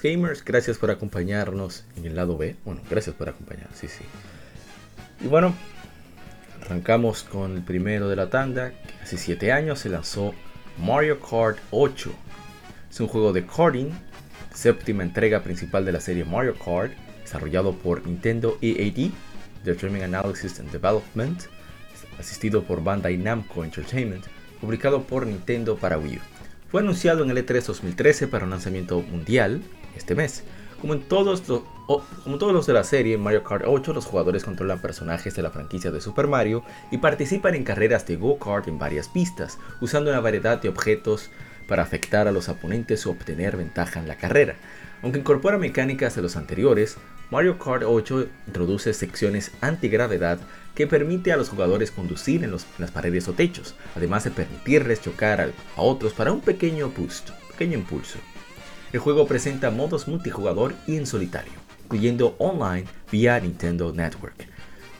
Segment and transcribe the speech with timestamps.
[0.00, 2.56] Gamers, gracias por acompañarnos en el lado B.
[2.64, 4.04] Bueno, gracias por acompañar, sí, sí.
[5.20, 5.54] Y bueno,
[6.62, 8.72] arrancamos con el primero de la tanda.
[9.02, 10.34] hace 7 años se lanzó
[10.78, 12.12] Mario Kart 8.
[12.90, 13.90] Es un juego de karting,
[14.54, 19.10] séptima entrega principal de la serie Mario Kart, desarrollado por Nintendo EAD,
[19.64, 21.42] Determining Analysis and Development,
[22.18, 24.24] asistido por Bandai Namco Entertainment,
[24.60, 26.20] publicado por Nintendo para Wii U.
[26.70, 29.62] Fue anunciado en el E3 2013 para un lanzamiento mundial
[29.96, 30.44] este mes.
[30.80, 35.42] Como en todos los, de la serie Mario Kart 8, los jugadores controlan personajes de
[35.42, 40.10] la franquicia de Super Mario y participan en carreras de go-kart en varias pistas, usando
[40.10, 41.30] una variedad de objetos
[41.68, 44.56] para afectar a los oponentes o obtener ventaja en la carrera.
[45.02, 46.98] Aunque incorpora mecánicas de los anteriores,
[47.30, 50.38] Mario Kart 8 introduce secciones antigravedad
[50.74, 55.40] que permite a los jugadores conducir en, las paredes o techos, además de permitirles chocar
[55.40, 58.18] a, otros para un pequeño boost, pequeño impulso.
[58.94, 64.46] El juego presenta modos multijugador y en solitario, incluyendo online vía Nintendo Network.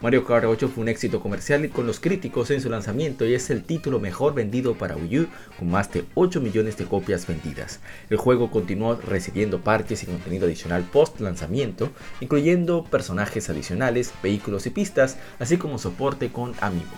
[0.00, 3.50] Mario Kart 8 fue un éxito comercial con los críticos en su lanzamiento y es
[3.50, 7.78] el título mejor vendido para Wii U con más de 8 millones de copias vendidas.
[8.10, 11.90] El juego continuó recibiendo parches y contenido adicional post lanzamiento,
[12.20, 16.96] incluyendo personajes adicionales, vehículos y pistas, así como soporte con Amiibo.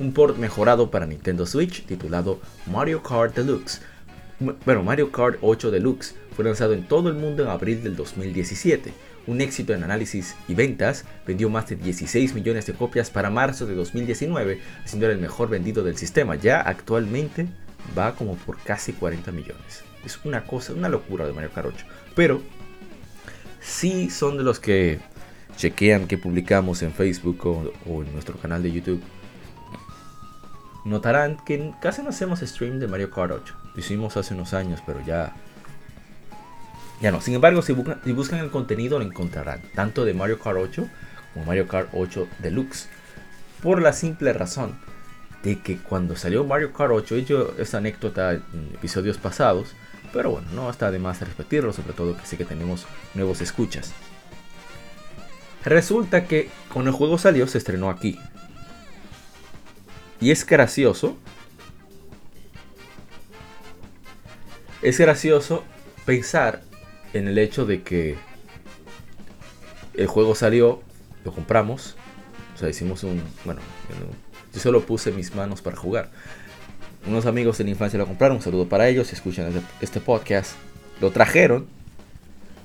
[0.00, 3.80] Un port mejorado para Nintendo Switch titulado Mario Kart Deluxe.
[4.38, 8.92] Bueno, Mario Kart 8 Deluxe fue lanzado en todo el mundo en abril del 2017
[9.26, 13.66] un éxito en análisis y ventas, vendió más de 16 millones de copias para marzo
[13.66, 16.36] de 2019, siendo el mejor vendido del sistema.
[16.36, 17.48] Ya actualmente
[17.96, 19.82] va como por casi 40 millones.
[20.04, 21.86] Es una cosa, una locura de Mario Kart 8.
[22.14, 22.40] Pero
[23.60, 25.00] si son de los que
[25.56, 29.02] chequean que publicamos en Facebook o, o en nuestro canal de YouTube.
[30.84, 33.65] Notarán que casi no hacemos stream de Mario Kart 8.
[33.76, 35.34] Lo hicimos hace unos años, pero ya
[37.00, 40.88] ya no, sin embargo, si buscan, el contenido lo encontrarán, tanto de Mario Kart 8
[41.34, 42.88] como Mario Kart 8 Deluxe.
[43.62, 44.78] Por la simple razón
[45.42, 49.74] de que cuando salió Mario Kart 8, he hecho esta anécdota en episodios pasados,
[50.12, 53.92] pero bueno, no está de más repetirlo, sobre todo que sé que tenemos nuevos escuchas.
[55.64, 58.18] Resulta que cuando el juego salió se estrenó aquí.
[60.18, 61.18] Y es gracioso.
[64.86, 65.64] Es gracioso
[66.04, 66.62] pensar
[67.12, 68.14] en el hecho de que
[69.94, 70.80] el juego salió,
[71.24, 71.96] lo compramos,
[72.54, 73.60] o sea, hicimos un, bueno,
[74.54, 76.12] yo solo puse mis manos para jugar.
[77.04, 80.52] Unos amigos de la infancia lo compraron, un saludo para ellos, escuchan este, este podcast,
[81.00, 81.66] lo trajeron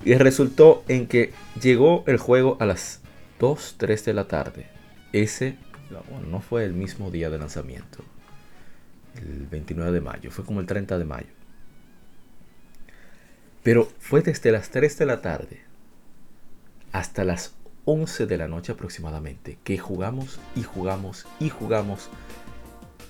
[0.06, 3.00] y resultó en que llegó el juego a las
[3.40, 4.68] 2, 3 de la tarde.
[5.12, 5.58] Ese
[5.90, 8.04] bueno, no fue el mismo día de lanzamiento,
[9.16, 11.41] el 29 de mayo, fue como el 30 de mayo.
[13.64, 15.62] Pero fue desde las 3 de la tarde
[16.92, 17.54] hasta las
[17.86, 22.10] 11 de la noche aproximadamente que jugamos y jugamos y jugamos,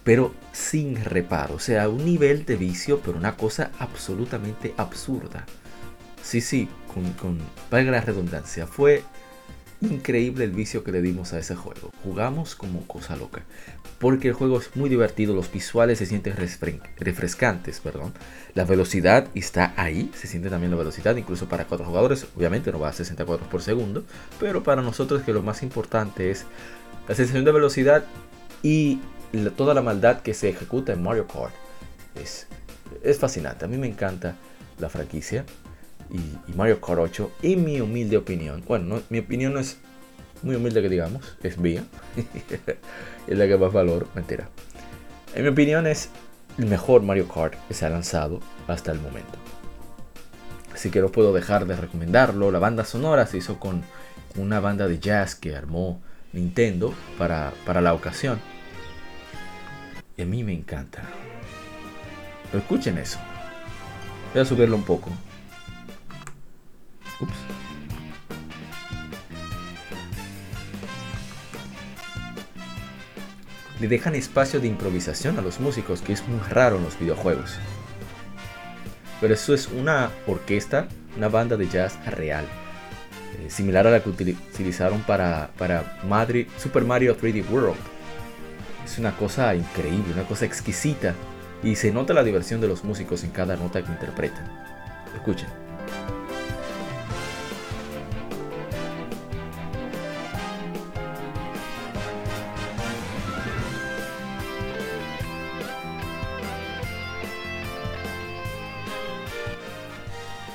[0.03, 1.55] pero sin reparo.
[1.55, 5.45] O sea, un nivel de vicio, pero una cosa absolutamente absurda.
[6.21, 9.03] Sí, sí, con, con valga la redundancia, fue
[9.81, 11.91] increíble el vicio que le dimos a ese juego.
[12.03, 13.43] Jugamos como cosa loca.
[14.01, 18.13] Porque el juego es muy divertido, los visuales se sienten refrescantes, perdón.
[18.55, 22.25] La velocidad está ahí, se siente también la velocidad, incluso para cuatro jugadores.
[22.35, 24.03] Obviamente no va a 64 por segundo,
[24.39, 26.45] pero para nosotros que lo más importante es
[27.07, 28.03] la sensación de velocidad
[28.63, 28.99] y
[29.55, 31.53] toda la maldad que se ejecuta en Mario Kart.
[32.15, 32.47] Es,
[33.03, 34.35] es fascinante, a mí me encanta
[34.79, 35.45] la franquicia
[36.09, 39.77] y, Mario Kart 8, en mi humilde opinión, bueno, mi opinión no es
[40.43, 41.83] muy humilde que digamos, es mía,
[43.27, 44.49] es la que más valor, mentira.
[45.35, 46.09] En mi opinión es
[46.57, 49.37] el mejor Mario Kart que se ha lanzado hasta el momento.
[50.73, 52.51] Así que no puedo dejar de recomendarlo.
[52.51, 53.83] La banda sonora se hizo con
[54.35, 56.01] una banda de jazz que armó
[56.33, 58.39] Nintendo para, para la ocasión.
[60.17, 61.03] Y a mí me encanta.
[62.53, 63.19] Escuchen eso.
[64.33, 65.09] Voy a subirlo un poco.
[67.19, 67.60] Ups.
[73.81, 77.57] Le dejan espacio de improvisación a los músicos, que es muy raro en los videojuegos.
[79.19, 80.87] Pero eso es una orquesta,
[81.17, 82.45] una banda de jazz real.
[83.39, 85.97] Eh, similar a la que utilizaron para, para
[86.59, 87.79] Super Mario 3D World.
[88.85, 91.15] Es una cosa increíble, una cosa exquisita.
[91.63, 94.45] Y se nota la diversión de los músicos en cada nota que interpretan.
[95.15, 95.47] Escuchen.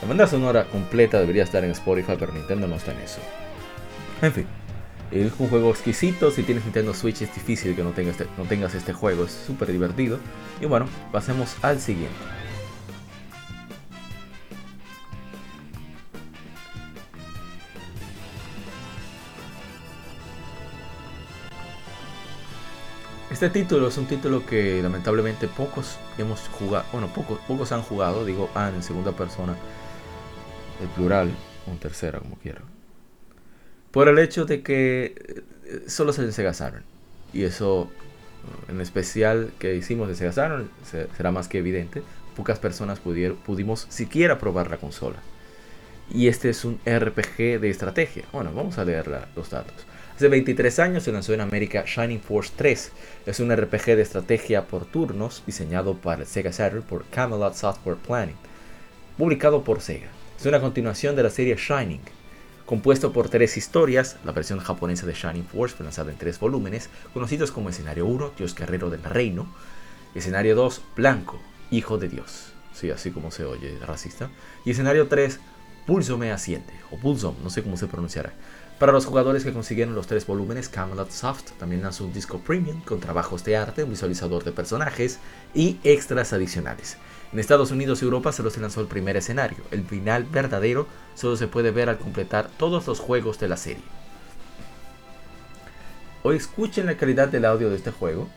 [0.06, 3.19] La banda sonora completa debería estar en Spotify, pero Nintendo no está en eso.
[4.23, 4.47] En fin,
[5.11, 6.31] es un juego exquisito.
[6.31, 9.32] Si tienes Nintendo Switch es difícil que no tengas este, no tengas este juego, es
[9.32, 10.20] súper divertido.
[10.61, 12.14] Y bueno, pasemos al siguiente.
[23.29, 28.25] Este título es un título que lamentablemente pocos hemos jugado, bueno, pocos, pocos han jugado,
[28.25, 29.56] digo han en segunda persona,
[30.81, 31.31] el plural,
[31.67, 32.61] o en tercera, como quiera.
[33.90, 35.14] Por el hecho de que
[35.64, 36.84] eh, solo se en Sega Saturn.
[37.32, 37.90] Y eso,
[38.69, 40.70] en especial que hicimos de Sega Saturn,
[41.17, 42.02] será más que evidente.
[42.37, 45.17] Pocas personas pudieron, pudimos siquiera probar la consola.
[46.11, 48.25] Y este es un RPG de estrategia.
[48.32, 49.87] Bueno, vamos a leer los datos.
[50.14, 52.93] Hace 23 años se lanzó en América Shining Force 3.
[53.26, 58.37] Es un RPG de estrategia por turnos diseñado para Sega Saturn por Camelot Software Planning,
[59.19, 60.16] publicado por Sega.
[60.38, 62.03] Es una continuación de la serie Shining,
[62.67, 64.19] compuesto por tres historias.
[64.23, 68.33] La versión japonesa de Shining Force fue lanzada en tres volúmenes, conocidos como Escenario 1,
[68.37, 69.47] Dios Guerrero del Reino,
[70.15, 71.41] Escenario 2, Blanco,
[71.71, 74.29] Hijo de Dios, sí, así como se oye, racista,
[74.67, 75.41] y Escenario 3,
[75.87, 78.35] Pulso me asciende, o Pulso, no sé cómo se pronunciará.
[78.79, 82.82] Para los jugadores que consiguieron los tres volúmenes, Camelot Soft también lanzó un disco premium
[82.82, 85.19] con trabajos de arte, un visualizador de personajes
[85.55, 86.99] y extras adicionales.
[87.32, 89.58] En Estados Unidos y Europa solo se lanzó el primer escenario.
[89.70, 93.82] El final verdadero solo se puede ver al completar todos los juegos de la serie.
[96.23, 98.28] Hoy escuchen la calidad del audio de este juego.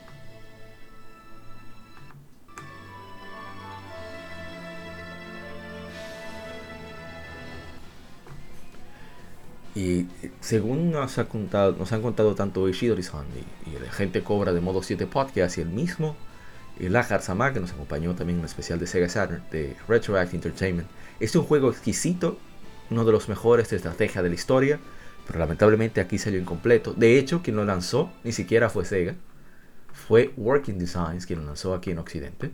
[9.75, 10.07] Y
[10.41, 13.25] según nos, ha contado, nos han contado tanto Ishidori-san
[13.65, 16.15] y, y, la gente cobra de modo 7 podcast y el mismo
[16.87, 20.87] Lahar Sama, que nos acompañó también en un especial de Sega Saturn, de Retroact Entertainment.
[21.19, 22.37] es un juego exquisito,
[22.89, 24.79] uno de los mejores de estrategia de la historia,
[25.27, 26.93] pero lamentablemente aquí salió incompleto.
[26.93, 29.15] De hecho, quien lo lanzó ni siquiera fue Sega,
[29.91, 32.51] fue Working Designs quien lo lanzó aquí en Occidente,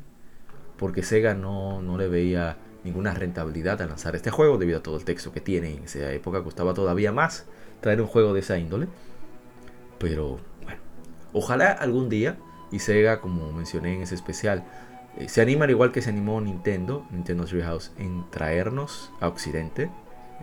[0.77, 4.98] porque Sega no, no le veía ninguna rentabilidad a lanzar este juego debido a todo
[4.98, 5.75] el texto que tiene.
[5.75, 7.45] En esa época costaba todavía más
[7.81, 8.88] traer un juego de esa índole.
[10.00, 10.80] Pero bueno,
[11.33, 12.38] ojalá algún día
[12.71, 14.63] y Sega, como mencioné en ese especial,
[15.17, 19.83] eh, se anima al igual que se animó Nintendo, Nintendo Treehouse, en traernos a Occidente,
[19.83, 19.89] eh,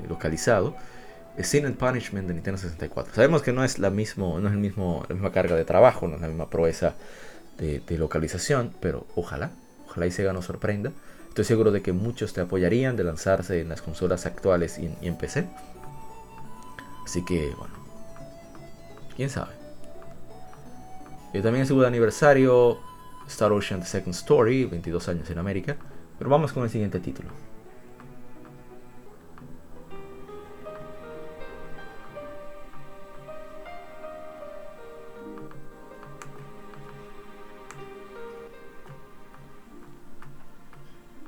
[0.08, 0.74] localizado,
[1.42, 3.14] Sin and Punishment de Nintendo 64.
[3.14, 6.06] Sabemos que no es, la, mismo, no es el mismo, la misma carga de trabajo,
[6.06, 6.94] no es la misma proeza
[7.58, 9.52] de, localización, pero ojalá,
[9.86, 10.92] ojalá y Sega nos sorprenda.
[11.28, 15.16] Estoy seguro de que muchos te apoyarían de lanzarse en las consolas actuales y en
[15.16, 15.46] PC.
[17.04, 17.74] Así que, bueno,
[19.16, 19.61] quién sabe.
[21.32, 22.78] Y también estuvo de aniversario
[23.26, 25.76] Star Ocean The Second Story, 22 años en América.
[26.18, 27.30] Pero vamos con el siguiente título.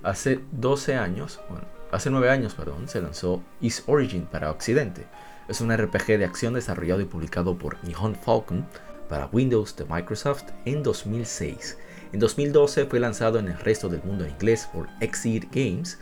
[0.02, 5.06] Hace 12 años, bueno, hace 9 años, perdón, se lanzó Is Origin para Occidente.
[5.48, 8.66] Es un RPG de acción desarrollado y publicado por Nihon Falcon
[9.08, 11.78] para Windows de Microsoft en 2006.
[12.12, 15.98] En 2012 fue lanzado en el resto del mundo en inglés por Exceed Games,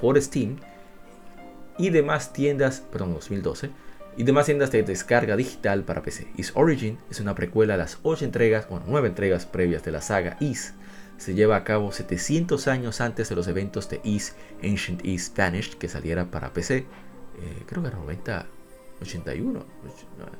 [0.00, 0.58] por Steam
[1.78, 3.70] y demás tiendas, perdón, 2012,
[4.16, 6.28] y demás tiendas de descarga digital para PC.
[6.36, 10.00] Is Origin es una precuela a las 8 entregas, bueno, 9 entregas previas de la
[10.00, 10.74] saga Is.
[11.16, 15.76] Se lleva a cabo 700 años antes de los eventos de Is Ancient Is Spanish
[15.76, 16.78] que saliera para PC.
[16.78, 16.86] Eh,
[17.66, 18.46] creo que era 90,
[19.00, 19.64] 81,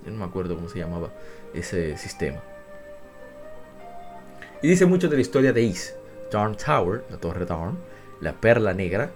[0.06, 1.12] no me acuerdo cómo se llamaba
[1.52, 2.40] ese sistema.
[4.62, 5.94] Y dice mucho de la historia de Is,
[6.30, 7.76] Darn Tower, la Torre Darn,
[8.20, 9.10] la Perla Negra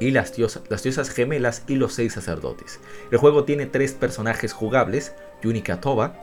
[0.00, 2.80] y las, diosas, las diosas gemelas y los seis sacerdotes.
[3.10, 6.14] El juego tiene tres personajes jugables, Yunika Toba,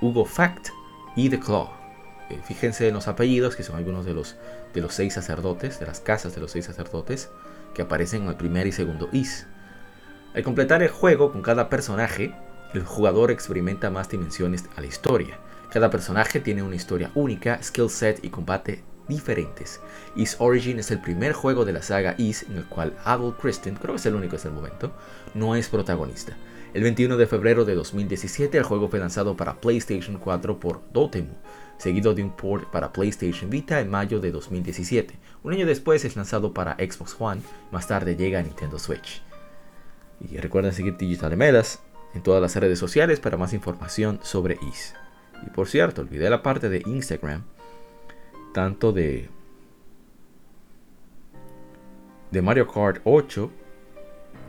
[0.00, 0.68] Hugo Fact
[1.16, 1.70] y The Claw.
[2.30, 4.36] eh, fíjense en los apellidos, que son algunos de los,
[4.74, 7.30] de los seis sacerdotes, de las casas de los seis sacerdotes,
[7.74, 9.46] que aparecen en el primer y segundo Is.
[10.36, 12.34] Al completar el juego con cada personaje,
[12.74, 15.38] el jugador experimenta más dimensiones a la historia.
[15.70, 19.80] Cada personaje tiene una historia única, skill set y combate diferentes.
[20.14, 23.76] Is Origin es el primer juego de la saga Is en el cual Adol Christian,
[23.76, 24.92] creo que es el único hasta el momento,
[25.32, 26.36] no es protagonista.
[26.74, 31.32] El 21 de febrero de 2017 el juego fue lanzado para PlayStation 4 por Dotemu,
[31.78, 35.14] seguido de un port para PlayStation Vita en mayo de 2017.
[35.44, 37.40] Un año después es lanzado para Xbox One,
[37.72, 39.22] más tarde llega a Nintendo Switch.
[40.20, 41.80] Y recuerden seguir Digital Medas
[42.14, 44.94] en todas las redes sociales para más información sobre Is.
[45.46, 47.44] Y por cierto, olvidé la parte de Instagram,
[48.54, 49.28] tanto de
[52.30, 53.50] de Mario Kart 8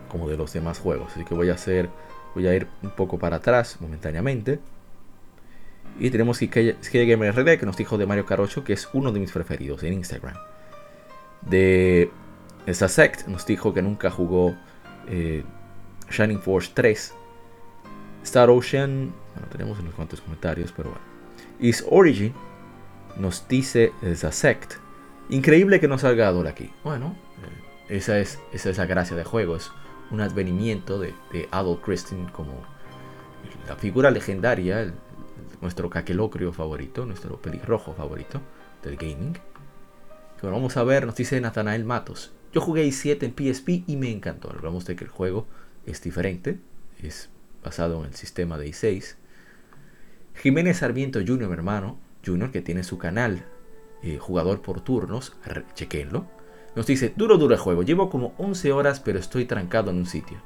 [0.10, 1.12] como de los demás juegos.
[1.12, 1.90] Así que voy a hacer
[2.34, 4.60] voy a ir un poco para atrás momentáneamente.
[6.00, 9.20] Y tenemos Gamer RD que nos dijo de Mario Kart 8 que es uno de
[9.20, 10.36] mis preferidos en Instagram.
[11.42, 12.12] De
[12.68, 14.56] Sect nos dijo que nunca jugó
[15.08, 15.44] eh,
[16.10, 17.14] Shining Force 3.
[18.24, 21.06] Star Ocean, bueno, tenemos unos cuantos comentarios, pero bueno.
[21.60, 22.34] Is Origin
[23.18, 23.94] nos dice
[24.32, 24.76] Sect.
[25.30, 26.72] Increíble que no salga Adol aquí.
[26.84, 27.16] Bueno,
[27.90, 29.56] eh, esa, es, esa es la gracia de juego.
[29.56, 29.72] Es
[30.12, 32.64] un advenimiento de, de Adol Christine como
[33.68, 34.94] la figura legendaria,
[35.62, 38.42] nuestro caquelocrio favorito, nuestro pelirrojo favorito
[38.84, 39.38] del gaming.
[40.40, 42.34] Que vamos a ver, nos dice Nathanael Matos.
[42.54, 44.50] Yo jugué i7 en PSP y me encantó.
[44.52, 45.48] Hablamos de que el juego
[45.88, 46.60] es diferente,
[47.02, 47.30] es
[47.64, 49.16] basado en el sistema de i6.
[50.36, 53.44] Jiménez Sarmiento Jr., hermano, Junior, que tiene su canal
[54.04, 55.36] eh, Jugador por Turnos,
[55.74, 56.28] chequenlo.
[56.76, 60.06] Nos dice, duro, duro el juego, llevo como 11 horas pero estoy trancado en un
[60.06, 60.38] sitio.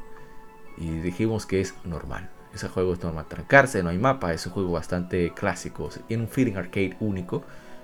[0.78, 2.30] Y dijimos que es normal.
[2.54, 6.30] Ese juego es normal trancarse, no hay mapa, es un juego bastante clásico, tiene un
[6.30, 7.44] feeling arcade único.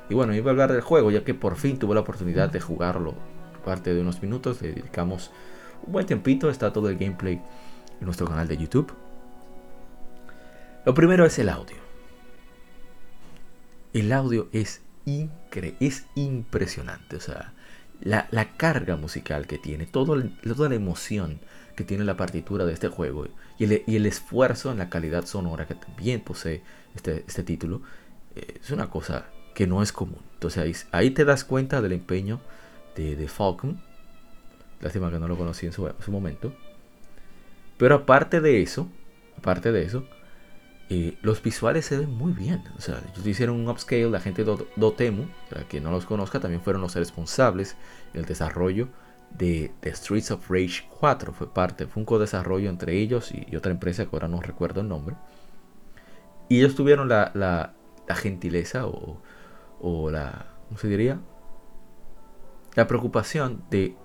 [0.10, 2.62] Y bueno, iba a hablar del juego ya que por fin tuve la oportunidad de
[2.62, 3.16] jugarlo.
[3.66, 5.32] Parte de unos minutos, le dedicamos
[5.88, 7.42] buen tiempito, está todo el gameplay
[8.00, 8.94] en nuestro canal de YouTube.
[10.86, 11.78] Lo primero es el audio.
[13.94, 17.16] El audio es increíble, es impresionante.
[17.16, 17.54] O sea,
[18.02, 18.28] la,
[18.58, 21.40] carga musical que tiene, todo toda la emoción
[21.76, 23.28] que tiene la partitura de este juego
[23.58, 26.64] y el, esfuerzo en la calidad sonora que también posee
[26.96, 27.82] este, este título,
[28.36, 30.22] eh, es una cosa que no es común.
[30.34, 32.40] Entonces ahí, te das cuenta del empeño
[32.96, 33.82] de Falcon.
[34.82, 36.54] Lástima que no lo conocí en su, en su momento.
[37.78, 38.88] Pero aparte de eso,
[39.38, 40.06] aparte de eso,
[40.90, 42.64] eh, los visuales se ven muy bien.
[42.78, 44.10] O sea, ellos hicieron un upscale.
[44.10, 47.76] La gente de Dotemu, para no los conozca, también fueron los responsables
[48.14, 48.88] del desarrollo
[49.38, 51.34] de, Streets of Rage 4.
[51.34, 54.88] Fue parte, fue un co-desarrollo entre ellos y, otra empresa que ahora no recuerdo el
[54.88, 55.16] nombre.
[56.50, 57.74] Y ellos tuvieron la, la,
[58.16, 59.22] gentileza o,
[59.82, 60.48] o, la.
[60.68, 61.20] ¿Cómo se diría?
[62.76, 63.96] La preocupación de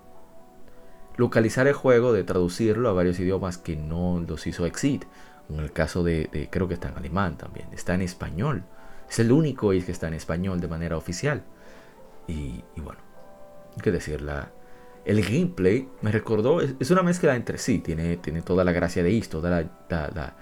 [1.23, 5.05] localizar el juego, de traducirlo a varios idiomas que no los hizo Exit.
[5.49, 8.64] En el caso de, creo que está en alemán también, está en español.
[9.09, 11.45] Es el único que está en español de manera oficial.
[12.26, 12.99] Y, bueno,
[13.76, 14.26] hay que decir,
[15.05, 19.17] el gameplay me recordó, es, una mezcla entre sí, tiene, tiene toda la gracia de
[19.17, 20.35] esto, toda la,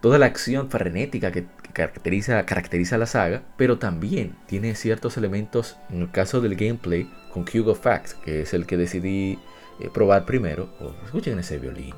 [0.00, 6.02] toda la acción frenética que, caracteriza, caracteriza la saga, pero también tiene ciertos elementos, en
[6.02, 9.38] el caso del gameplay, con Hugo Facts, que es el que decidí
[9.80, 10.68] eh, probar primero.
[10.80, 11.94] Oh, escuchen ese violín.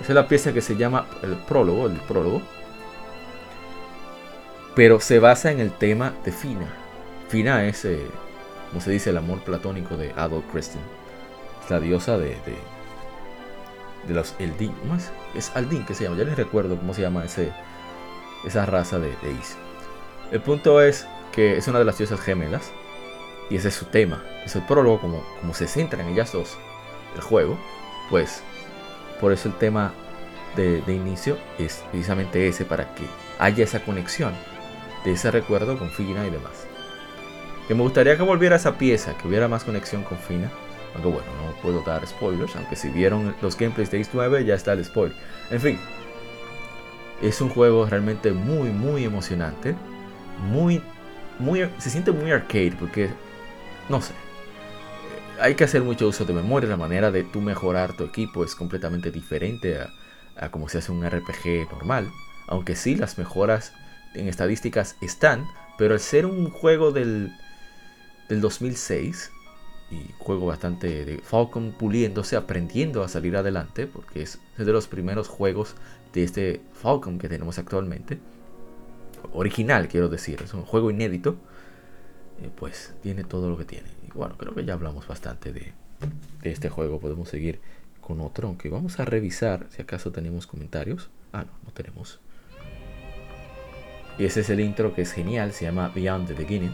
[0.00, 2.40] Esa es la pieza que se llama el prólogo, el prólogo.
[4.74, 6.68] Pero se basa en el tema de Fina.
[7.28, 8.06] Fina es, eh,
[8.68, 10.84] como se dice, el amor platónico de Adolf Christian.
[11.64, 12.36] Es la diosa de,
[14.06, 14.72] de, los Eldin.
[14.72, 15.10] ¿Cómo es?
[15.34, 16.18] Es Aldin que se llama.
[16.18, 17.50] Ya les recuerdo cómo se llama ese,
[18.46, 19.56] esa raza de, de Is.
[20.32, 22.72] El punto es que es una de las diosas gemelas.
[23.48, 24.24] Y ese es su tema.
[24.44, 26.56] Es el prólogo, como, como se centra en ellas dos,
[27.14, 27.56] el juego.
[28.10, 28.42] Pues
[29.20, 29.92] por eso el tema
[30.56, 33.04] de, inicio es precisamente ese, para que
[33.38, 34.32] haya esa conexión
[35.04, 36.66] de ese recuerdo con Fina y demás.
[37.68, 40.50] Que me gustaría que volviera esa pieza, que hubiera más conexión con Fina.
[40.94, 44.72] Aunque bueno, no puedo dar spoilers, aunque si vieron los gameplays de X9 ya está
[44.72, 45.16] el spoiler.
[45.50, 45.78] En fin,
[47.22, 49.74] es un juego realmente muy, muy emocionante.
[50.50, 50.82] Muy,
[51.38, 53.10] muy, se siente muy arcade porque,
[53.88, 54.12] no sé,
[55.40, 56.68] hay que hacer mucho uso de memoria.
[56.68, 59.78] La manera de tú mejorar tu equipo es completamente diferente
[60.36, 62.10] a, como se hace un RPG normal.
[62.48, 63.72] Aunque sí, las mejoras
[64.14, 65.46] en estadísticas están,
[65.78, 67.32] pero al ser un juego del,
[68.28, 69.32] del 2006,
[69.90, 75.28] y juego bastante de Falcon puliéndose, aprendiendo a salir adelante, porque es de los primeros
[75.28, 75.76] juegos
[76.16, 78.18] de este Falcon que tenemos actualmente.
[79.34, 81.36] Original, quiero decir, es un juego inédito.
[82.42, 83.88] Eh, pues tiene todo lo que tiene.
[84.06, 85.72] Y bueno, creo que ya hablamos bastante de,
[86.42, 87.00] de este juego.
[87.00, 87.60] Podemos seguir
[88.00, 91.10] con otro, aunque vamos a revisar si acaso tenemos comentarios.
[91.34, 92.18] Ah, no, no tenemos.
[94.18, 96.72] Y ese es el intro que es genial, se llama Beyond the Beginning.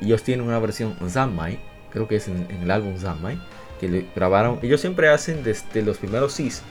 [0.00, 3.38] Y ellos tienen una versión Zanmai, creo que es en, el álbum Zanmai,
[3.78, 4.58] que le grabaron.
[4.62, 6.62] Ellos siempre hacen desde los primeros SIS.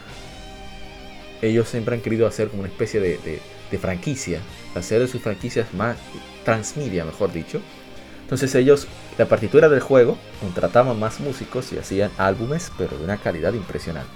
[1.43, 4.39] Ellos siempre han querido hacer como una especie de, de, franquicia,
[4.75, 5.97] hacer de sus franquicias más
[6.45, 7.59] transmedia, mejor dicho.
[8.21, 13.17] Entonces ellos, la partitura del juego, contrataban más músicos y hacían álbumes, pero de una
[13.17, 14.13] calidad impresionante.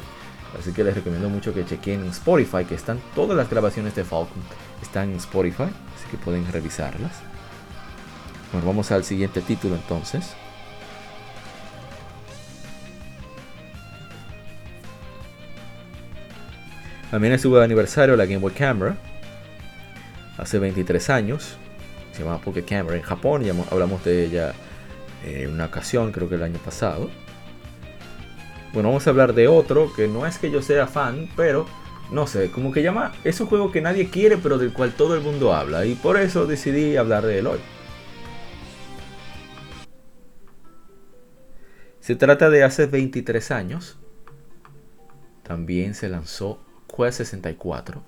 [0.58, 4.06] Así que les recomiendo mucho que chequen en Spotify, que están todas las grabaciones de
[4.06, 4.42] Falcon,
[4.82, 7.12] están en Spotify, así que pueden revisarlas.
[8.54, 10.34] Bueno, vamos al siguiente título entonces.
[17.12, 18.98] También estuvo de aniversario la Game Boy Camera.
[20.38, 21.58] Hace 23 años.
[22.12, 23.44] Se llama Pocket Camera en Japón.
[23.44, 24.54] Ya hablamos de ella
[25.26, 27.10] en una ocasión, creo que el año pasado.
[28.74, 31.66] Bueno, vamos a hablar de otro que no es que yo sea fan, pero
[32.12, 33.14] no sé, como que llama.
[33.24, 35.86] Es un juego que nadie quiere, pero del cual todo el mundo habla.
[35.86, 37.60] Y por eso decidí hablar de él hoy.
[42.02, 43.98] Se trata de hace 23 años.
[45.44, 46.67] También se lanzó
[46.98, 48.02] Quest 64.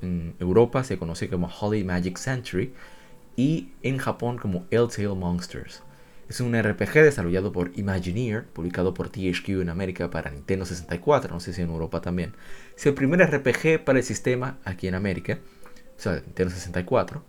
[0.00, 2.72] En Europa se conoce como Holy Magic Century
[3.36, 5.82] y en Japón como L-Tail Monsters.
[6.28, 11.40] Es un RPG desarrollado por Imagineer, publicado por THQ en América para Nintendo 64, no
[11.40, 12.34] sé si en Europa también.
[12.74, 15.40] Es el primer RPG para el sistema aquí en América,
[15.98, 17.22] o sea, Nintendo 64.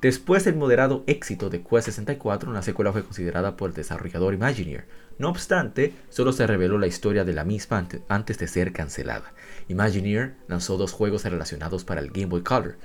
[0.00, 4.86] Después del moderado éxito de Quest 64, una secuela fue considerada por el desarrollador Imagineer.
[5.20, 9.34] No obstante, solo se reveló la historia de la misma antes de ser cancelada.
[9.68, 12.78] Imagineer lanzó dos juegos relacionados para el Game Boy Color.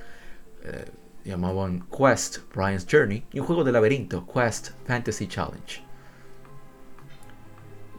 [0.65, 0.83] Eh,
[1.23, 5.81] llamaban Quest Brian's Journey y un juego de laberinto, Quest Fantasy Challenge.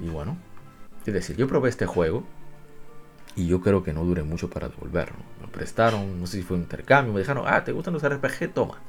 [0.00, 0.36] Y bueno,
[1.06, 2.22] es decir, yo probé este juego
[3.36, 5.16] y yo creo que no duré mucho para devolverlo.
[5.40, 8.52] Me prestaron, no sé si fue un intercambio, me dijeron, ah, ¿te gustan los RPG?
[8.52, 8.82] Toma.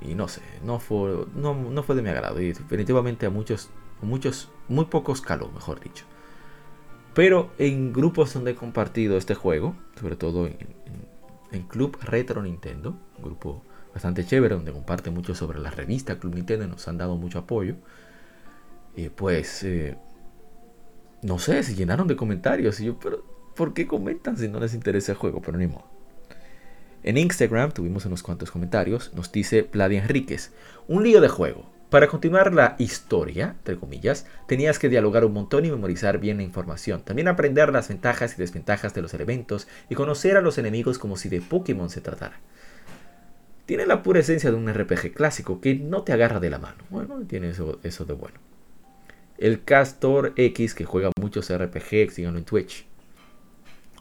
[0.00, 2.40] Y no sé, no fue, no, fue de mi agrado.
[2.40, 3.68] Y definitivamente a muchos,
[4.02, 6.04] muchos, muy pocos caló, mejor dicho.
[7.14, 10.74] Pero en grupos donde he compartido este juego, sobre todo en,
[11.68, 16.66] Club Retro Nintendo, un grupo bastante chévere donde comparte mucho sobre la revista Club Nintendo
[16.66, 17.76] nos han dado mucho apoyo,
[18.96, 19.96] y pues eh,
[21.22, 22.80] no sé, se llenaron de comentarios.
[22.80, 23.24] Y yo, pero
[23.56, 25.40] ¿por qué comentan si no les interesa el juego?
[25.40, 25.86] Pero ni modo.
[27.02, 29.12] En Instagram tuvimos unos cuantos comentarios.
[29.14, 30.52] Nos dice Vladi Enríquez.
[30.86, 31.73] Un lío de juego.
[31.94, 36.42] Para continuar la historia, entre comillas, tenías que dialogar un montón y memorizar bien la
[36.42, 37.04] información.
[37.04, 41.16] También aprender las ventajas y desventajas de los elementos y conocer a los enemigos como
[41.16, 42.40] si de Pokémon se tratara.
[43.66, 46.82] Tiene la pura esencia de un RPG clásico que no te agarra de la mano.
[46.90, 48.40] Bueno, tiene eso, de bueno.
[49.38, 52.86] El Castor X, que juega muchos RPG, síganlo en Twitch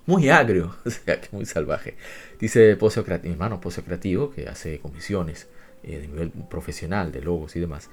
[0.07, 1.95] muy agrio, o sea, que muy salvaje.
[2.39, 5.47] Dice Pozo Creativo, mi hermano Pozo Creativo, que hace comisiones
[5.83, 7.89] eh, de nivel profesional, de logos y demás.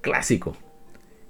[0.00, 0.56] Clásico.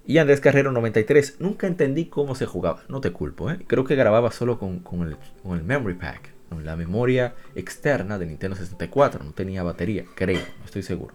[0.07, 3.59] Y Andrés Carrero 93, nunca entendí cómo se jugaba, no te culpo, ¿eh?
[3.67, 8.27] creo que grababa solo con, el, con el, Memory Pack, con la memoria externa de
[8.27, 11.13] Nintendo 64, no tenía batería, creo, no estoy seguro.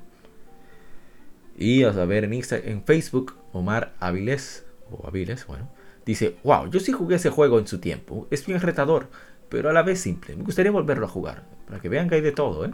[1.57, 5.69] Y a ver en, en Facebook, Omar Aviles, o Aviles, bueno,
[6.05, 8.27] Dice, wow, yo sí jugué ese juego en su tiempo.
[8.31, 9.09] Es bien retador,
[9.49, 10.35] pero a la vez simple.
[10.35, 12.71] Me gustaría volverlo a jugar, para que vean que hay de todo, ¿eh?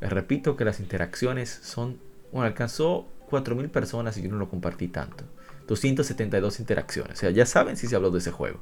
[0.00, 1.98] Les repito que las interacciones son...
[2.32, 5.24] Bueno, alcanzó 4.000 personas y yo no lo compartí tanto.
[5.66, 7.18] 272 interacciones.
[7.18, 8.60] O sea, ya saben si se habló de ese juego.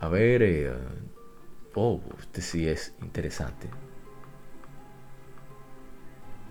[0.00, 0.42] A ver...
[0.42, 0.72] Eh,
[1.74, 3.68] oh, este sí es interesante.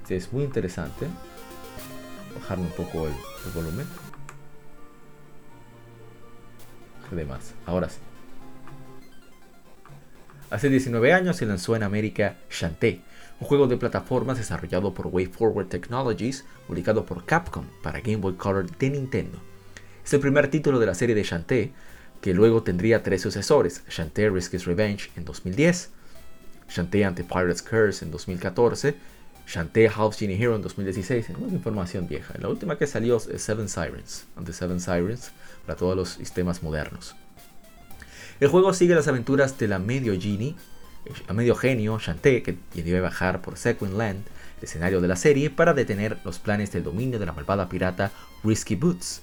[0.01, 1.07] Este es muy interesante.
[2.35, 3.87] Bajarme un poco el volumen.
[7.15, 7.53] demás.
[7.65, 7.99] Ahora sí.
[10.49, 13.01] Hace 19 años se lanzó en América Shantae,
[13.39, 18.75] un juego de plataformas desarrollado por WayForward Technologies, publicado por Capcom para Game Boy Color
[18.77, 19.39] de Nintendo.
[20.03, 21.71] Es el primer título de la serie de Shantae,
[22.21, 25.91] que luego tendría tres sucesores, Shantae Risk is Revenge en 2010,
[26.69, 28.95] Shantae Anti-Pirates Curse en 2014,
[29.47, 32.33] Shantae Half Genie Hero en 2016, es información vieja.
[32.39, 35.31] La última que salió es Seven Sirens, ante Seven Sirens,
[35.65, 37.15] para todos los sistemas modernos.
[38.39, 40.55] El juego sigue las aventuras de la medio genie,
[41.27, 44.25] a medio genio Shantae, que debe bajar por Sequin Land
[44.57, 48.11] el escenario de la serie, para detener los planes del dominio de la malvada pirata
[48.43, 49.21] Risky Boots.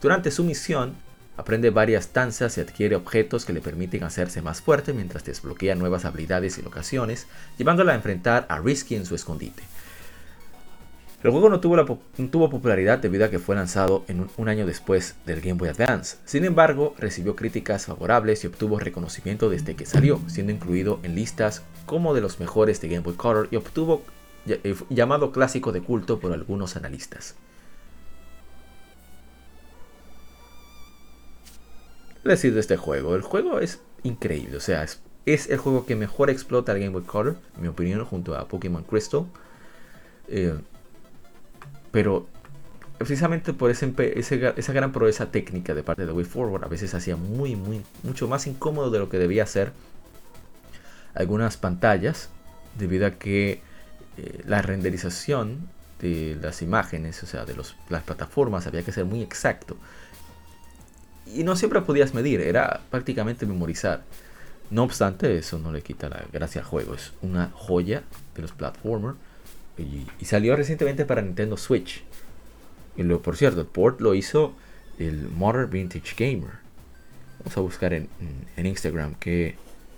[0.00, 0.94] Durante su misión,
[1.36, 6.04] aprende varias danzas y adquiere objetos que le permiten hacerse más fuerte mientras desbloquea nuevas
[6.04, 7.26] habilidades y locaciones,
[7.58, 9.62] llevándola a enfrentar a Risky en su escondite.
[11.22, 15.42] El juego no tuvo, popularidad debido a que fue lanzado en un, año después del
[15.42, 16.16] Game Boy Advance.
[16.24, 21.62] Sin embargo, recibió críticas favorables y obtuvo reconocimiento desde que salió, siendo incluido en listas
[21.84, 24.02] como de los mejores de Game Boy Color y obtuvo
[24.46, 27.34] eh, llamado clásico de culto por algunos analistas.
[32.24, 33.14] decir de este juego?
[33.14, 36.92] El juego es increíble, o sea, es, es, el juego que mejor explota el Game
[36.92, 39.26] Boy Color, en mi opinión, junto a Pokémon Crystal.
[40.28, 40.54] Eh,
[41.90, 42.26] pero
[42.98, 43.92] precisamente por ese,
[44.56, 48.28] esa gran proeza técnica de parte de Way Forward, a veces hacía muy, muy, mucho
[48.28, 49.72] más incómodo de lo que debía ser
[51.14, 52.28] algunas pantallas,
[52.78, 53.62] debido a que
[54.16, 55.68] eh, la renderización
[56.00, 59.76] de las imágenes, o sea, de los, las plataformas, había que ser muy exacto.
[61.26, 64.02] Y no siempre podías medir, era prácticamente memorizar.
[64.70, 66.94] No obstante, eso no le quita la gracia al juego.
[66.94, 68.02] Es una joya
[68.34, 69.16] de los platformers
[69.80, 72.02] y, salió recientemente para Nintendo Switch.
[72.96, 74.54] Y lo, por cierto, el port lo hizo
[74.98, 76.52] el Modern Vintage Gamer.
[77.38, 78.08] Vamos a buscar en,
[78.56, 79.56] Instagram que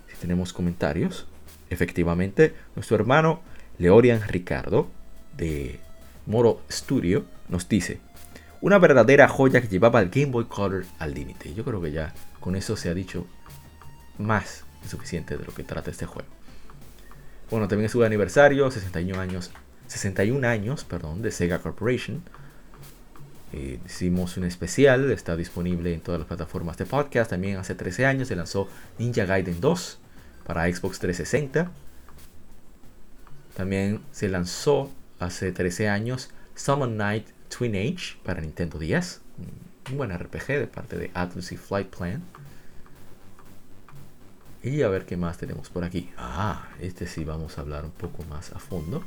[0.09, 1.27] si tenemos comentarios.
[1.71, 3.41] Efectivamente, nuestro hermano
[3.79, 4.89] Leorian Ricardo
[5.37, 5.81] de
[6.27, 7.99] Moro Studio nos dice
[8.61, 11.53] una verdadera joya que llevaba el Game Boy Color al límite.
[11.55, 13.27] Yo creo que ya con eso se ha dicho
[14.19, 16.29] más que suficiente de lo que trata este juego.
[17.51, 19.51] Bueno, también es su aniversario, 61 años
[19.93, 22.23] 61 años perdón, de Sega Corporation.
[23.53, 27.31] Eh, hicimos un especial, está disponible en todas las plataformas de podcast.
[27.31, 29.99] También hace 13 años se lanzó Ninja Gaiden 2
[30.47, 31.71] para Xbox 360.
[33.55, 39.21] También se lanzó hace 13 años Summon Night Twin Age para Nintendo 10.
[39.91, 42.23] Un buen RPG de parte de Atlas y Flight Plan.
[44.63, 46.09] Y a ver qué más tenemos por aquí.
[46.17, 49.05] Ah, este sí vamos a hablar un poco más a fondo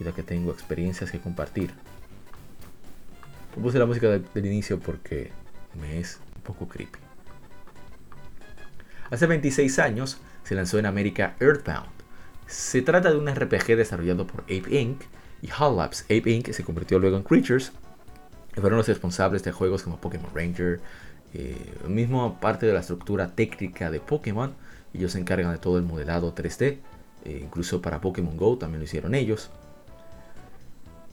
[0.00, 1.70] ya que tengo experiencias que compartir.
[3.60, 5.30] Puse la música del, inicio porque
[5.80, 6.98] me es un poco creepy.
[9.10, 11.88] Hace 26 años se lanzó en América Earthbound.
[12.46, 15.02] Se trata de un RPG desarrollado por Ape Inc.
[15.40, 16.02] y HAL Labs.
[16.04, 16.50] Ape Inc.
[16.52, 17.72] se convirtió luego en Creatures
[18.60, 20.80] fueron los responsables de juegos como Pokémon Ranger,
[21.32, 21.56] eh,
[21.88, 24.54] mismo parte de la estructura técnica de Pokémon.
[24.92, 26.78] Ellos se encargan de todo el modelado 3D,
[27.24, 29.50] eh, incluso para Pokémon Go también lo hicieron ellos.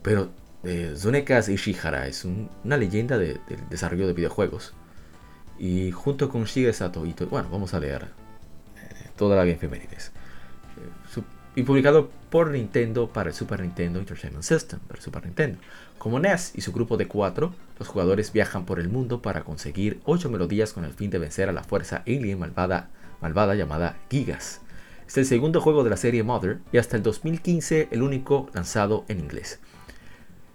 [0.01, 0.31] Pero
[0.63, 0.95] eh,
[1.47, 4.73] Ishihara es una leyenda del desarrollo de videojuegos.
[5.59, 10.11] Y junto con Shigesato bueno, vamos a leer eh, toda la Femenides.
[10.77, 11.21] Eh,
[11.55, 15.59] y publicado por Nintendo para el Super Nintendo Entertainment System, Super Nintendo.
[15.97, 19.99] Como NES y su grupo de cuatro, los jugadores viajan por el mundo para conseguir
[20.05, 22.89] ocho melodías con el fin de vencer a la fuerza alien malvada,
[23.21, 24.61] malvada llamada Gigas.
[25.05, 29.03] Es el segundo juego de la serie Mother y hasta el 2015 el único lanzado
[29.09, 29.59] en inglés.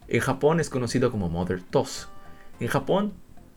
[0.08, 2.08] En Japón es conocido como Mother 2.
[2.60, 3.12] En Japón,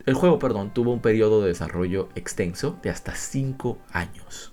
[0.06, 4.52] el juego, perdón, tuvo un periodo de desarrollo extenso de hasta 5 años.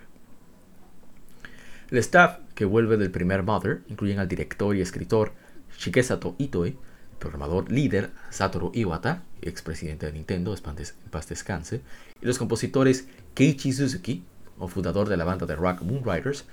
[1.91, 5.35] El staff que vuelve del primer Mother incluyen al director y escritor
[5.79, 6.79] Shikesato Itoe,
[7.19, 11.83] programador líder Satoru Iwata, expresidente de Nintendo, en paz descanse,
[12.21, 14.25] y los compositores Keiichi Suzuki,
[14.59, 16.45] o fundador de la banda de rock Moonriders,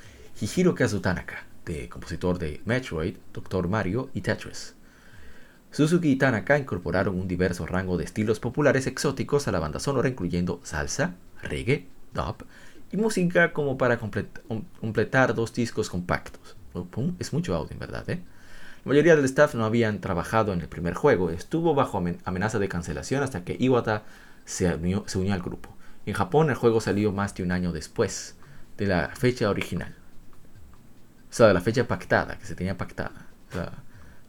[0.42, 4.76] y Hirokazu Tanaka, de compositor de Metroid, Doctor Mario y Tetris.
[5.72, 10.10] Suzuki y Tanaka incorporaron un diverso rango de estilos populares exóticos a la banda sonora,
[10.10, 12.46] incluyendo salsa, reggae, dub
[12.92, 16.56] y música como para completar dos discos compactos.
[17.20, 18.22] Es mucho audio, en verdad, ¿eh?
[18.86, 22.68] La mayoría del staff no habían trabajado en el primer juego, estuvo bajo amenaza de
[22.68, 24.04] cancelación hasta que Iwata
[24.44, 25.74] se unió, al grupo.
[26.06, 28.36] En Japón el juego salió más de un año después
[28.78, 29.96] de la fecha original.
[31.30, 33.28] O sea, de la fecha pactada, que se tenía pactada.
[33.52, 33.72] O sea,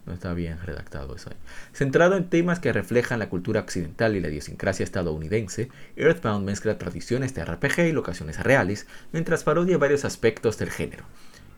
[0.06, 1.36] no está bien redactado eso ahí.
[1.72, 7.34] Centrado en temas que reflejan la cultura occidental y la idiosincrasia estadounidense, Earthbound mezcla tradiciones
[7.34, 11.04] de RPG y locaciones reales, mientras parodia varios aspectos del género.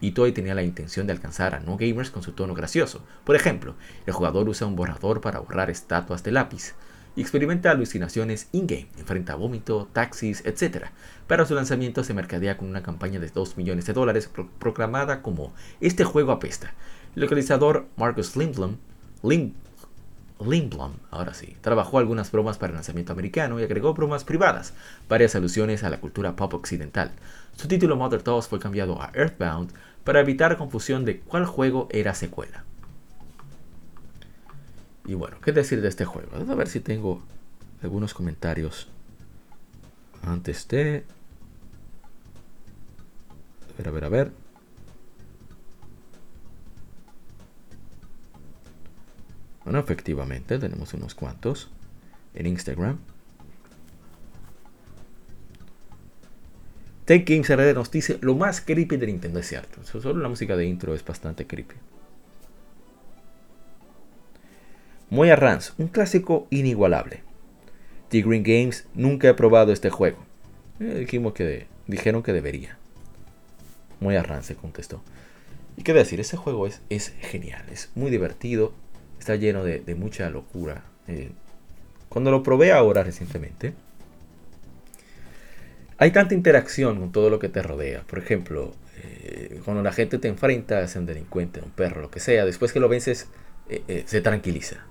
[0.01, 3.03] Itoei tenía la intención de alcanzar a no gamers con su tono gracioso.
[3.25, 6.75] Por ejemplo, el jugador usa un borrador para borrar estatuas de lápiz
[7.17, 10.89] y experimenta alucinaciones in-game, enfrenta vómito, taxis, etc.
[11.27, 15.55] Para su lanzamiento se mercadea con una campaña de 2 millones de dólares proclamada como
[15.81, 16.75] Este juego apesta.
[17.15, 18.77] El localizador Marcus Lindblom,
[20.39, 24.75] Lindblom, ahora sí, trabajó algunas bromas para el lanzamiento americano y agregó bromas privadas,
[25.09, 27.13] varias alusiones a la cultura pop occidental.
[27.57, 29.73] Su título Mother Toss fue cambiado a Earthbound
[30.05, 32.65] para evitar confusión de cuál juego era secuela.
[35.07, 36.37] Y bueno, ¿qué decir de este juego?
[36.37, 37.23] a ver si tengo
[37.83, 38.89] algunos comentarios
[40.23, 41.05] antes de...
[43.73, 44.33] A ver, a ver, a ver.
[49.65, 51.71] Bueno, efectivamente, tenemos unos cuantos
[52.35, 52.99] en Instagram.
[57.07, 59.83] Take Games RD nos dice lo más creepy de Nintendo es cierto.
[59.85, 61.77] Solo la música de intro es bastante creepy.
[65.09, 67.23] Moya Rans, un clásico inigualable.
[68.09, 70.19] The Green Games nunca he probado este juego.
[70.81, 72.77] Eh, dijimos que dijeron que debería.
[74.01, 75.01] Moya Rans se contestó.
[75.77, 78.73] Y qué decir, este juego es, es genial, es muy divertido,
[79.21, 80.83] está lleno de, mucha locura.
[81.07, 81.31] Eh,
[82.09, 83.75] cuando lo probé ahora recientemente,
[85.99, 88.03] hay tanta interacción con todo lo que te rodea.
[88.03, 92.21] Por ejemplo, eh, cuando la gente te enfrenta, es un delincuente, un perro, lo que
[92.21, 93.29] sea, después que lo vences,
[94.07, 94.87] se tranquiliza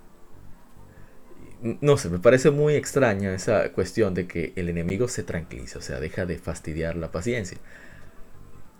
[1.81, 5.81] no sé, me parece muy extraña esa cuestión de que el enemigo se tranquiliza, o
[5.81, 7.57] sea, deja de fastidiar la paciencia.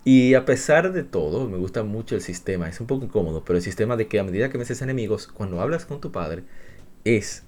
[0.04, 3.56] Y a pesar de todo, me gusta mucho el sistema, es un poco incómodo, pero
[3.56, 6.44] el sistema de que a medida que vences enemigos, cuando hablas con tu padre,
[7.04, 7.42] es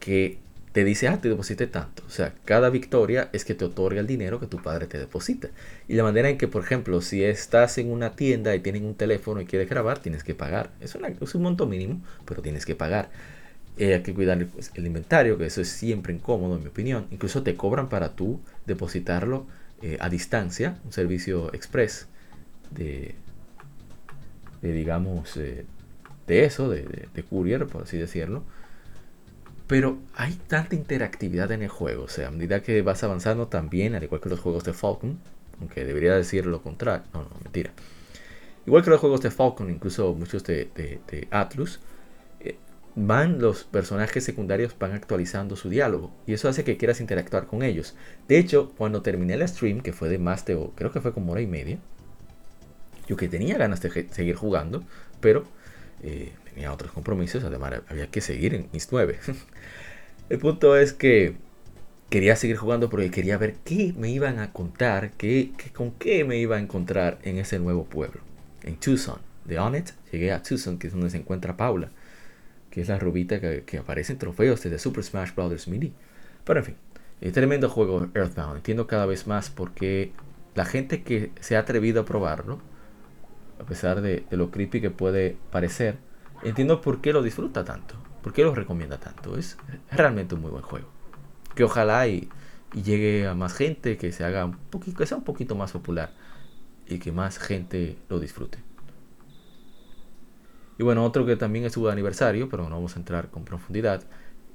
[0.00, 0.38] que
[0.74, 2.02] te dice, ah, te deposité tanto.
[2.04, 5.50] O sea, cada victoria es que te otorga el dinero que tu padre te deposita.
[5.86, 8.96] Y la manera en que, por ejemplo, si estás en una tienda y tienen un
[8.96, 10.72] teléfono y quieres grabar, tienes que pagar.
[10.80, 13.08] Es, es un monto mínimo, pero tienes que pagar.
[13.78, 17.06] Eh, hay que cuidar pues, el inventario, que eso es siempre incómodo en mi opinión.
[17.12, 19.46] Incluso te cobran para tú depositarlo
[19.80, 22.08] eh, a distancia, un servicio express
[22.72, 23.14] de,
[24.60, 25.66] digamos, eh,
[26.26, 28.42] de eso, de, de, courier, por así decirlo.
[29.66, 33.94] Pero hay tanta interactividad en el juego, o sea, a medida que vas avanzando también,
[33.94, 35.18] al igual que los juegos de Falcon,
[35.58, 37.72] aunque debería decir lo contrario, no, no, mentira.
[38.66, 41.80] Igual que los juegos de Falcon, incluso muchos de, de Atlus,
[42.96, 47.62] van los personajes secundarios van actualizando su diálogo y eso hace que quieras interactuar con
[47.62, 47.94] ellos.
[48.28, 51.32] De hecho, cuando terminé el stream, que fue de más de, creo que fue como
[51.32, 51.78] hora y media,
[53.08, 54.82] yo que tenía ganas de seguir jugando,
[55.20, 55.44] pero
[56.02, 59.18] eh, tenía otros compromisos, además había que seguir en mis 9.
[60.28, 61.36] el punto es que
[62.10, 66.38] quería seguir jugando porque quería ver qué me iban a contar, qué, con qué me
[66.38, 68.20] iba a encontrar en ese nuevo pueblo,
[68.62, 69.18] en Tucson.
[69.44, 71.90] De Onet llegué a Tucson, que es donde se encuentra Paula
[72.74, 75.68] que es la rubita que, aparece en trofeos desde Super Smash Bros.
[75.68, 75.92] Mini.
[76.42, 76.74] Pero en fin,
[77.32, 78.56] tremendo juego Earthbound.
[78.56, 80.10] Entiendo cada vez más porque
[80.56, 82.58] la gente que se ha atrevido a probarlo,
[83.60, 85.98] a pesar de, lo creepy que puede parecer,
[86.42, 89.36] entiendo por qué lo disfruta tanto, por qué lo recomienda tanto.
[89.36, 89.58] Es,
[89.92, 90.88] realmente un muy buen juego.
[91.54, 92.30] Que ojalá y,
[92.72, 96.10] llegue a más gente, que se haga un poquito, que sea un poquito más popular
[96.88, 98.58] y que más gente lo disfrute.
[100.78, 104.02] Y bueno, otro que también es su aniversario, pero no vamos a entrar con profundidad,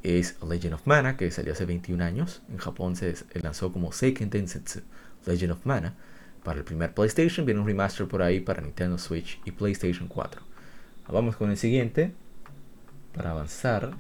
[0.02, 2.42] es Legend of Mana, que salió hace 21 años.
[2.50, 4.82] En Japón se lanzó como Seiken Densetsu
[5.28, 5.96] Legend of Mana.
[6.44, 10.42] Para el primer PlayStation viene un remaster por ahí para Nintendo Switch y PlayStation 4.
[11.08, 12.14] Vamos con el siguiente
[13.14, 13.92] para avanzar.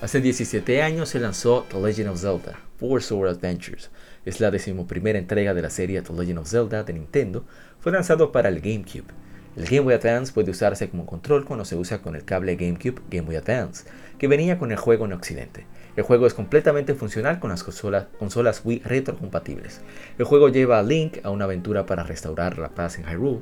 [0.00, 3.90] Hace 17 años se lanzó The Legend of Zelda, Four Sword Adventures,
[4.24, 7.44] es la decimoprimera entrega de la serie The Legend of Zelda de Nintendo,
[7.80, 9.12] fue lanzado para el GameCube.
[9.56, 13.02] El Game Boy Advance puede usarse como control cuando se usa con el cable GameCube
[13.10, 13.86] Game Boy Advance,
[14.18, 15.66] que venía con el juego en Occidente.
[15.98, 19.80] El juego es completamente funcional con las consolas, Wii retrocompatibles.
[20.16, 23.40] El juego lleva a Link a una aventura para restaurar la paz en Hyrule,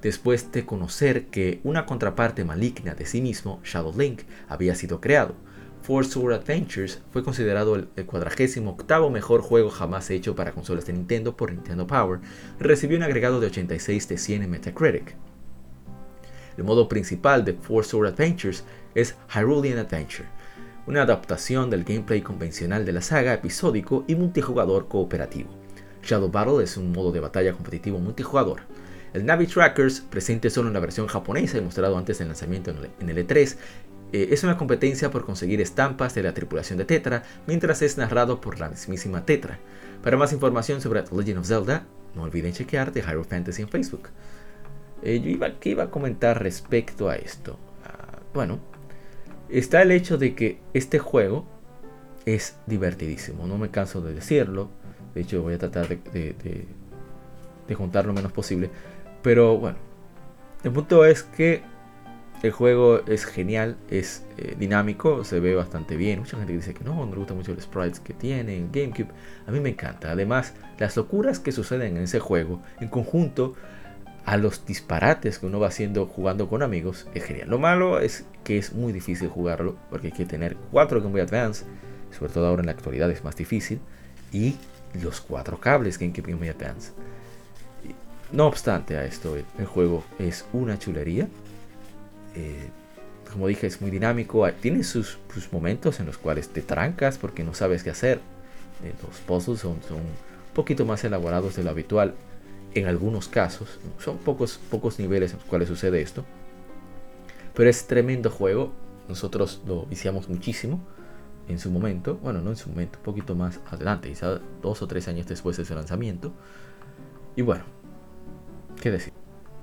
[0.00, 5.34] después de conocer que una contraparte maligna de sí mismo, Shadow Link, había sido creado.
[5.82, 11.36] Four Sword Adventures fue considerado el, 48 mejor juego jamás hecho para consolas de Nintendo
[11.36, 12.20] por Nintendo Power
[12.60, 15.16] recibió un agregado de 86 de 100 en Metacritic.
[16.56, 18.62] El modo principal de Four Sword Adventures
[18.94, 20.28] es Hyrulean Adventure,
[20.88, 25.50] una adaptación del gameplay convencional de la saga episódico y multijugador cooperativo.
[26.02, 28.62] Shadow Battle es un modo de batalla competitivo multijugador.
[29.12, 33.10] El Navi Trackers, presente solo en la versión japonesa y mostrado antes del lanzamiento en
[33.10, 33.56] el E3,
[34.14, 38.40] eh, es una competencia por conseguir estampas de la tripulación de Tetra, mientras es narrado
[38.40, 39.58] por la mismísima Tetra.
[40.02, 43.68] Para más información sobre The Legend of Zelda, no olviden chequear The Hyrule Fantasy en
[43.68, 44.08] Facebook.
[45.02, 47.58] Eh, yo iba, ¿qué iba a comentar respecto a esto?
[47.84, 48.58] Ah, bueno,
[49.48, 51.46] está el hecho de que este juego
[52.26, 54.68] es divertidísimo, no me canso de decirlo.
[55.14, 56.66] De hecho, voy a tratar de,
[57.74, 58.70] juntar lo menos posible.
[59.22, 59.78] Pero bueno,
[60.62, 61.62] el punto es que
[62.42, 66.20] el juego es genial, es eh, dinámico, se ve bastante bien.
[66.20, 69.08] Mucha gente dice que no, no me gusta mucho los sprites que tiene en GameCube.
[69.46, 70.12] A mí me encanta.
[70.12, 73.54] Además, las locuras que suceden en ese juego, en conjunto
[74.28, 77.48] a los disparates que uno va haciendo jugando con amigos, es genial.
[77.48, 81.22] Lo malo es que es muy difícil jugarlo, porque hay que tener 4 Game Boy
[81.22, 81.64] Advance,
[82.10, 83.80] sobre todo ahora en la actualidad es más difícil,
[84.30, 84.56] y
[85.02, 86.92] los cuatro cables GameCube Game Boy Advance.
[88.30, 91.26] No obstante a esto, el juego es una chulería
[92.34, 92.68] eh,
[93.32, 94.46] como dije, es muy dinámico.
[94.60, 95.18] Tiene sus,
[95.52, 98.20] momentos en los cuales te trancas porque no sabes qué hacer.
[98.84, 102.14] Eh, los puzzles son, son, un poquito más elaborados de lo habitual
[102.74, 103.78] en algunos casos.
[103.98, 106.24] Son pocos, pocos niveles en los cuales sucede esto.
[107.54, 108.72] Pero es tremendo juego.
[109.08, 110.80] Nosotros lo viciamos muchísimo
[111.48, 112.16] en su momento.
[112.16, 115.56] Bueno, no en su momento, un poquito más adelante, quizá dos o tres años después
[115.56, 116.32] de su lanzamiento.
[117.36, 117.64] Y bueno,
[118.80, 119.12] ¿qué decir?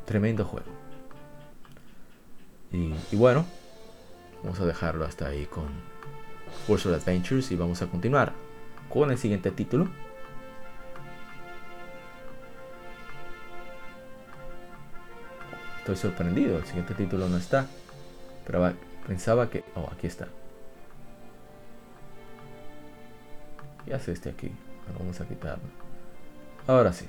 [0.05, 0.67] Tremendo juego.
[2.71, 3.45] Y, bueno,
[4.43, 5.65] vamos a dejarlo hasta ahí con
[6.67, 8.33] Force Adventures y vamos a continuar
[8.89, 9.87] con el siguiente título.
[15.85, 17.67] Estoy sorprendido, el siguiente título no está.
[18.47, 18.73] Pero
[19.05, 19.63] pensaba que...
[19.75, 20.27] Oh, aquí está.
[23.85, 24.51] ¿Qué hace este aquí?
[24.97, 25.63] vamos a quitarlo.
[26.65, 27.05] Ahora sí.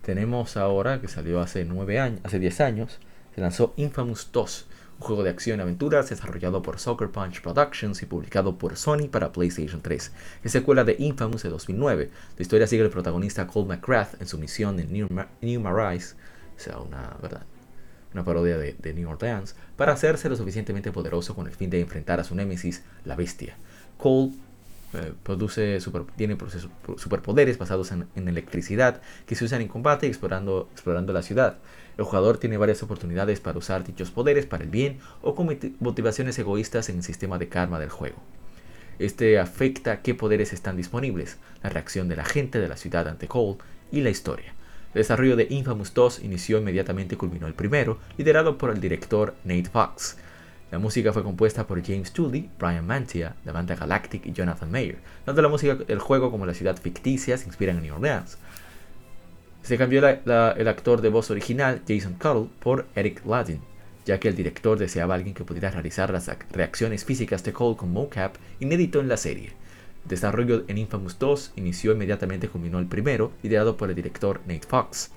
[0.00, 2.98] tenemos ahora, que salió hace 9 años, hace 10 años,
[3.34, 4.66] se lanzó Infamous 2,
[4.98, 9.08] un juego de acción y aventuras desarrollado por Soccer Punch Productions y publicado por Sony
[9.10, 10.12] para PlayStation 3.
[10.42, 12.10] Es secuela de Infamous de 2009.
[12.36, 15.08] La historia sigue al protagonista Cole McGrath en su misión en New,
[15.40, 16.16] New Marais,
[16.56, 17.46] o sea, una, ¿verdad?
[18.12, 22.20] una parodia de, New Orleans, para hacerse lo suficientemente poderoso con el fin de enfrentar
[22.20, 23.56] a su némesis, la bestia.
[23.98, 24.32] Cole
[24.94, 25.78] eh, produce
[26.16, 26.36] tiene
[26.96, 31.58] superpoderes basados en, electricidad que se usan en combate explorando, explorando la ciudad.
[31.98, 36.38] El jugador tiene varias oportunidades para usar dichos poderes para el bien o con motivaciones
[36.38, 38.16] egoístas en el sistema de karma del juego.
[39.00, 43.26] Este afecta qué poderes están disponibles, la reacción de la gente de la ciudad ante
[43.26, 43.58] Cole
[43.90, 44.54] y la historia.
[44.94, 49.34] El desarrollo de Infamous 2 inició inmediatamente y culminó el primero, liderado por el director
[49.44, 50.18] Nate Fox.
[50.70, 54.98] La música fue compuesta por James Tooley, Brian Mantia, la banda Galactic y Jonathan Mayer.
[55.24, 58.38] Tanto la música del juego como la ciudad ficticia se inspiran en New Orleans.
[59.62, 63.60] Se cambió el actor de voz original, Jason Cuttle, por Eric Ladin,
[64.06, 67.92] ya que el director deseaba alguien que pudiera realizar las reacciones físicas de Cole con
[67.92, 69.52] mocap inédito en la serie.
[70.04, 75.10] Desarrollo en Infamous 2 inició inmediatamente culminó el primero, liderado por el director Nate Fox.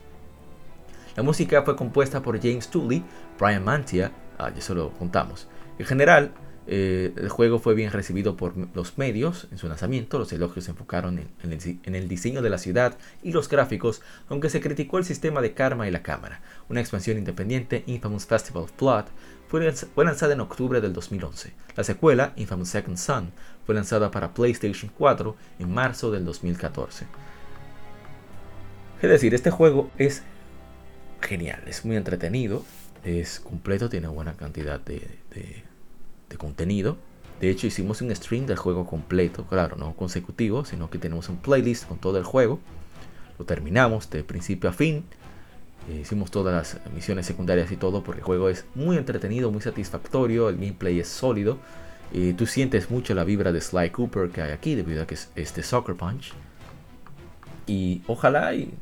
[1.15, 3.03] La música fue compuesta por James Tooley,
[3.39, 5.47] Brian Mantia, ah, ya lo contamos.
[5.79, 6.31] En general,
[6.73, 10.71] eh, el juego fue bien recibido por los medios en su lanzamiento, los elogios se
[10.71, 15.41] enfocaron en, el, diseño de la ciudad y los gráficos, aunque se criticó el sistema
[15.41, 16.39] de karma y la cámara.
[16.69, 19.03] Una expansión independiente, Infamous Festival of Blood,
[19.49, 21.51] fue, fue lanzada en octubre del 2011.
[21.75, 23.31] La secuela, Infamous Second Son,
[23.65, 27.05] fue lanzada para PlayStation 4 en marzo del 2014.
[29.01, 30.23] Es decir, este juego es
[31.19, 32.63] genial, es muy entretenido,
[33.03, 35.05] es completo, tiene buena cantidad de,
[36.37, 36.97] contenido.
[37.39, 41.37] De hecho, hicimos un stream del juego completo, claro, no consecutivo, sino que tenemos un
[41.37, 42.59] playlist con todo el juego.
[43.39, 45.03] Lo terminamos de principio a fin.
[45.89, 49.61] Eh, hicimos todas las misiones secundarias y todo, porque el juego es muy entretenido, muy
[49.61, 51.57] satisfactorio, el gameplay es sólido.
[52.13, 55.15] y tú sientes mucho la vibra de Sly Cooper que hay aquí, debido a que
[55.15, 56.33] es este Soccer Punch.
[57.67, 58.73] Y ojalá y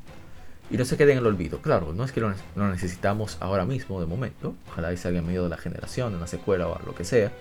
[0.70, 1.60] y no se quede en el olvido.
[1.62, 4.56] Claro, no es que lo, necesitamos ahora mismo, de momento.
[4.70, 7.32] Ojalá y salga en medio de la generación, de una secuela o lo que sea.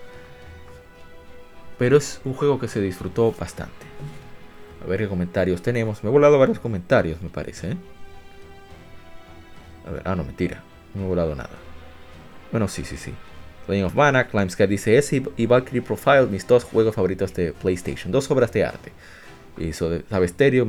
[1.77, 3.85] Pero es un juego que se disfrutó bastante.
[4.83, 6.03] A ver qué comentarios tenemos.
[6.03, 7.71] Me he volado varios comentarios, me parece.
[7.71, 7.77] ¿eh?
[9.87, 10.63] A ver, ah, no, mentira.
[10.93, 11.49] No he volado nada.
[12.51, 13.13] Bueno, sí, sí, sí.
[13.67, 18.11] Legend of Mana, Sky dice ese y Valkyrie Profile, mis dos juegos favoritos de PlayStation.
[18.11, 18.91] Dos obras de arte.
[19.59, 20.65] Hizo Sabe Stereo,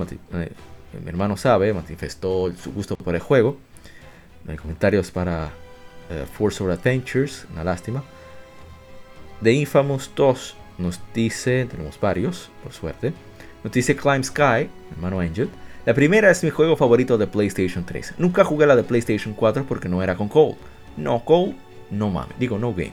[0.99, 3.57] mi hermano sabe, manifestó su gusto por el juego.
[4.45, 5.51] No hay comentarios para
[6.11, 8.03] eh, Force of Adventures, una lástima.
[9.43, 13.13] The Infamous 2 nos dice, tenemos varios, por suerte.
[13.63, 15.49] Nos dice Climb Sky, hermano Angel.
[15.87, 18.15] La primera es mi juego favorito de PlayStation 3.
[18.19, 20.57] Nunca jugué la de PlayStation 4 porque no era con Cole.
[20.97, 21.57] No Cole,
[21.91, 22.39] no mames.
[22.39, 22.93] Digo, no game.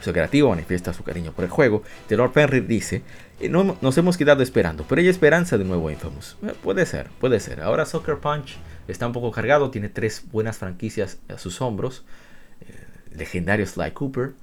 [0.00, 1.82] Su creativo manifiesta su cariño por el juego.
[2.08, 3.02] Taylor Penry dice,
[3.50, 6.36] no, nos hemos quedado esperando, pero hay esperanza de nuevo Infamous.
[6.42, 7.60] Eh, puede ser, puede ser.
[7.60, 8.56] Ahora Soccer Punch
[8.88, 12.04] está un poco cargado, tiene tres buenas franquicias a sus hombros.
[12.60, 14.34] Eh, legendarios Sly Cooper,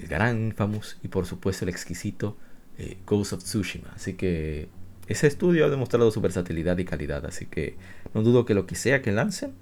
[0.00, 2.36] el gran Infamous y por supuesto el exquisito
[2.78, 3.90] eh, Ghost of Tsushima.
[3.94, 4.68] Así que
[5.08, 7.76] ese estudio ha demostrado su versatilidad y calidad, así que
[8.14, 9.52] no dudo que lo que sea que lancen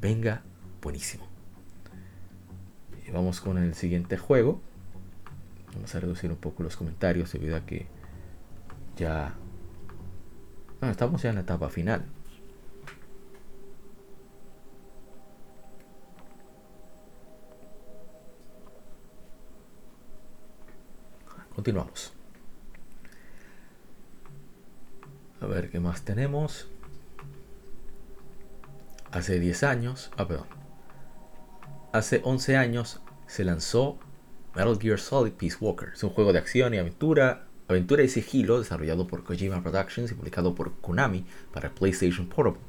[0.00, 0.42] venga
[0.82, 1.30] buenísimo.
[3.12, 4.60] Vamos con el siguiente juego.
[5.74, 7.86] Vamos a reducir un poco los comentarios debido a que
[8.96, 9.34] ya...
[10.82, 12.04] Estamos ya en la etapa final.
[21.54, 22.14] Continuamos.
[25.40, 26.68] A ver qué más tenemos.
[29.10, 30.46] Hace 10 años, ah, perdón.
[31.92, 33.98] Hace 11 años se lanzó
[34.54, 35.90] Metal Gear Solid Peace Walker.
[35.94, 40.14] Es un juego de acción y aventura, aventura y sigilo desarrollado por Kojima Productions y
[40.14, 42.60] publicado por Konami para PlayStation Portable.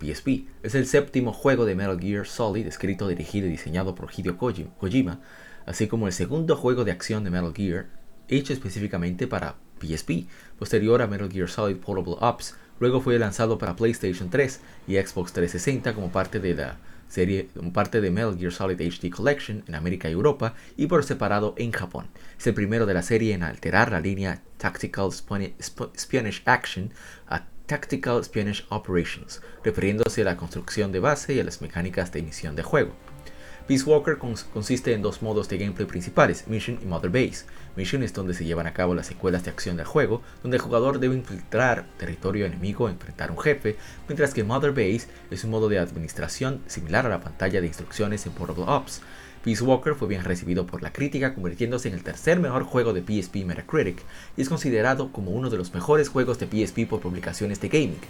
[0.00, 0.46] PSP.
[0.62, 5.20] Es el séptimo juego de Metal Gear Solid escrito, dirigido y diseñado por Hideo Kojima,
[5.66, 7.86] así como el segundo juego de acción de Metal Gear
[8.28, 10.26] hecho específicamente para PSP,
[10.58, 12.56] posterior a Metal Gear Solid Portable Ops.
[12.80, 16.76] Luego fue lanzado para PlayStation 3 y Xbox 360 como parte de la
[17.14, 21.54] serie, parte de Metal Gear Solid HD Collection en América y Europa y por separado
[21.56, 22.08] en Japón.
[22.36, 26.92] Es el primero de la serie en alterar la línea Tactical Spanish Action
[27.28, 32.18] a Tactical Spanish Operations, refiriéndose a la construcción de base y a las mecánicas de
[32.18, 32.94] emisión de juego.
[33.66, 37.46] Peace Walker consiste en dos modos de gameplay principales, Mission y Mother Base.
[37.76, 40.62] Mission es donde se llevan a cabo las secuelas de acción del juego, donde el
[40.62, 45.50] jugador debe infiltrar territorio enemigo, enfrentar a un jefe, mientras que Mother Base es un
[45.50, 49.00] modo de administración similar a la pantalla de instrucciones en Portable Ops.
[49.44, 53.02] Peace Walker fue bien recibido por la crítica, convirtiéndose en el tercer mejor juego de
[53.02, 53.98] PSP Metacritic
[54.38, 58.00] y es considerado como uno de los mejores juegos de PSP por publicaciones de gaming.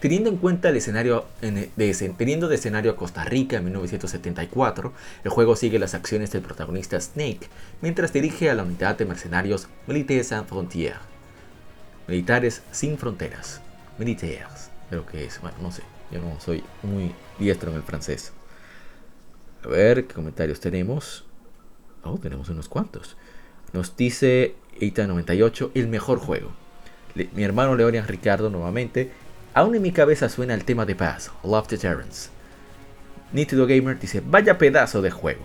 [0.00, 4.92] Teniendo en cuenta el escenario de, teniendo de escenario Costa Rica en 1974,
[5.24, 7.48] el juego sigue las acciones del protagonista Snake
[7.80, 11.00] mientras dirige a la unidad de mercenarios Militaires Sans Frontières.
[12.06, 13.62] Militares sin fronteras.
[13.96, 14.70] Militaires.
[14.90, 15.40] Creo que es.
[15.40, 15.82] Bueno, no sé.
[16.10, 18.32] Yo no soy muy diestro en el francés.
[19.64, 21.24] A ver qué comentarios tenemos.
[22.02, 23.16] Oh, tenemos unos cuantos.
[23.72, 26.52] Nos dice Eita98, el mejor juego.
[27.14, 29.12] mi hermano Leonian Ricardo nuevamente
[29.54, 32.30] Aún en mi cabeza suena el tema de Paz, Love Deterrence.
[33.32, 35.42] Nítido Gamer dice, vaya pedazo de juego.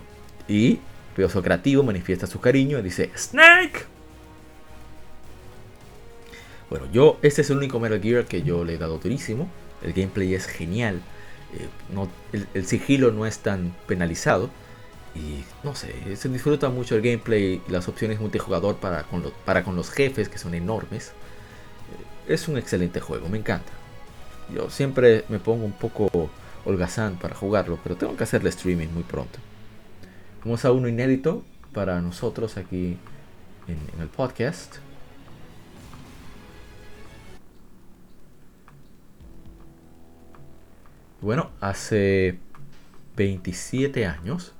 [0.48, 0.78] Y
[1.14, 3.84] Pioso Creativo manifiesta su cariño y dice, Snake.
[6.70, 9.50] Bueno, yo, este es el único Metal Gear que yo le he dado durísimo.
[9.82, 11.02] El gameplay es genial.
[11.54, 14.50] Eh, no, el, sigilo no es tan penalizado.
[15.14, 19.64] Y no sé, se disfruta mucho el gameplay y las opciones multijugador para con, para
[19.64, 21.08] con los jefes que son enormes.
[22.26, 23.72] Eh, es un excelente juego, me encanta.
[24.54, 26.30] Yo siempre me pongo un poco
[26.64, 29.38] holgazán para jugarlo, pero tengo que hacerle streaming muy pronto.
[30.44, 31.42] Vamos a uno inédito
[31.72, 32.96] para nosotros aquí
[33.66, 34.76] en, el podcast.
[41.20, 42.38] Bueno, hace
[43.16, 44.52] 27 años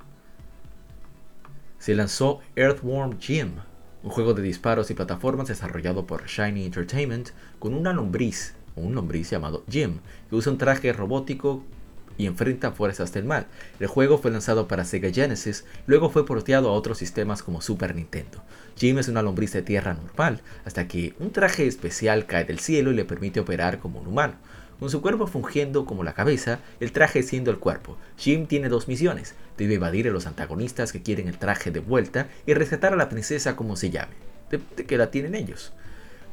[1.79, 3.53] se lanzó Earthworm Jim,
[4.03, 9.31] un juego de disparos y plataformas desarrollado por Shiny Entertainment con una lombriz un lombriz
[9.31, 9.99] llamado Jim,
[10.29, 11.65] que usa un traje robótico
[12.17, 13.47] y enfrenta fuerzas del mal.
[13.79, 17.95] El juego fue lanzado para Sega Genesis, luego fue porteado a otros sistemas como Super
[17.95, 18.43] Nintendo.
[18.77, 22.91] Jim es una lombriz de tierra normal, hasta que un traje especial cae del cielo
[22.91, 24.35] y le permite operar como un humano.
[24.79, 28.87] Con su cuerpo fungiendo como la cabeza, el traje siendo el cuerpo, Jim tiene dos
[28.87, 29.35] misiones.
[29.57, 33.09] Debe evadir a los antagonistas que quieren el traje de vuelta y rescatar a la
[33.09, 34.15] princesa como se llame.
[34.51, 35.73] de que la tienen ellos.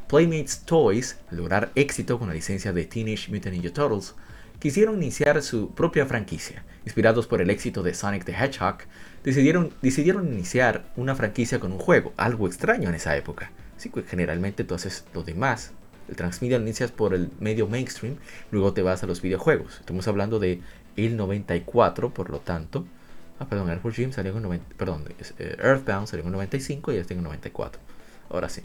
[0.08, 4.14] Playmates Toys, al lograr éxito con la licencia de Teenage Mutant Ninja Turtles,
[4.60, 6.64] quisieron iniciar su propia franquicia.
[6.86, 8.78] Inspirados por el éxito de Sonic the Hedgehog,
[9.24, 13.52] decidieron, decidieron iniciar una franquicia con un juego, algo extraño en esa época.
[13.76, 15.74] Así que generalmente tú haces lo demás.
[16.08, 18.18] El transmedia inicias por el medio mainstream,
[18.51, 19.80] luego te vas a los videojuegos.
[19.80, 20.62] Estamos hablando de
[20.95, 22.86] el 94, por lo tanto.
[23.39, 25.03] Ah, perdón, Earthbound Jim salió en 90, perdón,
[25.39, 27.82] eh, Earthbound salió en 95 y este en 94.
[28.30, 28.62] Ahora sí.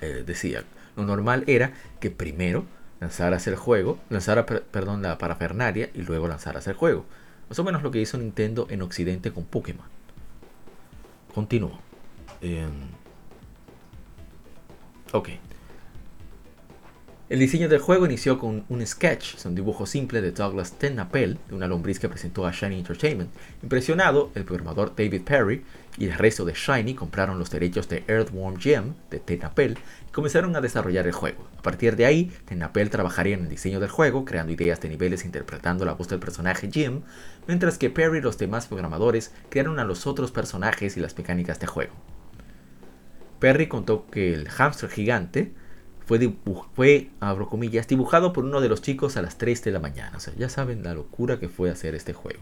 [0.00, 0.64] Eh, decía,
[0.96, 2.64] lo normal era que primero
[3.00, 7.04] lanzaras el juego, lanzara, perdón, la parafernalia y luego lanzaras el juego.
[7.48, 9.86] Más o menos lo que hizo Nintendo en Occidente con Pokémon.
[11.34, 11.78] Continúo.
[12.40, 12.70] Em,
[15.12, 15.28] ok.
[17.30, 21.54] El diseño del juego inició con un sketch, un dibujo simple de Douglas Tenapel, de
[21.54, 23.30] una lombriz que presentó a Shiny Entertainment.
[23.62, 25.62] Impresionado, el programador David Perry
[25.96, 30.56] y el resto de Shiny compraron los derechos de Earthworm Jim de Tenapel y comenzaron
[30.56, 31.46] a desarrollar el juego.
[31.56, 35.22] A partir de ahí, Tenapel trabajaría en el diseño del juego, creando ideas de niveles
[35.22, 37.02] e interpretando la voz del personaje Jim,
[37.46, 41.60] mientras que Perry y los demás programadores crearon a los otros personajes y las mecánicas
[41.60, 41.92] de juego.
[43.40, 45.52] Perry contó que el hamster gigante
[46.06, 46.32] fue,
[46.74, 50.16] fue, abro comillas, dibujado por uno de los chicos a las 3 de la mañana.
[50.16, 52.40] O sea, ya saben la locura que fue hacer este juego.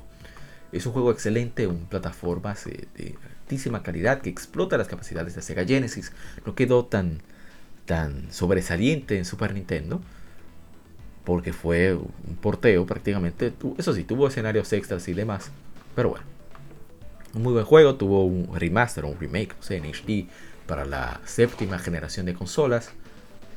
[0.73, 2.55] Es un juego excelente, un plataforma
[2.95, 6.13] de altísima calidad que explota las capacidades de Sega Genesis.
[6.45, 7.23] No quedó tan,
[7.87, 10.03] tan sobresaliente en Super Nintendo
[11.25, 13.53] porque fue un porteo prácticamente.
[13.77, 15.51] Eso sí, tuvo escenarios extras y demás.
[15.95, 16.25] Pero bueno,
[17.35, 17.97] un muy buen juego.
[17.97, 20.27] Tuvo un remaster un remake, no sé, en HD
[20.69, 22.93] para la séptima generación de consolas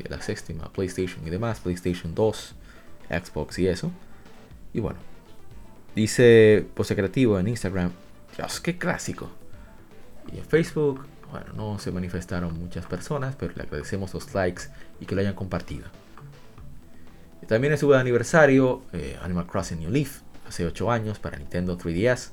[0.09, 2.55] la séptima, PlayStation y demás, PlayStation 2,
[3.09, 3.91] Xbox y eso.
[4.74, 4.99] Y bueno,
[5.95, 7.91] dice Pose Creativo en Instagram,
[8.36, 9.30] Dios, qué clásico.
[10.32, 14.64] Y en Facebook, bueno, no se manifestaron muchas personas, pero le agradecemos los likes
[14.99, 15.88] y que lo hayan compartido.
[17.41, 21.78] Y también estuvo de aniversario eh, Animal Crossing New Leaf, hace 8 años para Nintendo
[21.78, 22.30] 3DS.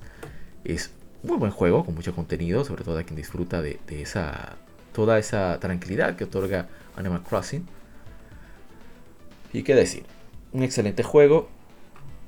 [0.64, 0.90] Es
[1.22, 4.56] un muy buen juego, con mucho contenido, sobre todo a quien disfruta de, de esa
[4.99, 7.64] toda esa tranquilidad que otorga Animal Crossing.
[9.53, 10.03] Y qué decir,
[10.53, 11.49] un excelente juego.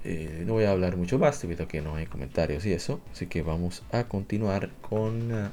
[0.05, 3.01] Eh, no voy a hablar mucho más debido a que no hay comentarios y eso.
[3.11, 5.49] Así que vamos a continuar con uh,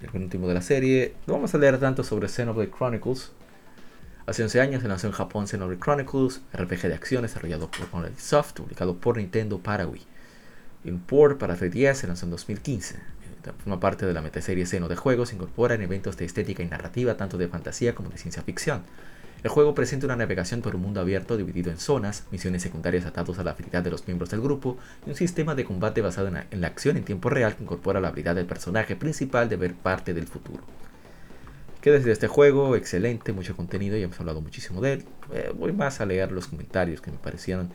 [0.00, 1.12] el último de la serie.
[1.26, 3.32] No vamos a leer tanto sobre Xenoblade Chronicles.
[4.24, 8.18] Hace 11 años se lanzó en Japón Xenoblade Chronicles, RPG de acción desarrollado por Monolith
[8.18, 10.00] Soft, publicado por Nintendo para Wii.
[10.86, 13.13] Un port para 3DS se lanzó en 2015
[13.52, 17.36] forma parte de la metaserie Seno de Juegos, incorpora eventos de estética y narrativa tanto
[17.36, 18.82] de fantasía como de ciencia ficción.
[19.44, 23.38] El juego presenta una navegación por un mundo abierto dividido en zonas, misiones secundarias atados
[23.38, 26.60] a la habilidad de los miembros del grupo y un sistema de combate basado en
[26.62, 30.14] la, acción en tiempo real que incorpora la habilidad del personaje principal de ver parte
[30.14, 30.64] del futuro.
[31.82, 35.04] Que desde este juego, excelente, mucho contenido, ya hemos hablado muchísimo de él.
[35.34, 37.70] Eh, voy más a leer los comentarios que me parecieron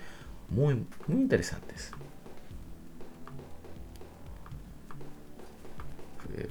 [0.50, 1.92] muy, muy interesantes.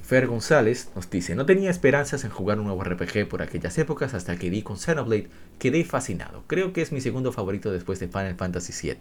[0.01, 4.13] Fer González nos dice, no tenía esperanzas en jugar un nuevo RPG por aquellas épocas
[4.13, 6.43] hasta que vi con Xenoblade, quedé fascinado.
[6.47, 8.97] Creo que es mi segundo favorito después de Final Fantasy VII.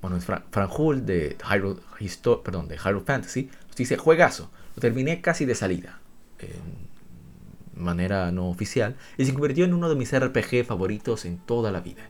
[0.00, 0.44] bueno, es Fran,
[1.04, 1.80] de Hyrule,
[2.44, 6.00] perdón, de Hyrule Fantasy nos dice, juegazo, lo terminé casi de salida,
[6.38, 6.88] en
[7.82, 11.80] manera no oficial, y se convirtió en uno de mis RPG favoritos en toda la
[11.80, 12.08] vida.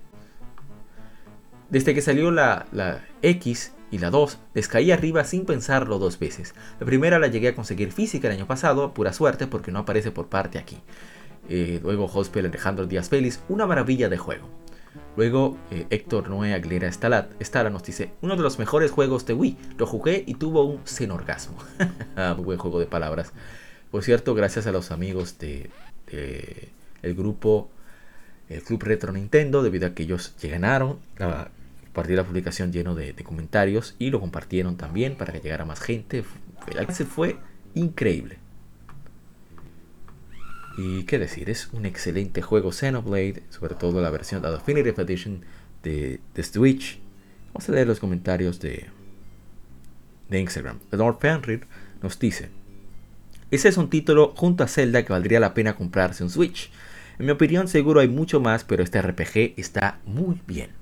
[1.70, 2.66] Desde que salió la
[3.22, 6.54] X y la 2 les caí arriba sin pensarlo dos veces.
[6.78, 10.10] La primera la llegué a conseguir física el año pasado, pura suerte porque no aparece
[10.10, 10.78] por parte aquí.
[11.48, 14.48] Eh, luego Hospel Alejandro Díaz Félix, una maravilla de juego.
[15.16, 19.56] Luego eh, Héctor Noé Aguilera Estala nos dice, uno de los mejores juegos de Wii,
[19.78, 21.58] lo jugué y tuvo un senorgasmo.
[22.16, 23.32] Ah, muy buen juego de palabras.
[23.90, 25.70] Por cierto, gracias a los amigos de,
[27.02, 27.70] el grupo
[28.48, 31.50] el Club Retro Nintendo, debido a que ellos ganaron la,
[32.00, 36.24] Compartí la publicación lleno de, comentarios y lo compartieron también para que llegara más gente.
[36.66, 37.36] El alcance fue
[37.74, 38.38] increíble.
[40.78, 45.44] Y qué decir, es un excelente juego Xenoblade, sobre todo la versión de Definitive Edition
[45.82, 46.98] de, de Switch.
[47.52, 48.86] Vamos a leer los comentarios de,
[50.30, 50.78] de Instagram.
[50.92, 51.66] Lord Fenrir
[52.02, 52.48] nos dice:
[53.50, 56.70] Ese es un título junto a Zelda que valdría la pena comprarse un Switch.
[57.18, 60.79] En mi opinión, seguro hay mucho más, pero este RPG está muy bien.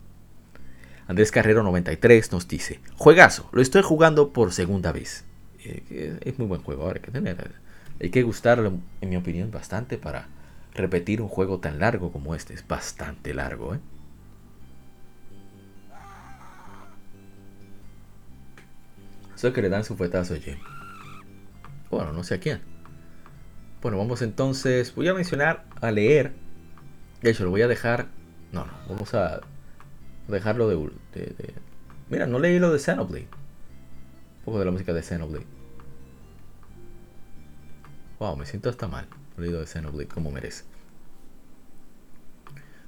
[1.08, 5.24] Andrés Carrero 93 nos dice, juegazo, lo estoy jugando por segunda vez.
[5.64, 7.50] Eh, es muy buen juego, ahora hay que tener,
[7.98, 10.28] hay que gustarlo, en mi opinión, bastante para
[10.74, 12.52] repetir un juego tan largo como este.
[12.52, 13.80] Es bastante largo, ¿eh?
[19.34, 20.38] Eso que le dan su fuetazo a
[21.90, 22.60] Bueno, no sé a quién.
[23.80, 24.94] Bueno, vamos entonces.
[24.94, 26.32] Voy a mencionar a leer.
[27.22, 28.08] De hecho, lo voy a dejar.
[28.52, 29.40] No, no, vamos a
[30.34, 30.90] dejarlo de,
[32.10, 33.28] Mira, no leí lo de Xenoblade.
[34.38, 35.46] Un poco de la música de Xenoblade.
[38.18, 39.06] Wow, me siento hasta mal.
[39.36, 40.64] No leído de Xenoblade como merece.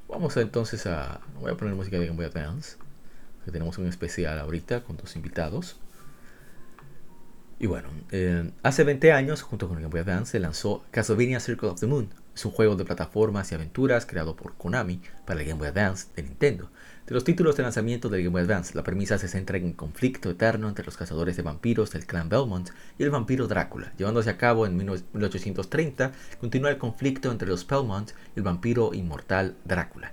[0.09, 1.21] Vamos entonces a...
[1.41, 2.77] Voy a poner música de Game Boy Advance.
[3.45, 5.79] Que tenemos un especial ahorita con dos invitados.
[7.61, 7.91] Y bueno,
[8.63, 12.09] hace 20 años, junto con Game Boy Advance, se lanzó Castlevania Circle of the Moon,
[12.35, 16.09] Es un juego de plataformas y aventuras creado por Konami para el Game Boy Advance
[16.17, 16.71] de Nintendo.
[17.11, 19.73] De los títulos de lanzamiento del Game Boy Advance, la premisa se centra en un
[19.73, 23.93] conflicto eterno entre los cazadores de vampiros del clan Belmont y el vampiro Drácula.
[23.99, 29.57] Llevándose a cabo en 1830, continúa el conflicto entre los Belmont y el vampiro inmortal
[29.65, 30.13] Drácula.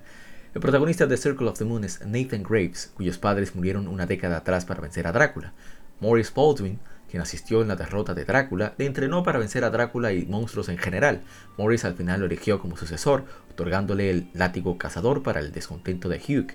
[0.56, 4.38] El protagonista de Circle of the Moon es Nathan Graves, cuyos padres murieron una década
[4.38, 5.54] atrás para vencer a Drácula.
[6.02, 6.80] Maurice Baldwin,
[7.12, 10.68] quien asistió en la derrota de Drácula, le entrenó para vencer a Drácula y monstruos
[10.70, 11.22] en general.
[11.60, 16.18] Maurice al final lo eligió como sucesor, otorgándole el látigo cazador para el descontento de
[16.18, 16.54] Hugh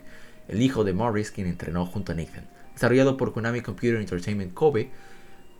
[0.48, 2.48] el hijo de Morris, quien entrenó junto a Nathan.
[2.74, 4.90] Desarrollado por Konami Computer Entertainment Kobe,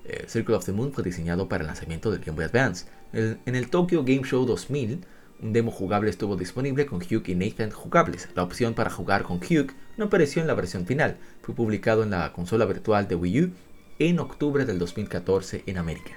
[0.05, 2.87] eh, Circle of the Moon fue diseñado para el lanzamiento del Game Boy Advance.
[3.12, 5.05] en el Tokyo Game Show 2000,
[5.43, 8.28] un demo jugable estuvo disponible con Hugh y Nathan jugables.
[8.35, 11.16] La opción para jugar con Hugh no apareció en la versión final.
[11.43, 13.51] Fue publicado en la consola virtual de Wii U
[13.99, 16.12] en octubre del 2014 en América.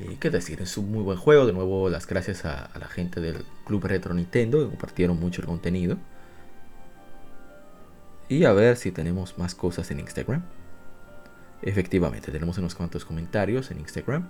[0.00, 1.46] Y qué decir, es un muy buen juego.
[1.46, 5.46] De nuevo, las gracias a la gente del Club Retro Nintendo que compartieron mucho el
[5.46, 5.98] contenido.
[8.28, 10.42] Y a ver si tenemos más cosas en Instagram.
[11.62, 14.28] Efectivamente, tenemos unos cuantos comentarios en Instagram.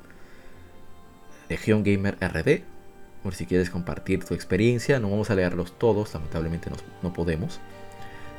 [1.49, 2.63] Legion Gamer RD.
[3.23, 5.01] Por si quieres compartir tu experiencia.
[5.01, 6.71] No vamos a leerlos todos, lamentablemente
[7.03, 7.59] no, podemos.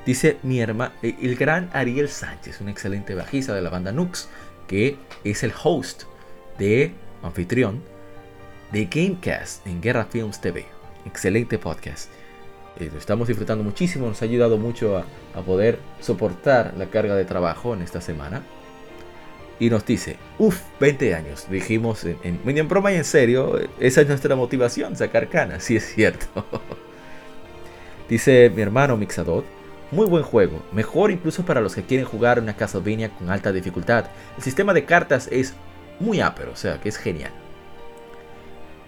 [0.05, 4.29] Dice mi hermano, eh, el gran Ariel Sánchez, un excelente bajista de la banda Nux,
[4.67, 6.03] que es el host
[6.57, 7.83] de anfitrión
[8.71, 10.65] de Gamecast en Guerra Films TV.
[11.05, 12.09] Excelente podcast.
[12.79, 15.05] Eh, estamos disfrutando muchísimo, nos ha ayudado mucho a,
[15.41, 18.43] poder soportar la carga de trabajo en esta semana.
[19.59, 21.47] Y nos dice, uff, 20 años.
[21.49, 25.75] Dijimos en, en, en broma y en serio, esa es nuestra motivación, sacar canas, sí
[25.75, 26.45] es cierto.
[28.09, 29.43] dice mi hermano Mixador,
[29.91, 34.05] muy buen juego, mejor incluso para los que quieren jugar una Castlevania con alta dificultad.
[34.37, 35.53] El sistema de cartas es
[35.99, 37.31] muy ápero, o sea que es genial.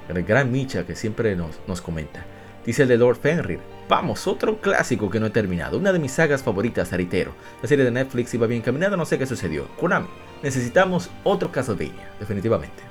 [0.08, 2.26] El gran Micha que siempre nos, nos comenta.
[2.66, 3.60] Dice el de Lord Fenrir.
[3.92, 5.78] Vamos, otro clásico que no he terminado.
[5.78, 7.34] Una de mis sagas favoritas, Aritero.
[7.62, 9.68] La serie de Netflix iba bien caminando, no sé qué sucedió.
[9.76, 10.08] Konami,
[10.42, 12.10] necesitamos otro Castlevania.
[12.18, 12.84] Definitivamente.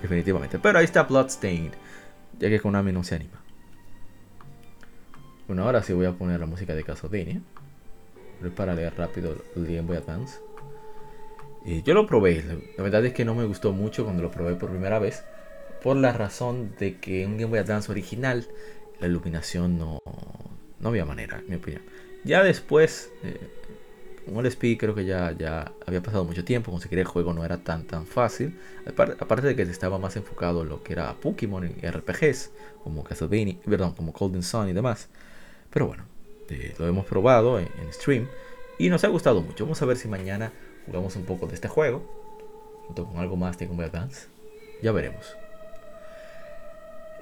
[0.00, 0.58] Definitivamente.
[0.58, 1.74] Pero ahí está Bloodstained.
[2.38, 3.42] Ya que Konami no se anima.
[5.48, 7.42] Bueno, ahora sí voy a poner la música de Castlevania.
[8.56, 10.38] Para leer rápido el Game Boy Advance.
[11.66, 12.42] Y yo lo probé.
[12.78, 15.24] La verdad es que no me gustó mucho cuando lo probé por primera vez.
[15.82, 18.46] Por la razón de que un Game Boy Advance original
[19.00, 20.00] la iluminación no,
[20.80, 21.82] no había manera, en mi opinión.
[22.24, 23.38] Ya después, eh,
[24.26, 27.58] con LSP creo que ya, ya había pasado mucho tiempo, conseguir el juego no era
[27.58, 28.58] tan tan fácil.
[28.86, 32.50] Aparte de que estaba más enfocado en lo que era Pokémon y RPGs,
[32.82, 35.08] como Castlevania, perdón, como Golden Sun y demás.
[35.70, 36.04] Pero bueno,
[36.48, 38.28] eh, lo hemos probado en, stream
[38.78, 39.64] y nos ha gustado mucho.
[39.64, 40.52] Vamos a ver si mañana
[40.86, 42.02] jugamos un poco de este juego,
[42.86, 44.10] junto con algo más de Game.
[44.82, 45.36] Ya veremos.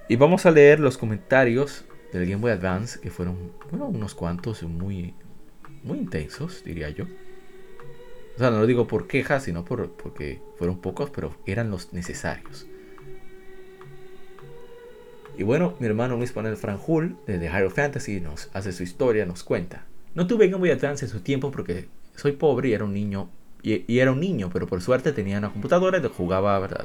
[0.08, 5.14] Y vamos a leer los comentarios del Game Boy Advance, que fueron unos cuantos muy,
[5.82, 7.04] muy intensos, diría yo.
[8.34, 11.92] O sea, no lo digo por quejas, sino por, porque fueron pocos, pero eran los
[11.92, 12.66] necesarios.
[15.38, 19.24] Y bueno, mi hermano Luis Manuel Franjul, de The Hero Fantasy, nos hace su historia,
[19.24, 19.86] nos cuenta.
[20.14, 23.30] No tuve Game Boy Advance en su tiempo porque soy pobre y era un niño.
[23.62, 26.84] Y, era un niño, pero por suerte tenía una computadora y jugaba, ¿verdad?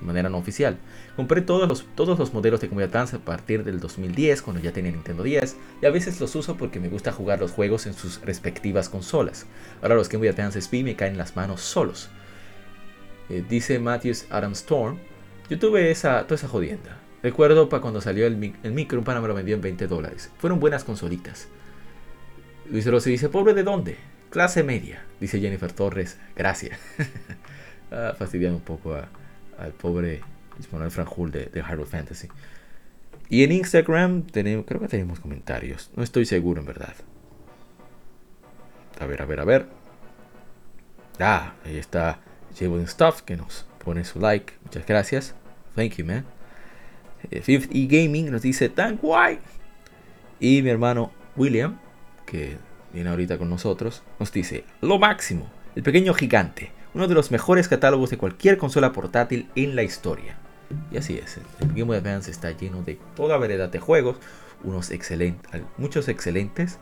[0.00, 0.78] De manera no oficial.
[1.16, 4.62] Compré todos los, todos los modelos de Game Boy Advance a partir del 2010, cuando
[4.62, 7.86] ya tenía Nintendo 10, y a veces los uso porque me gusta jugar los juegos
[7.86, 9.46] en sus respectivas consolas.
[9.82, 12.10] Ahora los Game Boy SP me caen en las manos solos.
[13.28, 14.98] Eh, dice Matthews Adam Storm,
[15.48, 16.98] yo tuve esa, toda esa jodienda.
[17.22, 20.30] Recuerdo para cuando salió el, micro, un pana me lo vendió en 20 dólares.
[20.38, 21.48] Fueron buenas consolitas.
[22.70, 23.96] Luis Rossi dice, ¿pobre de dónde?
[24.30, 26.18] Clase media, dice Jennifer Torres.
[26.36, 26.78] Gracias.
[27.90, 29.08] ah, fastidiando un poco a
[29.58, 30.20] al pobre
[30.58, 32.28] Ismael Franjul de, de Hyrule Fantasy.
[33.28, 35.90] Y en Instagram tenemos, creo que tenemos comentarios.
[35.96, 36.94] No estoy seguro en verdad.
[39.00, 39.66] A ver, a ver, a ver.
[41.18, 42.20] Ah, ahí está
[42.58, 44.54] Jalen Stuff que nos pone su like.
[44.64, 45.34] Muchas gracias.
[45.74, 46.24] Thank you, man.
[47.30, 49.38] Eh, Fifth E Gaming nos dice tan guay.
[50.38, 51.78] Y mi hermano William,
[52.26, 52.56] que
[52.92, 55.50] viene ahorita con nosotros, nos dice lo máximo.
[55.74, 60.38] El pequeño gigante uno de los mejores catálogos de cualquier consola portátil en la historia.
[60.90, 64.16] Y así es, el Game Boy Advance está lleno de toda variedad de juegos,
[64.64, 66.78] unos excelentes, muchos excelentes,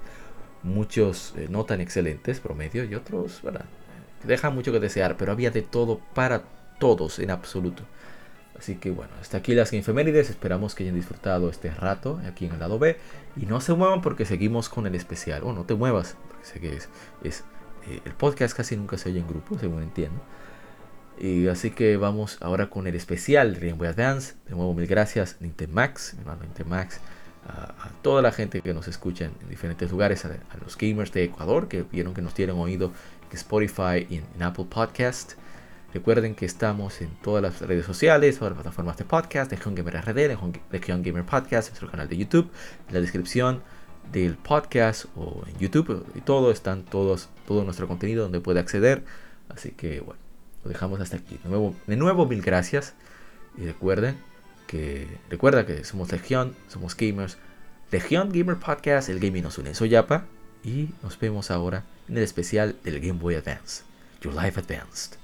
[0.63, 3.65] muchos eh, no tan excelentes, promedio, y otros, ¿verdad?
[4.23, 6.45] Dejan mucho que desear, pero había de todo para
[6.79, 7.83] todos en absoluto.
[8.57, 10.31] Así que bueno, hasta aquí las infemérides.
[10.31, 12.99] Esperamos que hayan disfrutado este rato aquí en el lado B.
[13.37, 15.43] Y no se muevan porque seguimos con el especial.
[15.43, 16.79] O no te muevas, porque sé que
[17.29, 17.45] es
[17.89, 20.21] eh, el podcast casi nunca se oye en grupo, según entiendo.
[21.19, 24.35] Y así que vamos ahora con el especial de Game Boy Advance.
[24.47, 27.01] De nuevo, mil gracias, Nintemax, mi hermano Nintemax,
[27.47, 31.69] a, toda la gente que nos escucha en, diferentes lugares, a, los gamers de Ecuador
[31.69, 32.93] que vieron que nos tienen oído
[33.31, 35.35] en Spotify y en, Apple Podcast.
[35.93, 40.05] Recuerden que estamos en todas las redes sociales, todas las plataformas de podcast, Legion Gamer
[40.05, 40.37] RD,
[40.73, 42.51] Legion Gamer Podcast, nuestro canal de YouTube,
[42.89, 43.63] en la descripción
[44.13, 49.05] del podcast o en YouTube y todo están todos todo nuestro contenido donde puede acceder.
[49.49, 50.21] Así que bueno,
[50.65, 51.39] lo dejamos hasta aquí.
[51.43, 52.95] De nuevo, de nuevo mil gracias
[53.57, 54.17] y recuerden
[54.67, 57.39] que recuerda que somos Legión, somos gamers.
[57.91, 59.75] Legión Gamer Podcast, el gaming nos une.
[59.75, 60.25] Soy Yapa
[60.65, 63.85] y nos vemos ahora en el especial del Game Boy Advance.
[64.21, 65.24] Your Life Advanced.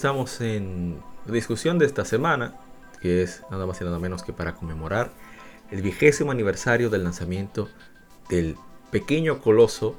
[0.00, 2.54] Estamos en discusión de esta semana,
[3.02, 5.10] que es nada más y nada menos que para conmemorar
[5.70, 7.68] el vigésimo aniversario del lanzamiento
[8.30, 8.56] del
[8.90, 9.94] pequeño coloso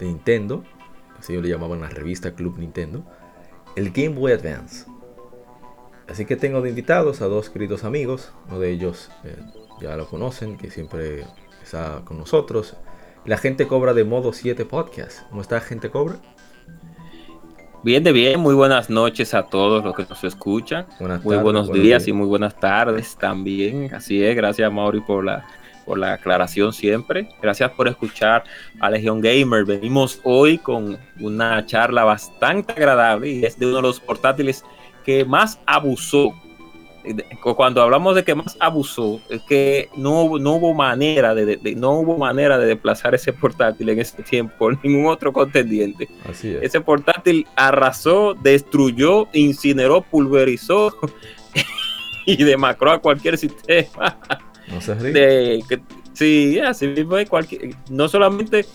[0.00, 0.64] de Nintendo,
[1.20, 3.04] así lo llamaban la revista Club Nintendo,
[3.76, 4.86] el Game Boy Advance.
[6.08, 9.36] Así que tengo de invitados a dos queridos amigos, uno de ellos eh,
[9.80, 11.24] ya lo conocen, que siempre
[11.62, 12.76] está con nosotros,
[13.24, 15.28] la gente cobra de modo 7 podcast.
[15.28, 16.16] ¿Cómo está gente cobra?
[17.84, 20.84] Bien de bien, muy buenas noches a todos los que nos escuchan.
[20.98, 22.08] Buenas muy tardes, buenos días.
[22.08, 23.94] y muy buenas tardes también.
[23.94, 25.46] Así es, gracias Mauri por la,
[25.86, 27.28] por la aclaración siempre.
[27.40, 28.42] Gracias por escuchar
[28.80, 29.64] a Legion Gamer.
[29.64, 34.64] Venimos hoy con una charla bastante agradable y es de uno de los portátiles
[35.04, 36.34] que más abusó.
[37.56, 41.92] Cuando hablamos de que más abusó, es que no, hubo- no hubo manera de, no
[41.92, 46.08] hubo manera de desplazar ese portátil en ese tiempo, ningún otro contendiente.
[46.28, 46.62] Así es.
[46.62, 50.94] Ese portátil arrasó, destruyó, incineró, pulverizó
[52.26, 54.18] y demacró a cualquier sistema.
[54.68, 55.12] No se ríe.
[55.12, 55.80] De, que,
[56.12, 58.66] sí, así mismo cualquier, no solamente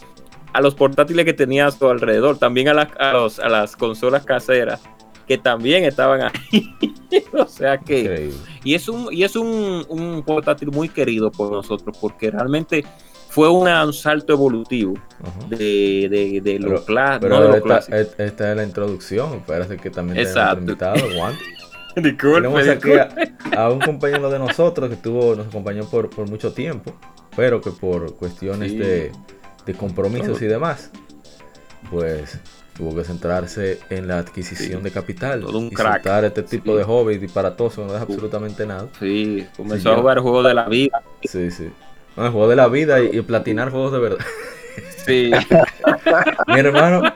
[0.53, 3.75] a los portátiles que tenía a su alrededor, también a, las a, los- a las
[3.75, 4.81] consolas caseras
[5.27, 6.73] que también estaban ahí.
[7.33, 7.99] o sea que...
[8.01, 8.37] Increíble.
[8.63, 12.83] Y es un, y es un, un portátil muy querido por nosotros porque realmente
[13.29, 15.47] fue una- un salto evolutivo Ajá.
[15.49, 17.97] de, de, de lo, Pero- cla- Pero no de lo esta, clásico.
[17.97, 19.41] esta es la introducción.
[19.45, 20.59] Parece que también Exacto.
[20.59, 21.33] invitado, Juan.
[21.95, 23.09] Disculpe, Tenemos aquí a,
[23.63, 26.91] a un compañero de nosotros que estuvo, nos acompañó por, por mucho tiempo,
[27.35, 28.77] pero que por cuestiones Sí.
[28.77, 29.11] de,
[29.65, 30.89] de compromisos y demás,
[31.91, 32.39] pues
[32.75, 34.83] tuvo que centrarse en la adquisición Sí.
[34.85, 35.93] de capital Todo un y crack.
[36.03, 36.77] soltar este tipo Sí.
[36.79, 38.11] de hobby disparatoso no deja Uh.
[38.13, 38.87] absolutamente nada.
[38.99, 41.01] Sí, comenzó Sí, a jugar el juego de la vida.
[41.23, 41.71] Sí, sí.
[42.15, 44.17] No, el juego de la vida y, y platinar juegos de verdad.
[45.05, 45.31] Sí,
[46.47, 47.13] Mi hermano,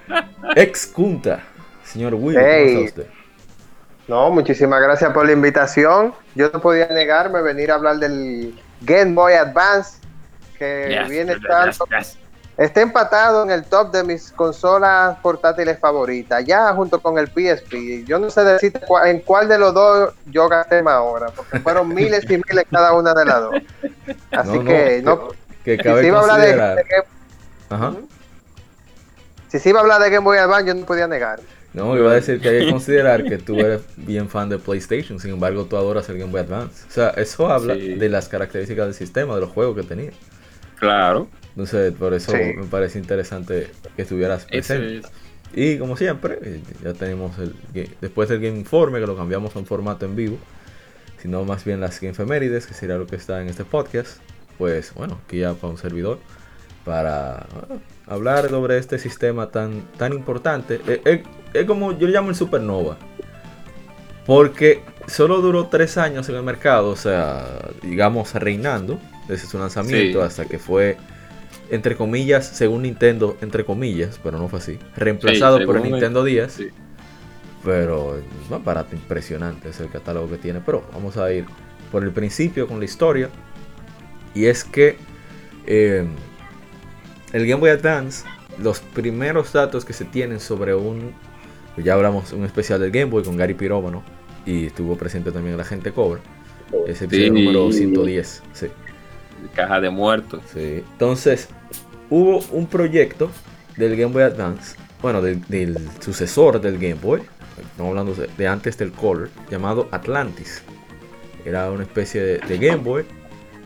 [0.56, 1.42] ex Kunta,
[1.86, 2.84] señor Will, ¿cómo Hey.
[2.84, 3.14] está usted?
[4.08, 6.14] No, muchísimas gracias por la invitación.
[6.36, 10.00] Yo no podía negarme a venir a hablar del Game Boy Advance,
[10.60, 12.18] que Yes, viene yes, estando- yes.
[12.58, 18.04] Está empatado en el top de mis consolas portátiles favoritas, ya junto con el PSP.
[18.06, 21.60] Yo no sé decirte cua- en cuál de los dos yo gasté más ahora, porque
[21.60, 23.56] fueron miles y miles cada una de las dos.
[24.32, 25.28] Así No, no, que no,
[25.64, 27.06] Que si iba a hablar de, de Game-
[27.70, 27.94] Ajá.
[29.50, 31.40] Si se iba a hablar de Game Boy Advance, yo no podía negar.
[31.74, 35.20] No, iba a decir que hay que considerar que tú eres bien fan de PlayStation,
[35.20, 36.86] sin embargo tú adoras el Game Boy Advance.
[36.88, 37.94] O sea, eso habla Sí.
[37.96, 40.12] de las características del sistema, de los juegos que tenía.
[40.80, 41.28] Claro.
[41.58, 42.38] Entonces, por eso Sí.
[42.56, 45.08] me parece interesante que estuvieras Ese presente.
[45.08, 45.14] es-
[45.56, 47.56] Y como siempre, eh, ya tenemos el
[48.00, 50.38] después del Game Informe, que lo cambiamos a un formato en vivo,
[51.20, 54.18] sino más bien las Game Efemérides, que sería lo que está en este podcast.
[54.60, 56.20] Pues bueno, aquí ya para un servidor,
[56.86, 60.80] para bueno, hablar sobre este sistema tan, tan importante.
[60.88, 62.98] Eh, eh, Es, como yo le llamo el Supernova,
[64.28, 67.46] porque solo duró tres años en el mercado, o sea,
[67.82, 70.26] digamos reinando desde su lanzamiento Sí.
[70.26, 70.98] hasta que fue
[71.70, 76.24] entre comillas, según Nintendo, entre comillas, pero no fue así, reemplazado Sí, por el Nintendo
[76.24, 76.52] 10.
[76.52, 76.68] sí.
[77.64, 80.62] Pero es un aparato impresionante, es el catálogo que tiene.
[80.66, 81.46] Pero vamos a ir
[81.92, 83.30] por el principio con la historia.
[84.34, 84.96] Y es que
[85.66, 86.06] eh,
[87.34, 88.26] el Game Boy Advance,
[88.62, 91.14] los primeros datos que se tienen sobre un.
[91.78, 94.04] Ya hablamos un especial del Game Boy con Gary Pirómano.
[94.46, 96.22] Y estuvo presente también el agente Cobra.
[96.88, 97.44] Ese episodio Sí.
[97.44, 98.44] número 110.
[98.54, 98.68] Sí.
[99.56, 100.42] Caja de muertos.
[100.54, 100.84] Sí.
[100.92, 101.50] Entonces,
[102.10, 103.30] hubo un proyecto
[103.76, 107.22] del Game Boy Advance, bueno, del, sucesor del Game Boy,
[107.62, 110.64] estamos hablando de, antes del Color, llamado Atlantis.
[111.46, 113.06] Era una especie de, de Game Boy,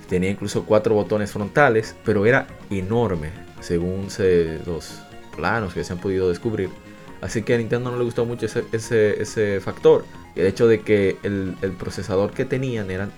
[0.09, 3.30] tenía incluso cuatro botones frontales, pero era enorme,
[3.61, 4.99] según se- los
[5.36, 6.69] planos que se han podido descubrir.
[7.22, 10.03] Así que a Nintendo no le gustó mucho ese, ese, ese factor.
[10.36, 13.11] El hecho de que el, el procesador que tenían eran,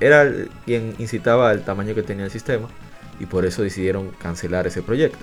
[0.00, 0.30] era
[0.64, 2.68] quien incitaba al tamaño que tenía el sistema.
[3.20, 5.18] Y por eso decidieron cancelar ese proyecto.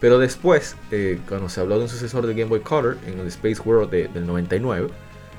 [0.00, 3.26] Pero después, eh, cuando se habló de un sucesor del Game Boy Color en el
[3.28, 4.88] Space World de- del 99,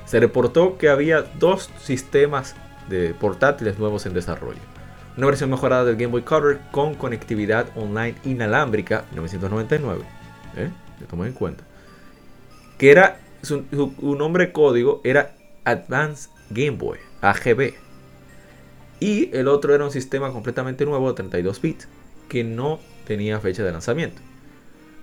[0.06, 2.56] se reportó que había dos sistemas
[2.88, 4.58] de portátiles nuevos en desarrollo.
[5.16, 10.02] Una versión mejorada del Game Boy Color con conectividad online inalámbrica 1999.
[10.56, 10.70] ¿eh?
[11.08, 11.62] Tomen en cuenta.
[12.78, 13.64] Que era su
[14.00, 15.32] nombre código era
[15.64, 17.74] Advanced Game Boy, AGB.
[19.04, 21.88] Y el otro era un sistema completamente nuevo de 32 bits
[22.28, 24.22] que no tenía fecha de lanzamiento.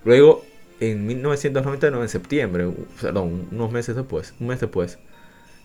[0.06, 0.44] Luego,
[0.80, 2.68] en 1999, en septiembre,
[3.00, 4.98] perdón, unos meses después, un mes después,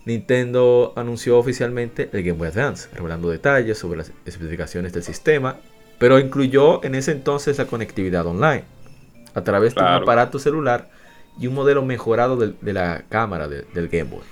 [0.05, 5.57] Nintendo anunció oficialmente el Game Boy Advance, revelando detalles sobre las especificaciones del sistema,
[5.97, 8.65] pero incluyó en ese entonces la conectividad online
[9.33, 10.91] a través de un aparato celular
[11.39, 14.23] y un modelo mejorado de, la cámara de- del Game Boy.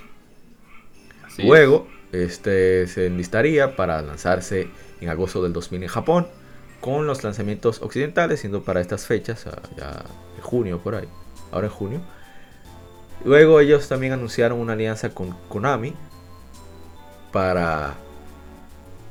[1.26, 4.68] Así Luego, este se enlistaría para lanzarse
[5.02, 6.28] en agosto del 2000 en Japón,
[6.82, 10.04] con los lanzamientos occidentales siendo para estas fechas, ah, ya
[10.38, 11.08] en junio por ahí,
[11.52, 12.02] ahora en junio.
[13.24, 15.94] Luego ellos también anunciaron una alianza con Konami
[17.32, 17.96] para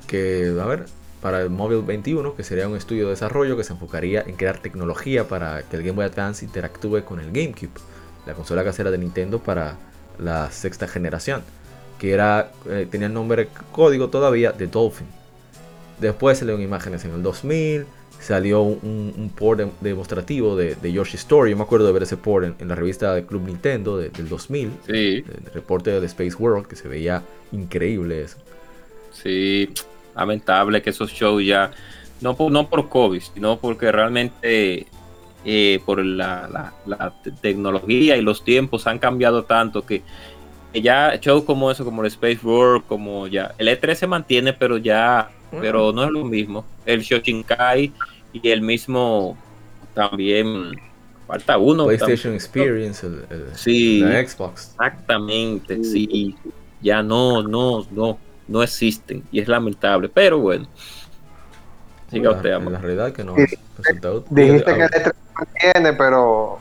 [0.07, 0.87] que, a ver,
[1.21, 4.59] para el Mobile 21, que sería un estudio de desarrollo que se enfocaría en crear
[4.59, 7.73] tecnología para que el Game Boy Advance interactúe con el GameCube,
[8.27, 9.79] la consola casera de Nintendo para
[10.19, 11.43] la sexta generación,
[11.99, 15.07] que era eh, tenía el nombre código todavía de Dolphin.
[16.01, 17.87] Después salieron imágenes en el 2000,
[18.21, 21.51] salió un, un port de- demostrativo de, de Yoshi Story.
[21.53, 24.11] Yo me acuerdo de ver ese port en, en la revista de Club Nintendo de-
[24.11, 24.87] del 2000, es.
[24.87, 27.23] Sí, el reporte de Space World, que se veía
[27.53, 28.39] increíble eso.
[29.11, 29.69] sí.
[30.17, 31.73] Lamentable que esos shows ya,
[32.21, 34.87] no por, no por COVID, sino porque realmente
[35.45, 40.03] eh, por la, la- la te- tecnología y los tiempos han cambiado tanto que
[40.83, 43.55] ya shows como eso, como el Space World, como ya.
[43.59, 46.65] El E3 se mantiene, pero ya, pero no es lo mismo.
[46.85, 47.93] El Shoshinkai
[48.33, 49.37] y el mismo
[49.95, 50.73] también
[51.27, 51.87] falta uno.
[51.87, 54.01] PlayStation Experience, el, el- Sí.
[54.01, 54.71] la Xbox.
[54.73, 56.37] Exactamente, sí.
[56.83, 58.19] Ya no, no, no,
[58.49, 59.23] no existen.
[59.33, 60.09] Y es lamentable.
[60.09, 60.67] Pero bueno.
[62.11, 62.73] Siga La- usted, amor.
[62.73, 63.35] la realidad que no.
[63.35, 66.59] Dijiste que el E3 mantiene, pero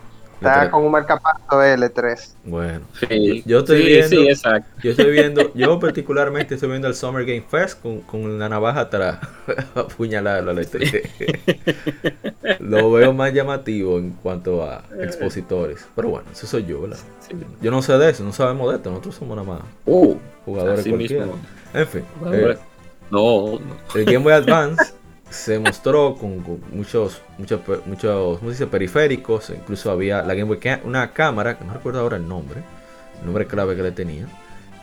[0.49, 0.69] está L3.
[0.71, 2.33] con un marcapaso de L3.
[2.45, 4.69] Bueno, Sí, yo estoy sí, viendo- sí, exacto.
[4.83, 8.81] yo estoy viendo, yo particularmente estoy viendo el Summer Game Fest con, con la navaja
[8.81, 9.19] atrás,
[9.75, 10.99] apuñalarlo a la estrella.
[12.59, 15.85] Lo veo más llamativo en cuanto a expositores.
[15.95, 16.97] Pero bueno, eso soy yo, ¿verdad?
[17.27, 17.35] Sí.
[17.61, 20.15] Yo no sé de eso, no sabemos de esto, nosotros somos nada más Uh,
[20.45, 21.25] jugadores cualquiera.
[21.25, 21.39] mismo.
[21.73, 22.57] En fin, Jugadores.
[22.57, 22.61] eh,
[23.09, 23.59] No, no.
[23.95, 24.93] el Game Boy Advance
[25.33, 27.59] se mostró con, muchos, muchos,
[28.41, 28.69] muchos.
[28.69, 32.61] Periféricos, incluso había la Game Boy, una cámara, que no recuerdo ahora el nombre,
[33.19, 34.27] el nombre clave que le tenía,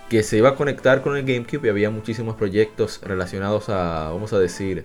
[0.08, 4.32] que se iba a conectar con el GameCube y había muchísimos proyectos relacionados a, vamos
[4.32, 4.84] a decir,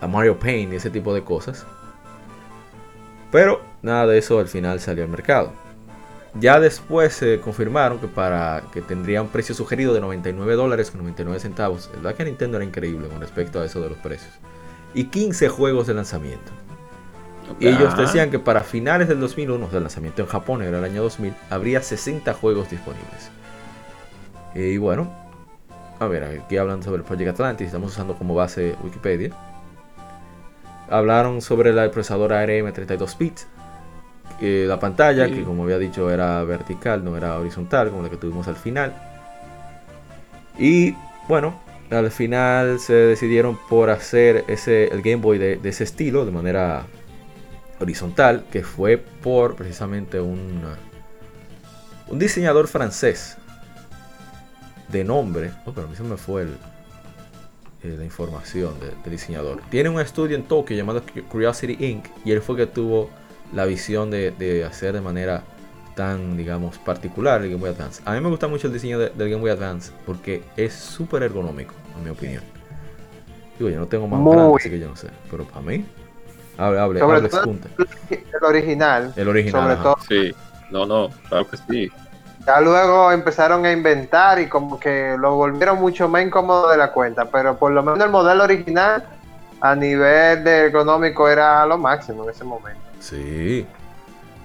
[0.00, 1.66] a Mario Paint y ese tipo de cosas.
[3.32, 5.52] Pero nada de eso al final salió al mercado.
[6.34, 11.00] Ya después se confirmaron que para que tendría un precio sugerido de 99 dólares con
[11.00, 11.90] 99 centavos.
[11.94, 14.32] La verdad que Nintendo era increíble con respecto a eso de los precios.
[14.98, 16.50] Y 15 juegos de lanzamiento.
[17.60, 20.78] Y ellos decían que para finales del 2001, o sea, el lanzamiento en Japón era
[20.78, 23.30] el año 2000, habría 60 juegos disponibles.
[24.56, 25.08] Y bueno,
[26.00, 29.30] a ver, aquí hablan sobre el Project Atlantis, estamos usando como base Wikipedia.
[30.90, 33.46] Hablaron sobre la procesadora ARM 32 bits,
[34.40, 35.34] eh, la pantalla, Sí.
[35.34, 38.94] que como había dicho era vertical, no era horizontal, como la que tuvimos al final.
[40.58, 40.96] Y
[41.28, 41.54] bueno,
[41.90, 46.86] al final se decidieron por hacer ese, el Game Boy de, ese estilo, de manera
[47.80, 50.62] horizontal, que fue por precisamente un,
[52.08, 53.36] un diseñador francés
[54.88, 55.50] de nombre.
[55.64, 56.56] Oh, pero a mí se me fue el,
[57.84, 59.60] eh, la información de- del diseñador.
[59.70, 62.06] Tiene un estudio en Tokio llamado Curiosity Inc.
[62.24, 63.10] Y él fue que tuvo
[63.52, 65.42] la visión de, de hacer de manera
[65.94, 68.02] tan, digamos, particular el Game Boy Advance.
[68.04, 71.22] A mí me gusta mucho el diseño de- del Game Boy Advance porque es súper
[71.22, 72.42] ergonómico, en mi opinión.
[73.58, 74.36] Digo, yo no tengo más Muy.
[74.36, 75.08] grande, así que yo no sé.
[75.30, 75.84] Pero para mí,
[76.56, 77.56] hable, hable, Sobre hable, todo-.
[78.08, 79.12] El original.
[79.16, 79.62] El original.
[79.62, 79.82] sobre ajá.
[79.82, 79.96] todo.
[80.08, 80.34] Sí,
[80.70, 81.92] no, no, claro que sí.
[82.46, 86.92] Ya luego empezaron a inventar y como que lo volvieron mucho más incómodo de la
[86.92, 89.04] cuenta, pero por lo menos el modelo original
[89.60, 92.80] a nivel de ergonómico era lo máximo en ese momento.
[93.00, 93.66] Sí.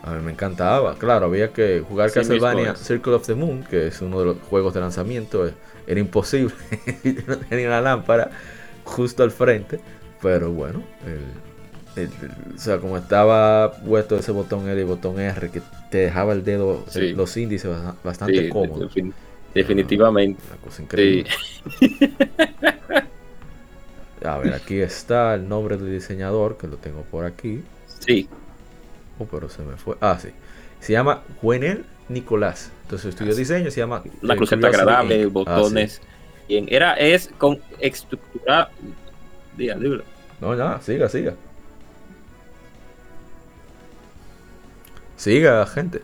[0.03, 0.95] A mí me encantaba.
[0.95, 2.75] Claro, había que jugar Sí Castlevania.
[2.75, 5.49] Circle of the Moon, que es uno de los juegos de lanzamiento.
[5.87, 6.53] Era imposible.
[7.27, 8.31] no tenía la lámpara
[8.83, 9.79] justo al frente.
[10.21, 15.19] Pero bueno, el- el- el- o sea, como estaba puesto ese botón L y botón
[15.19, 15.61] R que
[15.91, 17.11] te dejaba el dedo, Sí.
[17.13, 18.93] los índices bast- bastante Sí, cómodos.
[18.95, 19.13] defin-
[19.53, 20.41] definitivamente.
[20.49, 21.29] Una cosa Sí, increíble.
[24.25, 27.61] A ver, aquí está el nombre del diseñador, que lo tengo por aquí.
[27.99, 28.29] sí,
[29.19, 29.95] Oh, pero se me fue.
[30.01, 30.29] Ah, sí.
[30.79, 32.71] Se llama Juenel Nicolás.
[32.83, 34.03] Entonces, estudio de diseño se llama.
[34.21, 35.25] una cruceta agradable, Inc.
[35.25, 36.01] Ah, botones.
[36.47, 38.69] Bien, era, es con estructura.
[39.57, 39.87] Diga, sí.
[40.41, 41.35] No, nada, siga, siga.
[45.15, 46.01] Siga, gente.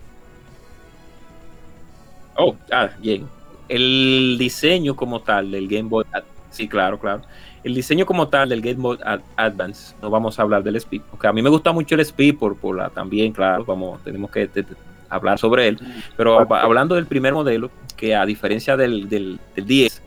[2.38, 3.28] Oh, ah, bien.
[3.68, 7.22] El diseño como tal del Game Boy, Ad- sí, claro, claro.
[7.64, 11.02] El diseño como tal del Game Boy Ad- Advance, no vamos a hablar del Speed,
[11.12, 14.32] porque a mí me gusta mucho el Speed por, por la también, claro, vamos, tenemos
[14.32, 14.74] que te- te-
[15.10, 15.80] hablar sobre él.
[16.18, 20.02] Pero hab- hablando del primer modelo, que a diferencia del, del, del 10,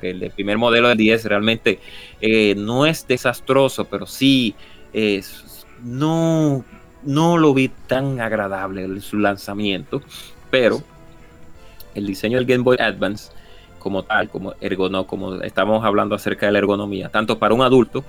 [0.00, 1.80] que el primer modelo del 10 realmente
[2.20, 4.54] eh, no es desastroso, pero sí
[4.92, 6.64] es, no,
[7.02, 10.02] no lo vi tan agradable en su lanzamiento,
[10.50, 10.82] pero
[11.94, 13.32] el diseño del Game Boy Advance
[13.78, 18.04] como tal, como ergono, como estamos hablando acerca de la ergonomía, tanto para un adulto,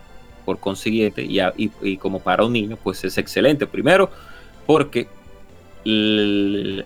[0.45, 3.67] por consiguiente, y, a- y- y como para un niño, pues es excelente.
[3.67, 4.09] Primero,
[4.65, 5.07] porque
[5.85, 6.85] el,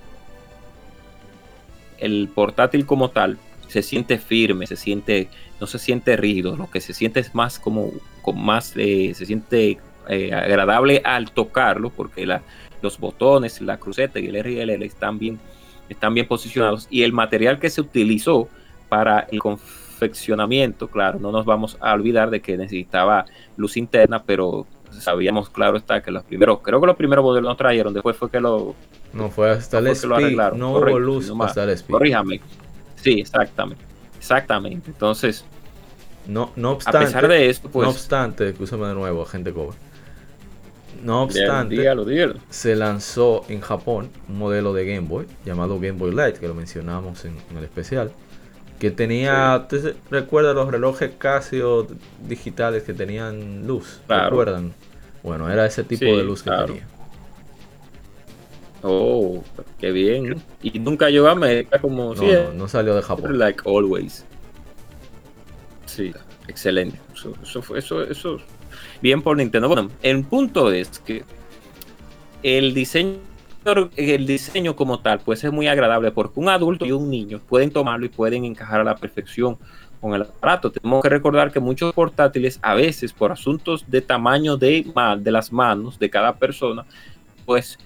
[2.00, 3.38] el portátil como tal
[3.68, 5.30] se siente firme, se siente,
[5.60, 7.92] no se siente rígido, lo que se siente es más como,
[8.22, 9.80] como más, eh, se siente
[10.10, 12.42] eh, agradable al tocarlo, porque la-
[12.82, 15.40] los botones, la cruceta y el R y el L están bien,
[15.90, 18.50] están bien posicionados, y el material que se utilizó
[18.90, 23.26] para el confeccionamiento, claro, no nos vamos a olvidar de que necesitaba
[23.56, 24.68] luz interna, pero
[25.02, 28.30] sabíamos, claro está, que los primeros, creo que los primeros modelos no trajeron, después fue
[28.30, 28.76] que lo,
[29.14, 31.94] No fue hasta el No arreglaron, No correcto, hubo luz no hasta el speed.
[31.94, 32.42] corríjame.
[32.96, 33.84] Sí, exactamente,
[34.18, 34.90] exactamente.
[34.92, 35.46] Entonces,
[36.28, 37.00] No, no a obstante.
[37.06, 39.76] pesar de esto, pues, no obstante, escúchame de nuevo, gente cover.
[41.02, 42.36] No obstante, dígalo, dígalo.
[42.50, 46.54] se lanzó en Japón un modelo de Game Boy llamado Game Boy Light, que lo
[46.54, 48.14] mencionamos en, en el especial,
[48.84, 51.88] que tenía, ¿usted se recuerda los relojes Casio
[52.28, 54.02] digitales que tenían luz?
[54.08, 54.30] Claro.
[54.30, 54.74] ¿Recuerdan?
[55.24, 56.66] Bueno, era ese tipo Sí, de luz que claro.
[56.68, 56.88] tenía.
[58.82, 59.42] Oh,
[59.80, 60.44] qué bien.
[60.62, 63.40] Y nunca llegó a América como No, sí, no, no salió de Japón.
[63.40, 64.26] like always.
[65.86, 66.14] Sí,
[66.48, 67.00] excelente.
[67.14, 68.40] Eso, eso fue, eso, eso.
[69.02, 69.68] Bien por Nintendo.
[69.70, 71.24] Bueno, el punto es que
[72.44, 73.20] el diseño,
[73.96, 77.72] el diseño como tal, pues es muy agradable porque un adulto y un niño pueden
[77.72, 79.58] tomarlo y pueden encajar a la perfección
[80.02, 80.72] con el aparato.
[80.72, 84.86] Tenemos que recordar que muchos portátiles, a veces por asuntos de tamaño de,
[85.20, 86.86] de las manos de cada persona,
[87.46, 87.78] pues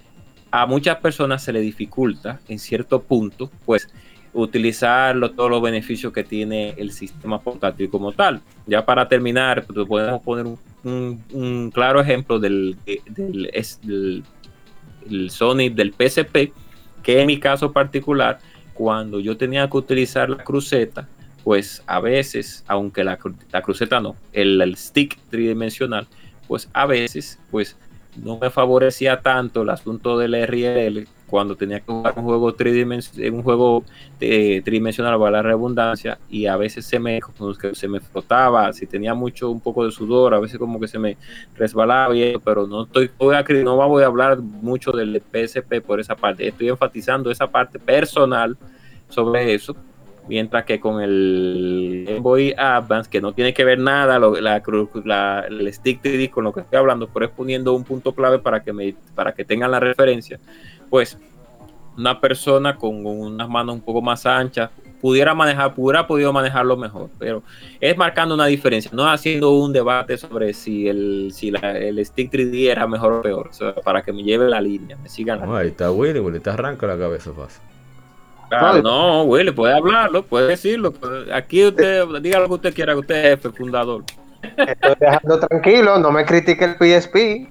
[0.50, 3.88] a muchas personas se le dificulta en cierto punto, pues
[4.32, 8.40] utilizarlo, todos los beneficios que tiene el sistema portátil como tal.
[8.66, 10.46] Ya para terminar, pues, podemos poner
[10.84, 12.76] un, claro ejemplo del-
[15.10, 16.52] el Sony del PSP,
[17.02, 18.38] que en mi caso particular,
[18.74, 21.08] cuando yo tenía que utilizar la cruceta,
[21.44, 23.18] pues a veces, aunque la,
[23.52, 26.06] la cruceta no, el stick tridimensional,
[26.46, 27.76] pues a veces, pues
[28.22, 33.32] no me favorecía tanto el asunto del RL cuando tenía que jugar un juego tridimensional,
[33.32, 33.84] un juego
[34.20, 37.20] eh, tridimensional para la redundancia y a veces se me
[37.72, 40.98] se me flotaba, si tenía mucho un poco de sudor, a veces como que se
[40.98, 41.16] me
[41.56, 46.16] resbalaba pero no estoy voy a, no voy a hablar mucho del PSP por esa
[46.16, 48.56] parte, estoy enfatizando esa parte personal
[49.08, 49.76] sobre eso
[50.28, 55.72] mientras que con el Game Boy Advance, que no tiene que ver nada la, el
[55.72, 58.72] stick 3D con lo que estoy hablando, pero es poniendo un punto clave para que,
[58.72, 60.38] me, para que tengan la referencia,
[60.90, 61.18] pues
[61.96, 64.70] una persona con unas manos un poco más anchas
[65.00, 67.42] pudiera manejar, pudiera podido manejarlo mejor, pero
[67.80, 72.70] es marcando una diferencia, no haciendo un debate sobre si el, si el stick 3D
[72.70, 73.50] era mejor o peor,
[73.84, 75.42] para que me lleve la línea, me sigan.
[75.54, 77.62] ahí está Willy, Willy te arranca la cabeza fácil.
[78.48, 80.94] Claro, no, Willy, puede hablarlo, puede decirlo.
[81.32, 84.04] Aquí usted, diga lo que usted quiera, que usted es jefe, fundador.
[84.42, 87.48] Estoy dejando tranquilo, no me critique el PSP.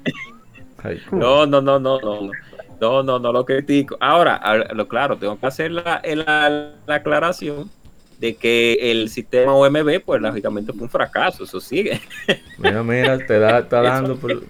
[1.11, 2.31] no, no, no, no, no.
[2.79, 3.97] No, no, no lo critico.
[3.99, 4.39] Ahora,
[4.73, 7.71] lo claro, tengo que hacer la, la, aclaración
[8.19, 11.99] de que el sistema OMB, pues lógicamente fue un fracaso, eso sigue.
[12.59, 14.43] Mira, mira, te da, está dando por,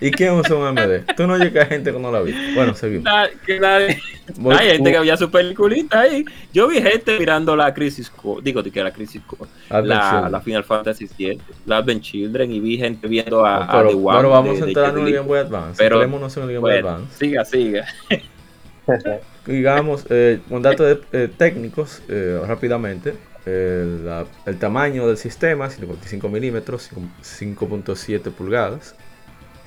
[0.00, 1.14] ¿Y quién usa un AMD?
[1.16, 2.34] Tú no llegas gente que no la vi.
[2.54, 3.06] Bueno, seguimos.
[3.06, 6.24] Hay gente que veía su peliculita ahí.
[6.52, 8.42] Yo vi gente mirando la Crisis Core.
[8.42, 9.50] Digo, que la Crisis Core.
[9.70, 11.40] La, la, Final Fantasy VII.
[11.66, 12.52] La Advent Children.
[12.52, 14.16] Y vi gente viendo a, pero, The One.
[14.16, 15.76] Pero vamos a entrar en el Game Boy Advance.
[15.78, 17.16] Pero, en el Game Boy Advance.
[17.16, 17.86] Siga, siga.
[19.46, 23.14] Digamos, eh, con datos eh, técnicos, eh, rápidamente.
[23.46, 24.08] El,
[24.46, 26.90] el, tamaño del sistema, 55 milímetros,
[27.22, 28.94] 5.7 pulgadas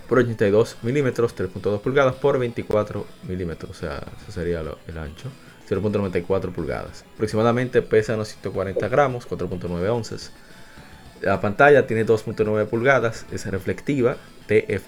[0.08, 5.30] por 82 milímetros, 3.2 pulgadas por 24 milímetros, o sea, eso sería el ancho,
[5.70, 7.05] 0.94 pulgadas.
[7.14, 10.32] Aproximadamente pesa unos 140 gramos, 4.9 onzas.
[11.22, 14.80] La pantalla tiene 2.9 pulgadas, es reflectiva, de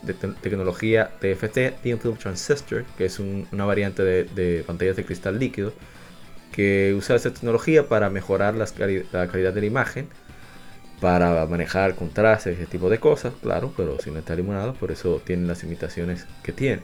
[0.42, 5.74] tecnología TFT, Thin Film Transistor, que es una variante de, pantallas de cristal líquido,
[6.54, 10.08] que usa esta tecnología para mejorar la calidad de la imagen
[11.00, 15.22] para manejar contrastes, ese tipo de cosas, claro, pero si no está eliminado, por eso
[15.26, 16.82] tiene las limitaciones que tiene.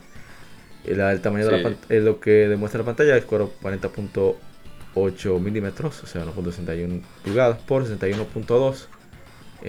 [0.85, 6.25] El, tamaño de la pantalla, lo que demuestra la pantalla es 40.8 milímetros, o sea,
[6.25, 8.87] 1.61 pulgadas por 61.2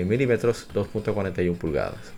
[0.04, 2.12] milímetros, 2.41 pulgadas.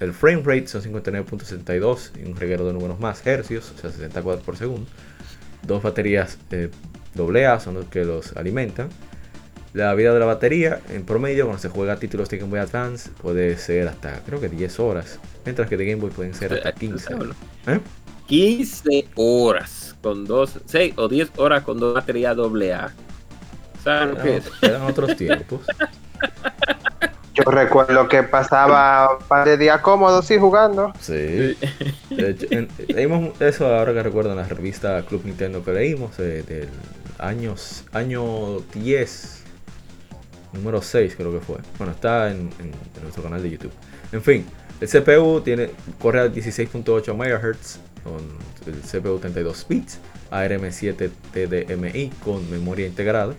[0.00, 4.22] El frame rate son 59.72 y un reguero de números más hercios, o sea, 60
[4.22, 4.90] cuadros por segundo.
[5.62, 6.70] Dos baterías eh,
[7.16, 8.88] AA son los que los alimentan
[9.74, 13.10] la vida de la batería, en promedio, cuando se juega títulos de Game Boy Advance,
[13.20, 15.18] puede ser hasta, creo que 10 horas.
[15.44, 17.14] Mientras que de Game Boy pueden ser hasta 15.
[17.66, 17.80] ¿Eh?
[18.28, 22.92] 15 horas con dos, 6 o 10 horas con dos baterías AA.
[23.82, 25.60] ¿Sabes qué Eran otros tiempos.
[27.34, 30.92] Yo recuerdo que pasaba un par de días cómodos y jugando.
[31.00, 31.58] Sí.
[32.86, 36.68] leímos eso ahora que recuerdo en la revista Club Nintendo que leímos eh, del
[37.18, 39.43] años, año 10
[40.54, 41.58] número 6 creo que fue.
[41.78, 42.50] Bueno, está en,
[43.02, 43.72] nuestro canal de YouTube.
[44.12, 44.46] En fin,
[44.80, 48.22] el CPU tiene, corre a 16.8 MHz con
[48.66, 49.98] el CPU 32 bits,
[50.30, 53.34] ARM7 TDMI con memoria integrada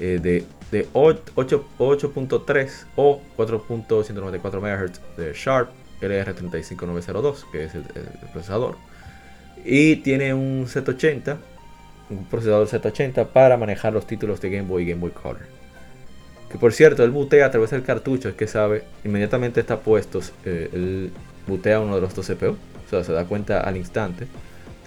[0.00, 7.84] eh, de, de 8.3 o 4.194 MHz de Sharp LR35902, que es el,
[8.32, 8.76] procesador.
[9.64, 11.36] Y tiene un Z80,
[12.10, 15.63] un procesador Z80 para manejar los títulos de Game Boy y Game Boy Color.
[16.54, 20.20] Que por cierto, él butea a través del cartucho, es que sabe, inmediatamente está puesto,
[20.44, 21.10] eh, él
[21.48, 22.50] butea uno de los dos CPU.
[22.50, 24.28] O sea, se da cuenta al instante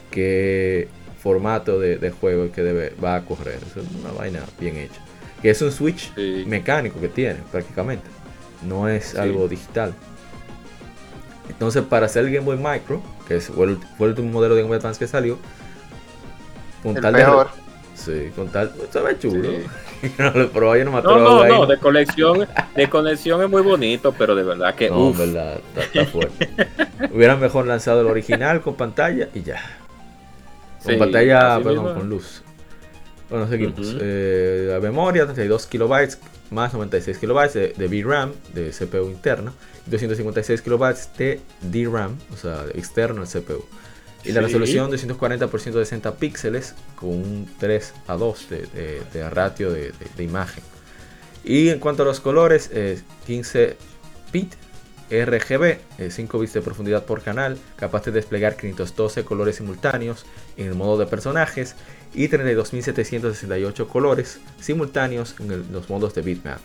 [0.10, 0.88] qué
[1.22, 3.56] formato de, juego que debe, va a correr.
[3.56, 5.02] es una vaina bien hecha.
[5.42, 6.16] Que es un switch
[6.46, 8.06] mecánico que tiene prácticamente.
[8.66, 9.94] No es algo digital.
[11.50, 14.80] Entonces, para hacer el Game Boy Micro, que fue el, último modelo de Game Boy
[14.80, 15.38] Advance que salió,
[16.82, 17.50] con tal mejor.
[17.94, 18.72] Sí, con tal.
[18.90, 19.50] Se ve chulo.
[20.18, 24.90] no no No, no, de colección, de colección es muy bonito, pero de verdad que.
[24.90, 26.50] No, verdad, está, fuerte.
[27.14, 29.62] Hubieran mejor lanzado el original con pantalla y ya.
[30.84, 32.44] Con pantalla, perdón, con luz.
[33.30, 33.96] Bueno, seguimos.
[34.00, 36.20] Eh, la memoria, 32 kilobytes
[36.50, 39.54] más 96 kilobytes de, de VRAM, de CPU interna,
[39.86, 43.66] 256 kilobytes de DRAM, o sea, externo al CPU.
[44.28, 49.72] Y la resolución de 140 por 160 píxeles con un 3 a 2 de, ratio
[49.72, 50.64] de, imagen.
[51.44, 52.70] Y en cuanto a los colores,
[53.26, 53.78] 15
[54.32, 54.54] bit
[55.10, 55.78] RGB,
[56.10, 60.26] 5 bits de profundidad por canal, capaz de desplegar 512 colores simultáneos
[60.58, 61.76] en el modo de personajes
[62.14, 66.60] y 32.768 colores simultáneos en los modos de bitmap.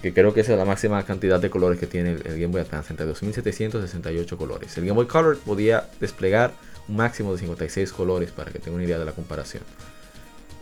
[0.00, 2.46] Que creo que esa es la máxima cantidad de colores que tiene el, el Game
[2.46, 4.76] Boy Advance, entre 2768 colores.
[4.76, 6.52] El Game Boy Color podía desplegar
[6.88, 9.62] un máximo de 56 colores para que tenga una idea de la comparación.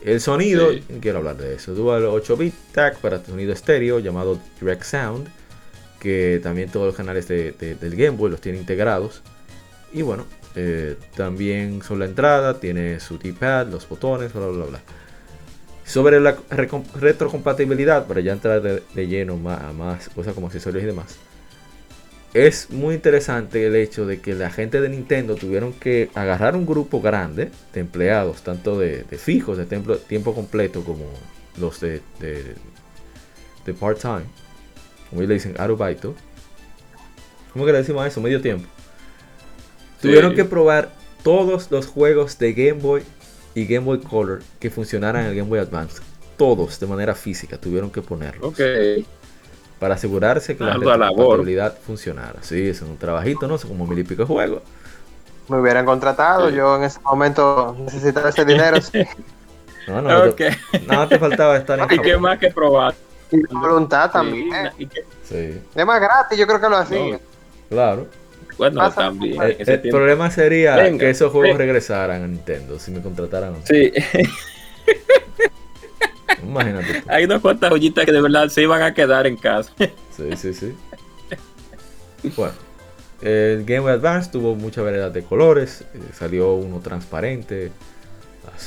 [0.04, 0.82] El sonido, Sí.
[1.00, 1.74] quiero hablar de eso.
[1.74, 5.28] Dual 8-bit tag para sonido estéreo llamado Direct Sound,
[5.98, 9.20] que también todos los canales de- de- del Game Boy los tiene integrados.
[9.92, 10.24] Y bueno,
[10.56, 14.80] eh, también son la entrada, tiene su D-pad, los botones, bla bla bla.
[15.84, 16.36] Sobre la
[16.98, 21.16] retrocompatibilidad, para ya entrar de, de lleno más, a más cosas como accesorios y demás.
[22.32, 26.64] Es muy interesante el hecho de que la gente de Nintendo tuvieron que agarrar un
[26.64, 31.06] grupo grande de empleados, tanto de, de fijos de tiempo, tiempo completo como
[31.58, 32.54] los de, de,
[33.66, 34.26] de part-time.
[35.08, 36.14] Como le dicen, arubaito.
[37.52, 38.20] ¿Cómo que le decimos a eso?
[38.20, 38.68] Medio tiempo.
[40.00, 40.08] Sí.
[40.08, 40.94] Tuvieron que probar
[41.24, 43.02] todos los juegos de Game Boy
[43.56, 46.00] y Game Boy Color que funcionaran en el Game Boy Advance.
[46.36, 48.60] Todos de manera física tuvieron que ponerlos Ok.
[49.80, 52.40] Para asegurarse que la compatibilidad funcionara.
[52.42, 53.58] Sí, es un trabajito, ¿no?
[53.58, 54.62] Son como mil y pico de juegos.
[55.48, 56.54] Me hubieran contratado, Sí.
[56.56, 59.02] yo en ese momento necesitaba ese dinero sí.
[59.88, 60.10] No, no,
[60.86, 62.94] nada te faltaba estar en ¿Y qué más que probar?
[63.32, 64.70] y la voluntad también.
[65.24, 67.12] Sí, Es más gratis, yo creo que lo hacía.
[67.12, 67.20] No.
[67.68, 68.06] claro.
[68.58, 69.40] bueno, Pasa- también.
[69.42, 71.58] Eh, el problema sería Venga, que esos juegos venga.
[71.58, 73.54] regresaran a Nintendo si me contrataran.
[73.64, 73.92] Sí,
[76.42, 77.00] Imagínate.
[77.02, 77.08] tú.
[77.10, 79.72] hay unas cuantas joyitas que de verdad se iban a quedar en casa.
[80.16, 80.74] Sí, sí, sí.
[82.36, 82.52] Bueno,
[83.22, 85.82] el Game Boy Advance tuvo mucha variedad de colores.
[85.94, 87.70] eh, salió uno transparente,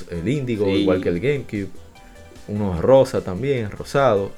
[0.09, 0.71] el índigo, Sí.
[0.71, 1.69] igual que el GameCube.
[2.47, 4.31] Uno rosa también, rosado.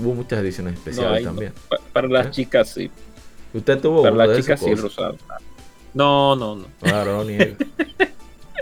[0.00, 1.52] Hubo muchas ediciones especiales también.
[1.68, 2.30] Pa- Para las ¿Eh?
[2.30, 2.90] chicas sí.
[3.54, 5.16] Usted tuvo Para uno las chicas sí, rosado.
[5.94, 6.66] No, no, no.
[6.80, 7.56] Claro, no niego.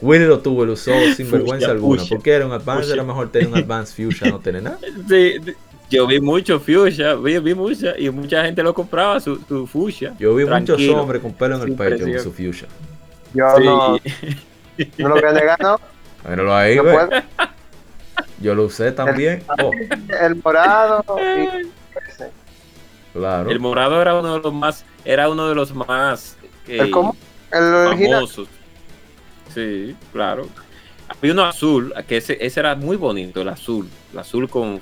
[0.03, 2.01] Willy lo tuvo, lo usó sin vergüenza alguna.
[2.01, 2.17] fuchsia.
[2.17, 2.95] Porque era un Advance, Fuchsia.
[2.95, 4.79] era mejor tener un Advance Fuchsia, no tener nada.
[5.09, 5.35] Sí,
[5.91, 10.15] yo vi mucho fuchsia, vi, vi mucha y mucha gente lo compraba su, su fuchsia.
[10.19, 12.69] Yo vi muchos hombres con pelo en el pecho con su Fuchsia.
[13.35, 13.65] Yo Sí.
[13.65, 13.99] no,
[14.99, 15.81] no lo voy a negar, ¿no?
[16.29, 17.09] Míralo ahí, No puedo.
[18.41, 19.43] Yo lo usé también.
[19.63, 19.71] Oh,
[20.21, 21.69] El morado y
[23.13, 23.51] claro.
[23.51, 26.37] El morado era uno de los más, era uno de los más
[26.69, 27.17] eh, el común,
[27.53, 28.15] el original.
[28.21, 28.49] famosos.
[29.55, 30.47] Sí, claro.
[31.09, 34.81] Había uno azul, que ese, ese era muy bonito, el azul, el azul con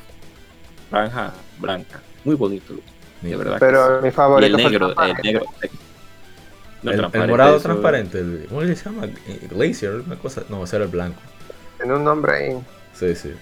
[0.90, 2.74] franja blanca, muy bonito,
[3.22, 3.54] de verdad.
[3.54, 4.02] que Pero sí.
[4.02, 5.46] mi y favorito el fue negro, el negro.
[6.82, 8.18] No, el, el morado eso- transparente.
[8.20, 9.08] el- ¿Cómo se llama?
[9.50, 10.44] Glacier, una cosa.
[10.48, 11.20] No, ese era el blanco.
[11.78, 12.58] Tiene un nombre ahí.
[12.94, 13.32] Sí, sí.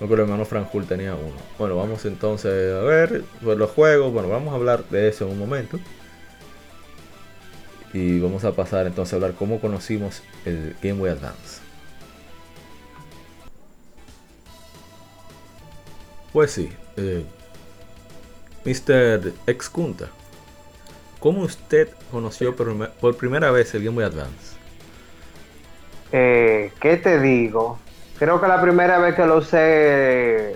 [0.00, 1.36] No, pero el hermano Franjul tenía uno.
[1.58, 4.12] Bueno, vamos entonces a ver pues, los juegos.
[4.12, 5.78] Bueno, vamos a hablar de eso en un momento.
[7.92, 11.60] Y vamos a pasar entonces a hablar cómo conocimos el Game Boy Advance.
[16.32, 17.24] Pues sí, eh,
[18.64, 19.32] Mr.
[19.48, 20.08] Excunta,
[21.18, 24.60] ¿cómo usted conoció por primera vez el Game Boy Advance?
[26.12, 27.78] Eh, ¿Qué te digo?
[28.18, 30.54] Creo que la primera vez que lo usé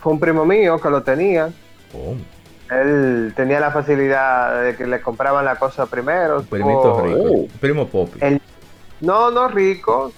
[0.00, 1.50] fue un primo mío que lo tenía.
[1.94, 2.16] Oh,
[2.80, 6.38] Él tenía la facilidad de que le compraban la cosa primero.
[6.38, 8.18] un primito Tuvo- rico, un primo Poppy.
[8.20, 8.40] El-
[9.00, 10.12] No, no rico.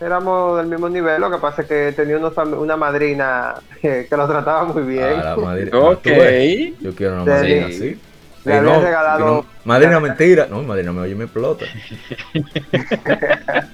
[0.00, 1.20] Éramos del mismo nivel.
[1.20, 5.14] Lo que pasa es que tenía unos una madrina que, que lo trataba muy bien.
[5.20, 6.06] Ah, la madrina- Ok.
[6.80, 8.00] Yo quiero una madrina así.
[8.44, 10.46] Le había no, regalado- no, madrina mentira.
[10.48, 11.64] No, madrina me oye y me explota.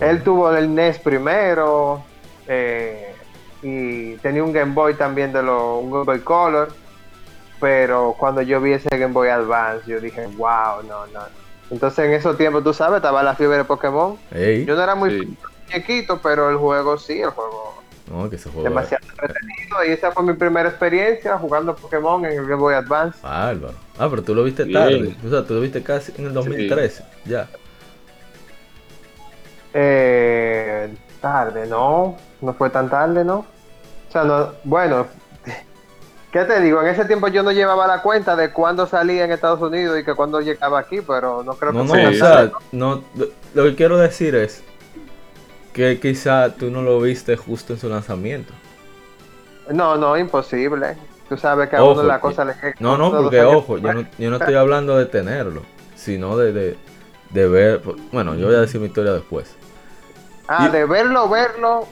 [0.00, 2.02] Él tuvo el NES primero.
[2.46, 3.14] eh,
[3.62, 6.68] y tenía un Game Boy también de los un Game Boy Color.
[7.60, 11.20] Pero cuando yo vi ese Game Boy Advance, yo dije, wow, no, no.
[11.70, 14.16] Entonces en esos tiempos, tú sabes, estaba la fiebre de Pokémon.
[14.32, 15.36] Ey, Yo no era muy Sí.
[15.72, 17.74] chiquito, pero el juego sí, el juego
[18.10, 19.84] no, que ese juego demasiado entretenido.
[19.86, 23.18] Y esa fue mi primera experiencia jugando Pokémon en el Game Boy Advance.
[23.22, 23.74] bárbaro.
[23.98, 24.80] Ah, pero tú lo viste Bien.
[24.80, 25.14] tarde.
[25.26, 27.02] O sea, tú lo viste casi en el 2013.
[27.26, 27.48] Ya.
[29.74, 30.88] Eh,
[31.20, 33.38] tarde, no, no fue tan tarde, ¿no?
[34.08, 35.06] O sea, no, bueno,
[36.32, 36.80] ¿qué te digo?
[36.82, 40.04] En ese tiempo yo no llevaba la cuenta de cuándo salía en Estados Unidos y
[40.04, 42.18] que cuándo llegaba aquí, pero no creo No, que no, fue o tan Sí.
[42.18, 43.04] sea, no,
[43.54, 44.64] lo, que quiero decir es
[45.72, 48.52] que quizá tú no lo viste justo en su lanzamiento.
[49.70, 50.96] No, no, imposible.
[51.28, 54.06] Tú sabes que a Ojo, uno la cosa le No, no, porque ojo, yo no,
[54.16, 55.62] yo no estoy hablando de tenerlo,
[55.94, 56.78] sino de, de,
[57.30, 57.82] de ver.
[58.12, 59.57] Bueno, yo voy a decir mi historia después.
[60.48, 61.86] Ah, y- de verlo, verlo.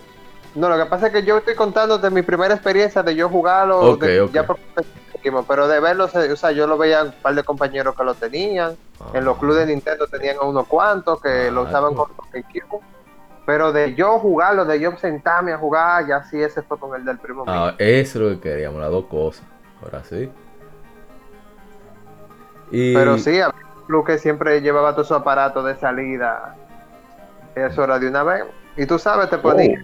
[0.54, 3.28] No, lo que pasa es que yo estoy contando de mi primera experiencia de yo
[3.28, 4.32] jugarlo, Ok, de- ok.
[4.32, 4.58] ya por
[5.48, 8.76] pero de verlo, o sea, yo lo veía un par de compañeros que lo tenían.
[9.12, 12.06] En los clubes de Nintendo tenían a unos cuantos que Ah, lo usaban tú.
[12.06, 12.80] con GameCube.
[13.44, 17.04] Pero de yo jugarlo, de yo sentarme a jugar, ya sí, ese fue con el
[17.04, 17.54] del primo mío.
[17.54, 19.44] Ah, eso es lo que queríamos, las dos cosas.
[19.82, 20.30] Ahora sí.
[22.70, 22.94] Y...
[22.94, 26.54] Pero sí, un club que siempre llevaba todo su aparato de salida.
[27.56, 28.44] Eso era de una vez.
[28.76, 29.82] Y tú sabes, te ponía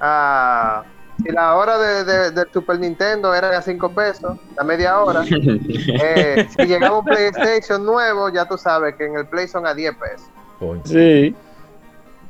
[0.00, 0.82] a.
[1.22, 5.22] Si la hora de, de- del Super Nintendo era a 5 pesos, la media hora.
[5.30, 9.74] eh, si llegaba un PlayStation nuevo, ya tú sabes que en el Play son a
[9.74, 10.28] 10 pesos.
[10.58, 11.34] Coño, Sí.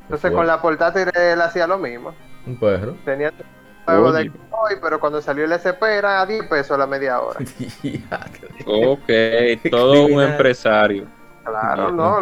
[0.03, 2.13] Entonces con la portátil él hacía lo mismo.
[2.47, 2.97] un perro.
[3.05, 6.87] Tenía un juego de Boy, pero cuando salió el SP era a 10 pesos la
[6.89, 7.39] media hora.
[8.67, 9.09] Ok,
[9.71, 11.07] todo un empresario.
[11.45, 12.21] Claro, Un no,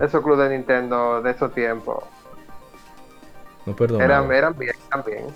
[0.00, 2.02] esos clubes de, Nintendo de esos tiempos
[3.66, 4.00] No perdón.
[4.02, 5.26] eran, eran bien también.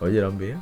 [0.00, 0.60] Oye, eran bien.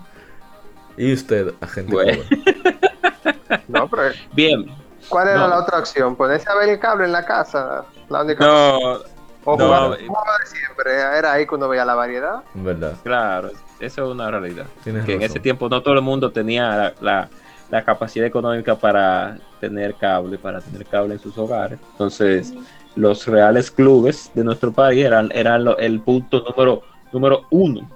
[0.96, 2.22] ¿Y usted, agente Bueno.
[3.68, 4.02] No, pero
[4.32, 4.66] Bien.
[5.08, 5.48] ¿cuál era No.
[5.48, 6.16] la otra opción?
[6.16, 7.84] ¿Ponerse a ver el cable en la casa?
[8.08, 8.78] La única No,
[9.44, 10.06] O no, jugar eh.
[10.46, 10.94] siempre.
[10.94, 12.42] Era ahí que uno veía la variedad.
[12.54, 12.94] En verdad.
[13.02, 14.66] claro, eso es una realidad.
[14.82, 17.28] Tienes que en ese tiempo no todo el mundo tenía la, la-
[17.70, 21.78] la capacidad económica para tener cable, para tener cable en sus hogares.
[21.92, 22.54] Entonces,
[22.94, 26.82] los reales clubes de nuestro país eran, eran el punto número,
[27.12, 27.88] número uno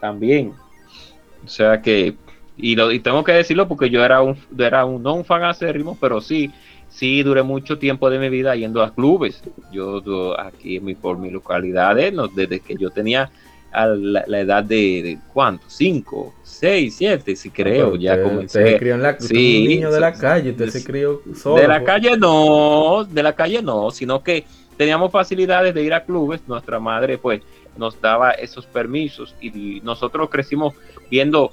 [0.00, 0.52] también.
[1.44, 2.16] O sea que,
[2.56, 5.44] y, lo, y tengo que decirlo porque yo era un, era un, no un fan
[5.44, 6.50] acérrimo, pero sí,
[6.88, 9.42] sí duré mucho tiempo de mi vida yendo a clubes.
[9.70, 13.30] Yo, yo aquí en mi, por mi localidad, eh, desde que yo tenía
[13.82, 15.64] a la, la edad de, de ¿cuánto?
[15.68, 18.58] Cinco, seis, siete, si creo, ya usted- comencé.
[18.58, 21.60] Usted se crió en la, Sí, un niño de la calle, usted se crió solo.
[21.62, 24.44] De la calle no, de la calle no, sino que
[24.76, 27.42] teníamos facilidades de ir a clubes, nuestra madre pues
[27.76, 30.74] nos daba esos permisos y nosotros crecimos
[31.10, 31.52] viendo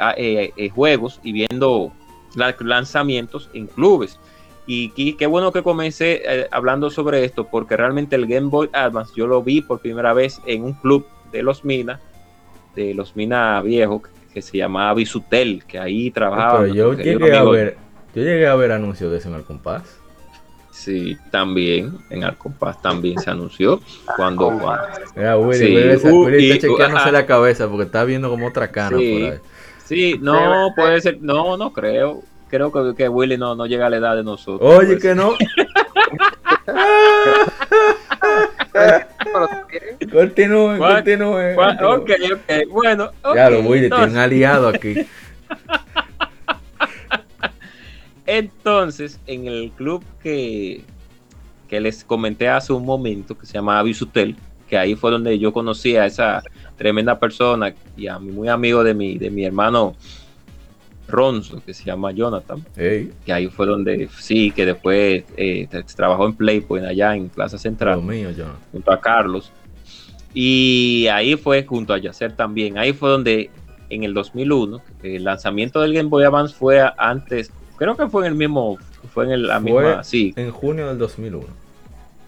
[0.00, 1.92] ah, eh, eh, juegos y viendo
[2.34, 4.18] la- lanzamientos en clubes.
[4.68, 8.68] Y, qui- qué bueno que comencé eh, hablando sobre esto, porque realmente el Game Boy
[8.72, 12.00] Advance yo lo vi por primera vez en un club de los Mina,
[12.74, 16.60] de los Mina viejos, que se llamaba Bisutel, que ahí trabajaba.
[16.62, 17.76] Pero yo llegué a ver,
[18.14, 19.98] yo llegué a ver anuncios de eso en el compás.
[20.70, 23.80] Sí, también en Alcompás también se anunció
[24.14, 24.86] cuando, cuando-
[25.16, 28.04] Mira, Willy, Sí, Willy, esa- uh, Willy y- está chequeándose uh, la cabeza porque está
[28.04, 29.18] viendo como otra cana Sí.
[29.18, 29.38] por ahí.
[29.84, 32.22] Sí, no puede ser, no, no creo.
[32.48, 34.60] Creo que, que Willy no, no llega a la edad de nosotros.
[34.78, 35.02] Oye, pues.
[35.02, 35.32] que no.
[39.18, 41.54] Pero también, Continúen, ¿Cuál- continúen.
[41.54, 42.32] Bueno, continúen.
[42.32, 43.10] Ok, ok, bueno.
[43.34, 44.94] Ya lo tiene entonces- un aliado aquí.
[48.26, 50.82] Entonces, en el club que,
[51.68, 54.36] que les comenté hace un momento, que se llamaba Bisutel,
[54.68, 56.42] que ahí fue donde yo conocí a esa
[56.76, 59.94] tremenda persona y a mi muy amigo de mi, de mi hermano
[61.08, 65.84] Ronzo, que se llama Jonathan, Ey, que ahí fue donde sí, que después eh, tra-
[65.94, 68.30] trabajó en Playpoint allá en Plaza Central mío,
[68.72, 69.52] junto a Carlos.
[70.34, 72.76] Y ahí fue junto a Yacer también.
[72.76, 73.50] Ahí fue donde
[73.88, 78.32] en el 2001 el lanzamiento del Game Boy Advance fue antes, creo que fue en
[78.32, 78.76] el mismo,
[79.14, 81.46] fue en el- la Fue- misma, sí, En junio del 2001.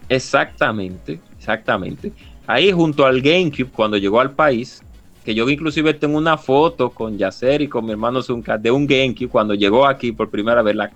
[0.07, 2.11] exactamente, exactamente.
[2.47, 4.81] Ahí junto al GameCube cuando llegó al país,
[5.23, 8.87] que yo inclusive tengo una foto con Yacer y con mi hermano Zunca de un
[8.87, 10.91] GameCube cuando llegó aquí por primera vez la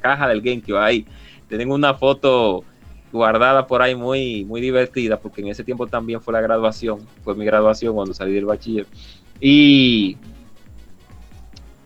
[0.00, 1.06] caja del GameCube ahí.
[1.48, 2.64] Tengo una foto
[3.12, 7.34] guardada por ahí muy, muy divertida, porque en ese tiempo también fue la graduación, fue
[7.34, 8.86] mi graduación cuando salí del bachiller.
[9.40, 10.16] Y,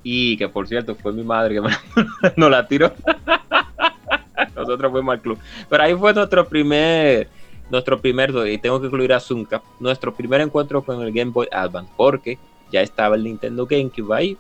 [0.02, 1.70] y que por cierto fue mi madre que me,
[2.36, 2.92] nos la tiró.
[4.54, 5.38] Nosotros fuimos al club.
[5.68, 7.28] Pero ahí fue nuestro primer,
[7.74, 9.22] nuestro primer, y tengo que incluir a
[9.80, 12.38] nuestro primer encuentro con el Game Boy Advance, porque
[12.70, 14.38] ya estaba el Nintendo GameCube ahí,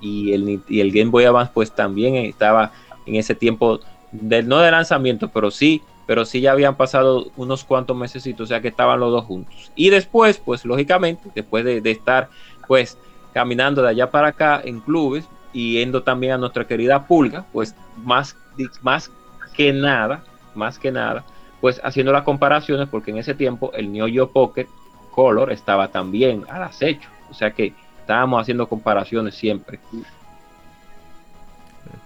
[0.00, 2.72] y el, y el Game Boy Advance pues también estaba
[3.04, 3.80] en ese tiempo,
[4.12, 8.46] del, no de lanzamiento, pero sí, pero sí ya habían pasado unos cuantos meses, o
[8.46, 9.72] sea que estaban los dos juntos.
[9.74, 12.28] Y después, pues lógicamente, después de, de estar
[12.66, 12.96] pues
[13.32, 17.74] caminando de allá para acá en clubes y yendo también a nuestra querida Pulga, pues
[18.04, 18.36] más,
[18.82, 19.10] más
[19.54, 20.22] que nada,
[20.54, 21.24] más que nada,
[21.66, 24.68] pues haciendo las comparaciones, porque en ese tiempo el Neo Geo Pocket
[25.10, 29.80] Color estaba también al acecho, o sea que estábamos haciendo comparaciones siempre.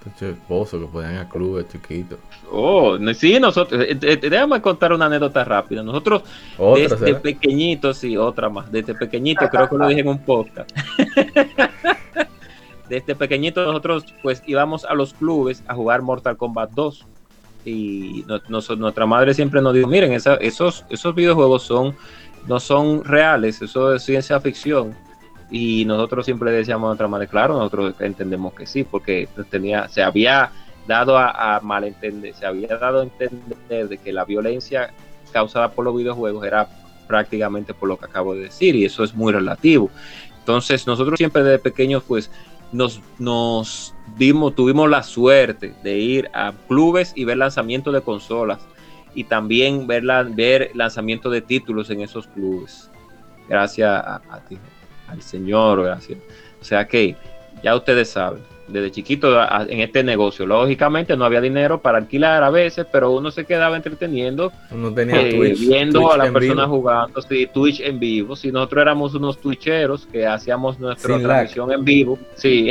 [0.07, 2.19] Estos esposos que podían ir a clubes chiquitos.
[2.51, 5.83] Oh, sí, nosotros, eh, eh, déjame contar una anécdota rápida.
[5.83, 6.23] Nosotros
[6.75, 7.21] desde será.
[7.21, 10.71] pequeñitos, sí, otra más, desde pequeñito, creo que lo dije en un podcast.
[12.89, 17.07] desde pequeñito nosotros pues íbamos a los clubes a jugar Mortal Kombat 2
[17.65, 21.95] y no- nos- nuestra madre siempre nos dijo, miren, esa- esos, esos videojuegos son,
[22.47, 24.95] no son reales, eso es ciencia ficción.
[25.51, 30.03] Y nosotros siempre decíamos a nuestra madre, claro, nosotros entendemos que sí, porque tenía, se
[30.03, 30.53] había
[30.87, 34.93] dado a, a malentender, se había dado a entender de que la violencia
[35.33, 36.69] causada por los videojuegos era
[37.07, 39.91] prácticamente por lo que acabo de decir y eso es muy relativo.
[40.39, 42.31] Entonces nosotros siempre desde pequeños pues
[42.73, 48.61] nos, nos dimos, tuvimos la suerte de ir a clubes y ver lanzamiento de consolas
[49.15, 52.91] y también ver, ver lanzamiento de títulos en esos clubes.
[53.49, 54.59] Gracias a ti,
[55.09, 56.19] al Señor, gracias.
[56.61, 57.17] O sea que
[57.63, 60.47] ya ustedes saben desde chiquito en este negocio.
[60.47, 65.21] Lógicamente no había dinero para alquilar a veces, pero uno se quedaba entreteniendo, uno tenía
[65.21, 68.37] eh, viendo a las personas jugando, sí, Twitch en vivo.
[68.37, 72.71] Si nosotros éramos unos twitcheros que hacíamos nuestra transmisión en vivo, sí.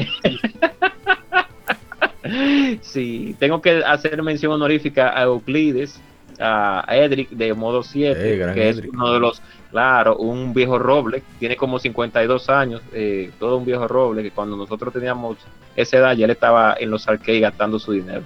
[2.81, 5.99] sí, tengo que hacer mención honorífica a Euclides,
[6.39, 11.55] a Edric de modo 7, que es uno de los Claro, un viejo roble, tiene
[11.55, 15.37] como 52 años, eh, todo un viejo roble, que cuando nosotros teníamos
[15.75, 18.23] esa edad ya él estaba en los arcades gastando su dinero.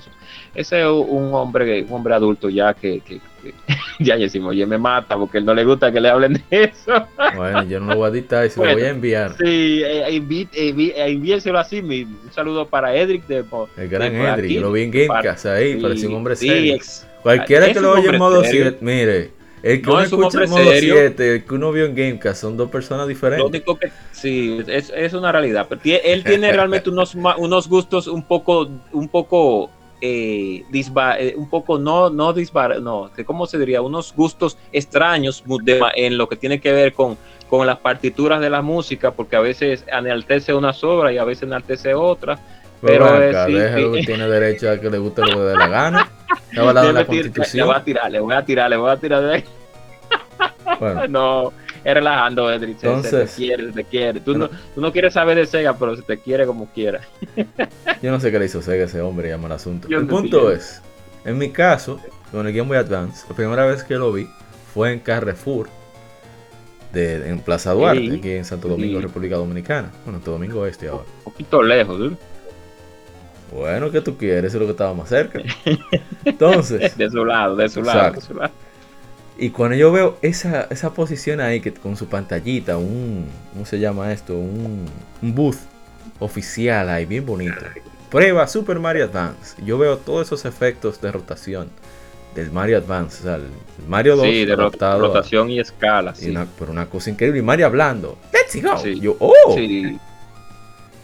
[0.55, 3.01] Ese es un hombre, un hombre adulto ya que,
[3.99, 7.07] ya decimos, oye, me mata porque él no le gusta que le hablen de eso.
[7.35, 9.35] Bueno, yo no lo voy a dictar, se lo voy a enviar.
[9.37, 12.17] Sí, eh, eh, envíeselo así mismo.
[12.23, 13.43] Un saludo para Edric de
[13.75, 16.77] El gran Edric, lo vi en Gamecast ahí, parece un hombre serio.
[17.21, 21.35] Cualquiera que lo oye en modo 7, mire el que uno escucha en modo 7,
[21.35, 23.63] el que uno vio en Gamecast, son dos personas diferentes.
[24.11, 25.67] sí, es, es, una realidad.
[25.69, 29.71] Pero él tiene realmente unos, unos gustos un poco, un poco,
[30.01, 33.81] eh, eh, un poco no, no disbar, no, ¿cómo se diría?
[33.81, 35.41] Unos gustos extraños
[35.95, 37.17] en lo que tiene que ver con,
[37.49, 41.43] con las partituras de la música, porque a veces enaltece una sobra y a veces
[41.43, 42.37] enaltece otra.
[42.81, 45.67] Pero, pero es, sí, tiene derecho a que le guste lo que le dé la
[45.69, 46.11] gana.
[46.51, 47.57] La constitución.
[47.57, 49.43] Le voy a tirar, le voy a tirar, le voy a tirar de ahí.
[50.79, 51.07] Bueno.
[51.09, 51.53] No,
[51.83, 52.77] es relajando, Edric.
[52.83, 54.19] Entonces, te quiere, te quiere.
[54.19, 57.01] Tú, no, tú no quieres saber de Sega, pero se te quiere como quiera.
[58.01, 59.87] Yo no sé qué le hizo Sega ese hombre, llama el asunto.
[59.89, 60.81] el punto es,
[61.25, 61.99] en mi caso,
[62.31, 64.27] con el Game Boy Advance, la primera vez que lo vi
[64.73, 65.67] fue en Carrefour,
[66.93, 69.91] de, en Plaza Duarte, aquí en Santo Domingo, República Dominicana.
[70.05, 71.05] Bueno, Santo Domingo Este ahora.
[71.17, 72.15] Un poquito lejos, ¿eh?
[73.53, 74.45] Bueno, ¿qué tú quieres?
[74.45, 75.39] Eso es lo que estaba más cerca.
[76.25, 76.97] Entonces.
[76.97, 78.19] de su lado, de su lado,
[79.37, 83.27] Y cuando yo veo esa, esa posición ahí, que con su pantallita, un.
[83.53, 84.33] ¿Cómo se llama esto?
[84.33, 84.85] Un,
[85.21, 85.57] un booth
[86.19, 87.55] oficial ahí, bien bonito.
[88.09, 89.55] Prueba Super Mario Advance.
[89.63, 91.69] Yo veo todos esos efectos de rotación
[92.35, 93.19] del Mario Advance.
[93.21, 93.47] O sea, el
[93.87, 96.15] Mario 2 sí, de rotación y escala.
[96.15, 96.33] Sí.
[96.57, 97.39] pero una cosa increíble.
[97.39, 98.17] Y Mario hablando.
[98.31, 98.83] Let's go.
[98.83, 99.55] Yo, oh.
[99.55, 99.97] Sí.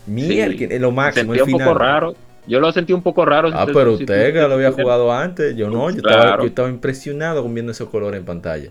[0.07, 1.35] Mierda, lo máximo.
[1.35, 2.15] Sentía un poco raro
[2.47, 3.49] yo lo sentí un poco raro.
[3.53, 5.97] Ah, pero usted que lo había jugado antes, yo no, yo,
[6.45, 8.69] estaba, impresionado con viendo esos colores en pantalla.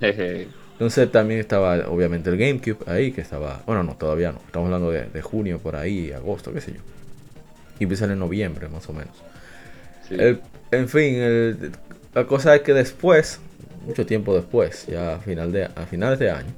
[0.00, 4.90] Entonces también estaba obviamente el GameCube ahí, que estaba, bueno, no, todavía no, estamos hablando
[4.90, 6.80] de, junio por ahí, agosto, qué sé yo.
[7.78, 9.22] Y empieza en noviembre más o menos.
[10.70, 11.72] en fin,
[12.14, 13.40] la cosa es que después,
[13.86, 16.52] mucho tiempo después, ya a, final de, a finales de año,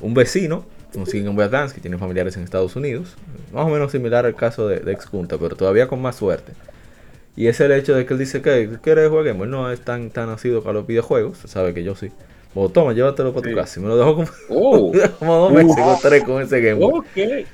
[0.00, 0.66] un vecino
[0.96, 3.14] un Boy Advance que tiene familiares en Estados Unidos.
[3.52, 6.52] Más o menos similar al caso de, de Ex pero todavía con más suerte.
[7.36, 9.44] Y es el hecho de que él dice que quiere juguemos.
[9.44, 11.38] Él no es tan, tan nacido para los videojuegos.
[11.46, 12.10] Sabe que yo sí.
[12.54, 13.80] Bueno, toma, llévatelo para tu casa.
[13.80, 14.92] Y me lo dejó como, oh.
[15.18, 17.04] como dos meses o tres con ese Game Boy.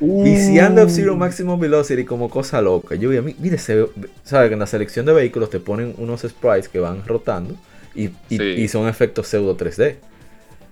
[0.01, 2.95] Y si anda Zero Maximum Velocity como cosa loca.
[2.95, 3.87] Yo vi a mí, mire, se,
[4.23, 7.55] sabe que en la selección de vehículos te ponen unos sprites que van rotando
[7.95, 9.97] y, y son efectos pseudo 3D.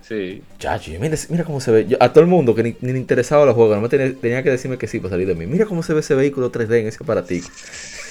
[0.09, 0.41] Sí.
[0.57, 1.97] Chacho, mira, mira cómo se ve.
[1.99, 4.49] a todo el mundo que ni, ni le interesaba los juegos, no me tenía, que
[4.49, 5.45] decirme que sí para salir de mí.
[5.45, 7.47] Mira cómo se ve ese vehículo 3D en ese aparatico.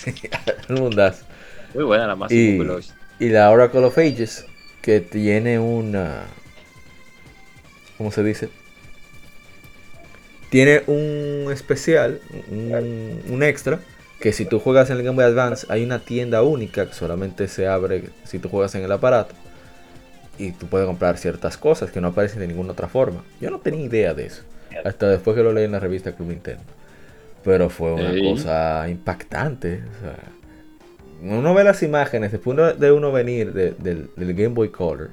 [0.69, 1.25] el mundazo.
[1.75, 2.61] Muy buena la más y,
[3.19, 4.47] y la Oracle of Ages,
[4.81, 6.23] que tiene una.
[7.97, 8.49] ¿Cómo se dice?
[10.51, 13.81] Tiene un especial, un, un extra,
[14.21, 17.49] que si tú juegas en el Game Boy Advance, hay una tienda única que solamente
[17.49, 19.35] se abre si tú juegas en el aparato
[20.39, 23.23] y tú puedes comprar ciertas cosas que no aparecen de ninguna otra forma.
[23.41, 24.43] Yo no tenía idea de eso.
[24.85, 26.63] Hasta después que lo leí en la revista Club Nintendo.
[27.45, 29.81] Pero fue una cosa impactante.
[31.23, 35.11] uno ve las imágenes, después de uno venir del, Game Boy Color,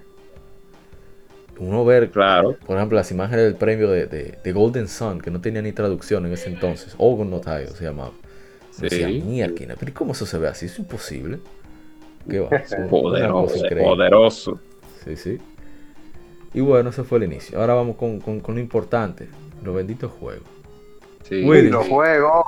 [1.58, 2.58] uno ver, claro.
[2.66, 6.34] por ejemplo, las imágenes del premio de, Golden Sun, que no tenía ni traducción en
[6.34, 8.12] ese entonces, o no se llamaba.
[8.72, 8.82] Sí.
[8.82, 10.66] Decía, mierda, pero ¿cómo eso se ve así?
[10.66, 11.40] Es imposible.
[12.30, 12.50] ¿Qué va?
[12.90, 14.60] poderoso, poderoso.
[15.06, 15.38] Sí, sí.
[16.54, 17.60] Y bueno, ese fue el inicio.
[17.60, 19.28] Ahora vamos con, lo importante,
[19.64, 20.48] los benditos juegos.
[21.28, 21.44] Sí.
[21.44, 22.44] Willy, los juegos.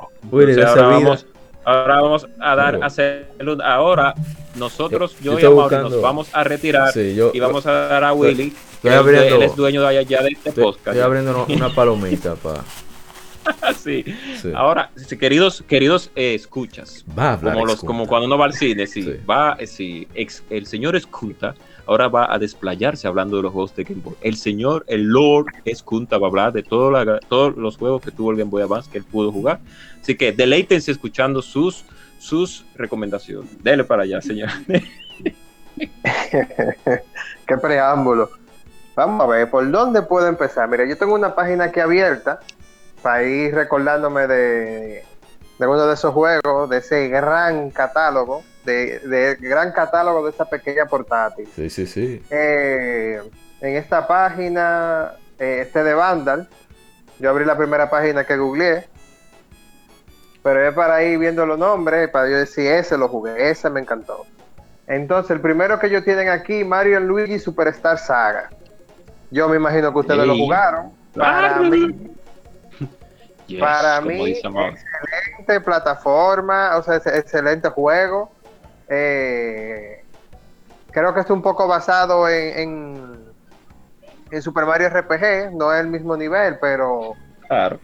[0.65, 1.25] ahora, vamos,
[1.65, 3.61] ahora vamos a dar a salud.
[3.61, 4.13] Ahora
[4.55, 8.87] nosotros, yo, y Amaury, nos vamos a retirar y vamos a dar a Willy, que
[8.89, 10.87] él es dueño de allá de este podcast.
[10.87, 12.63] Estoy abriendo una palomita para
[13.77, 14.03] sí.
[14.41, 14.51] Sí.
[14.55, 18.53] Ahora, queridos, queridos eh, escuchas, Va a hablar como, los, como cuando uno va al
[18.53, 19.13] cine, sí, Sí.
[19.29, 21.55] va, eh, sí, ex- el señor Esculta
[21.87, 24.15] ahora va a desplayarse hablando de los juegos de Game Boy.
[24.21, 28.37] El señor, el Lord Esculta va a hablar de todos los juegos que tuvo el
[28.37, 29.59] Game Boy Advance que él pudo jugar.
[30.01, 31.85] Así que deleítense escuchando sus,
[32.19, 33.63] sus recomendaciones.
[33.63, 34.49] Dele para allá, señor.
[37.45, 38.29] Qué preámbulo.
[38.95, 40.67] Vamos a ver, ¿por dónde puedo empezar?
[40.67, 42.39] Mira, yo tengo una página aquí abierta
[43.01, 45.05] para ir recordándome de,
[45.59, 48.43] de uno de esos juegos, de ese gran catálogo,
[48.73, 51.47] de, de gran catálogo de esa pequeña portátil.
[51.55, 52.21] Sí, sí, sí.
[52.29, 53.21] Eh,
[53.61, 56.47] en esta página, eh, este de Vandal,
[57.19, 58.87] yo abrí la primera página que googleé,
[60.43, 63.79] pero es para ir viendo los nombres, para yo decir, ese lo jugué, ese me
[63.79, 64.25] encantó.
[64.85, 68.49] Entonces, el primero que ellos tienen aquí, Mario Luigi Superstar Saga.
[69.31, 70.91] Yo me imagino que ustedes lo jugaron.
[71.13, 72.11] Para mí,
[73.47, 78.31] Yes, para mí, excelente plataforma, o sea, es- excelente juego.
[78.89, 80.03] Eh,
[80.91, 83.15] creo que está un poco basado en, en,
[84.31, 87.13] en Super Mario RPG, no es el mismo nivel, pero
[87.47, 87.79] Claro.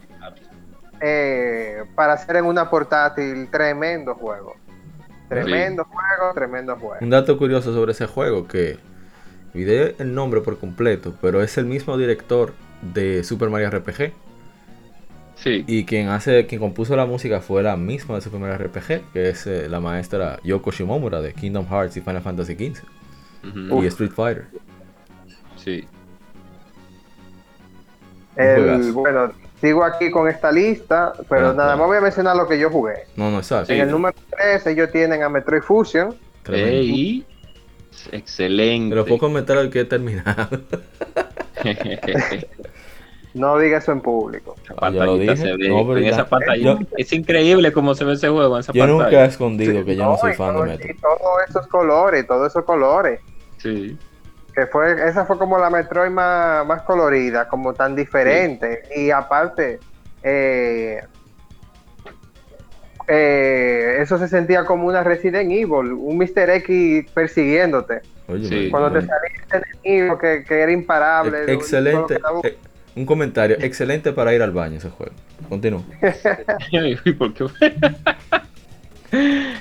[1.00, 4.54] eh, para hacer en una portátil, tremendo juego.
[5.28, 6.98] Tremendo juego, tremendo juego.
[7.00, 8.78] Un dato curioso sobre ese juego que
[9.54, 12.52] olvidé el nombre por completo, pero es el mismo director
[12.82, 14.12] de Super Mario RPG
[15.36, 15.64] Sí.
[15.66, 19.28] y quien hace quien compuso la música fue la misma de Super Mario RPG, que
[19.30, 22.82] es eh, la maestra Yoko Shimomura de Kingdom Hearts y Final Fantasy XV
[23.82, 24.46] y Street Fighter.
[25.56, 25.86] Sí.
[28.36, 31.78] El- bueno, sigo aquí con esta lista, pero Ah, nada claro.
[31.78, 33.04] más voy a mencionar lo que yo jugué.
[33.16, 33.72] No, no exacto.
[33.72, 36.14] En el número 3 ellos tienen a Metroid Fusion.
[36.50, 37.24] Ey,
[38.12, 38.90] excelente.
[38.94, 40.48] Pero poco metal que he terminado.
[43.34, 44.54] No diga eso en público.
[44.62, 45.44] Esa Ah, ya lo pantallita dije.
[45.44, 46.56] se ve- No, pero en ya- esa pantalla.
[46.62, 49.04] yo- es increíble cómo se ve ese juego en esa Yo pantalla.
[49.04, 50.90] nunca he escondido que yo no soy fan de Metro.
[50.90, 53.20] Y todos esos colores, todos esos colores.
[53.58, 53.98] Sí.
[54.54, 58.82] Que fue, esa fue como la Metroid más, más colorida, como tan diferente.
[58.94, 59.80] Y aparte,
[60.22, 61.00] eh,
[63.08, 66.50] eh, eso se sentía como una Resident Evil, un Mr.
[66.50, 68.00] X persiguiéndote.
[68.28, 68.70] Oye, Sí.
[68.70, 71.52] Cuando te salía ese enemigo que, que era imparable.
[71.52, 72.14] excelente.
[72.44, 72.56] eh,
[72.96, 75.12] un comentario, excelente para ir al baño ese juego.
[75.48, 75.82] Continúa.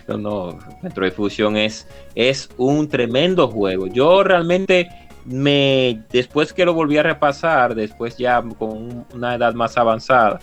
[0.08, 3.86] No, no, Metroid Fusion es, es un tremendo juego.
[3.86, 4.90] Yo realmente
[5.26, 10.40] me, después que lo volví a repasar, después ya con una edad más avanzada,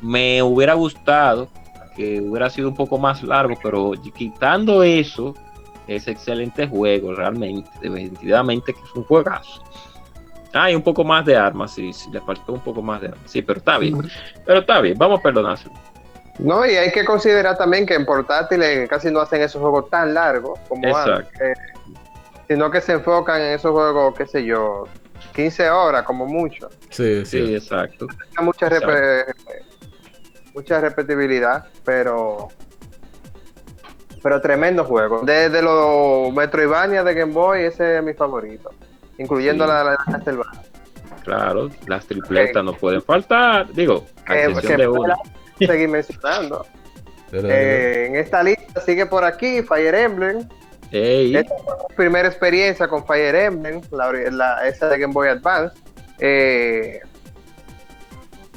[0.00, 1.48] me hubiera gustado
[1.96, 5.34] que hubiera sido un poco más largo, pero quitando eso,
[5.88, 9.64] es excelente juego, realmente, definitivamente que es un juegazo.
[10.52, 13.08] Ah, y un poco más de armas, sí, sí, le faltó un poco más de
[13.08, 13.96] armas, sí, pero está bien,
[14.46, 15.74] pero está bien, vamos a perdonárselo.
[16.38, 20.14] No, y hay que considerar también que en portátiles casi no hacen esos juegos tan
[20.14, 21.12] largos como Exacto.
[21.12, 21.54] antes, eh,
[22.48, 24.84] sino que se enfocan en esos juegos, qué sé yo,
[25.34, 26.68] 15 horas como mucho.
[26.90, 27.54] Sí, Sí, sí.
[27.54, 28.06] exacto.
[28.36, 28.70] Hay mucha,
[30.54, 32.48] mucha repetibilidad, pero
[34.22, 35.20] pero tremendo juego.
[35.22, 38.70] Desde los Metroidvania de Game Boy, ese es mi favorito,
[39.18, 39.70] incluyendo Sí.
[39.70, 40.62] la, la de Castlevania.
[41.24, 43.70] Claro, las tripletas no pueden faltar.
[43.72, 45.14] Digo, que de una.
[45.58, 46.64] Seguir mencionando.
[47.30, 50.48] Pero- Eh, en esta lista sigue por aquí Fire Emblem.
[50.90, 55.28] Ey, Esta fue mi primera experiencia con Fire Emblem, la, la- esa de Game Boy
[55.28, 55.76] Advance.
[56.18, 57.00] Eh,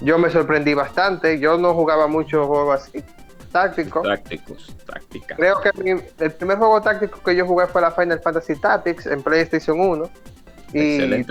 [0.01, 1.39] yo me sorprendí bastante.
[1.39, 3.03] Yo no jugaba muchos juegos así,
[3.51, 4.03] tácticos.
[4.03, 5.35] tácticos, táctica.
[5.35, 9.05] Creo que mi- el primer juego táctico que yo jugué fue la Final Fantasy Tactics
[9.07, 10.09] en PlayStation 1.
[10.73, 11.23] Y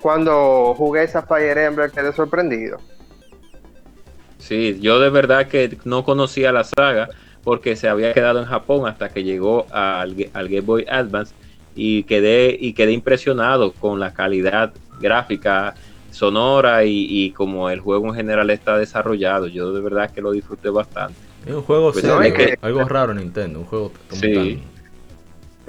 [0.00, 2.78] cuando jugué esa Fire Emblem quedé sorprendido.
[4.38, 7.10] Sí, yo de verdad que no conocía la saga
[7.44, 11.34] porque se había quedado en Japón hasta que llegó al, al Game Boy Advance
[11.74, 15.74] y quedé y quedé impresionado con la calidad gráfica,
[16.10, 19.46] sonora y, y como el juego en general está desarrollado.
[19.46, 21.18] Yo de verdad que lo disfruté bastante.
[21.46, 24.20] Es un juego Pues serio, no, es que- algo raro en Nintendo, un juego como
[24.22, 24.62] Sí.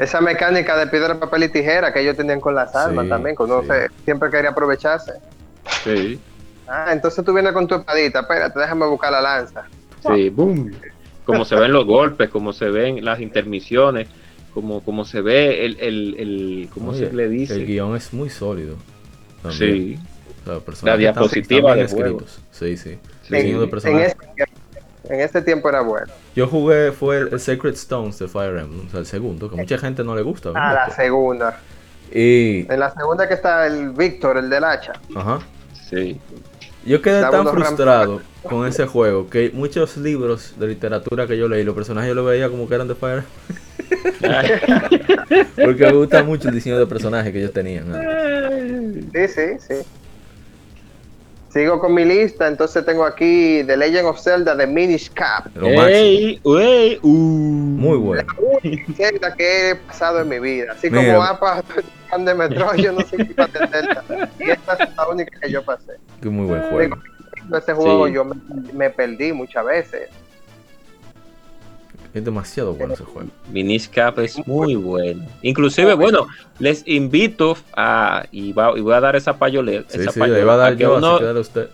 [0.01, 3.35] Esa mecánica de piedra, papel y tijera que ellos tenían con las armas Sí, también,
[3.35, 3.67] que uno sí.
[3.67, 5.13] se- siempre quería aprovecharse.
[5.83, 6.19] Sí,
[6.67, 9.63] Ah, entonces tú vienes con tu espadita, espérate, déjame buscar la lanza.
[10.07, 10.71] sí, boom.
[11.25, 14.07] Como se ven los golpes, como se ven las intermisiones,
[14.53, 17.53] como, como se ve el, el, el ¿cómo Oye, se le dice?
[17.55, 18.75] El guion es muy sólido.
[19.43, 19.71] también.
[19.71, 19.99] Sí,
[20.47, 21.83] O sea, La diapositiva juego.
[21.83, 22.39] escritos.
[22.51, 22.97] Sí, sí.
[23.23, 23.33] Sí.
[23.33, 24.27] De En, este,
[25.09, 26.07] en este tiempo era bueno.
[26.35, 29.55] Yo jugué, fue el, el Sacred Stones de Fire Emblem, o sea, el segundo, que
[29.55, 30.51] mucha gente no le gusta.
[30.55, 31.59] Ah, la segunda.
[32.11, 34.93] Y, En la segunda que está el Víctor, el del hacha.
[35.15, 35.39] ajá,
[35.89, 36.19] sí.
[36.83, 41.63] Yo quedé tan frustrado con ese juego que muchos libros de literatura que yo leí,
[41.63, 43.23] los personajes yo los veía como que eran de Fire.
[45.55, 47.89] Porque me gusta mucho el diseño de personajes que ellos tenían.
[47.89, 47.97] ¿no?
[49.13, 49.75] Sí, sí, sí.
[51.51, 55.47] Sigo con mi lista, entonces tengo aquí The Legend of Zelda de Minish Cap.
[55.61, 57.07] Ey, ey, uh.
[57.07, 58.25] Muy bueno.
[58.95, 60.71] Zelda que he pasado en mi vida.
[60.71, 61.05] Así Mira.
[61.13, 61.63] como APA
[62.19, 64.03] de Metroid, yo no sé qué iba a Zelda.
[64.39, 65.93] Y esta es la única que yo pasé.
[66.21, 66.97] Que muy buen juego.
[67.57, 68.13] Ese juego Sí.
[68.13, 68.35] yo me,
[68.73, 70.09] me perdí muchas veces.
[72.13, 73.29] Es demasiado bueno ese juego.
[73.51, 75.25] Minish Cap es muy bueno.
[75.41, 76.27] Inclusive, bueno,
[76.59, 80.37] les invito a, y, va- y voy a dar esa payola, Sí, esa sí, payola,
[80.37, 81.69] le iba a dar a que yo, uno, dale usted.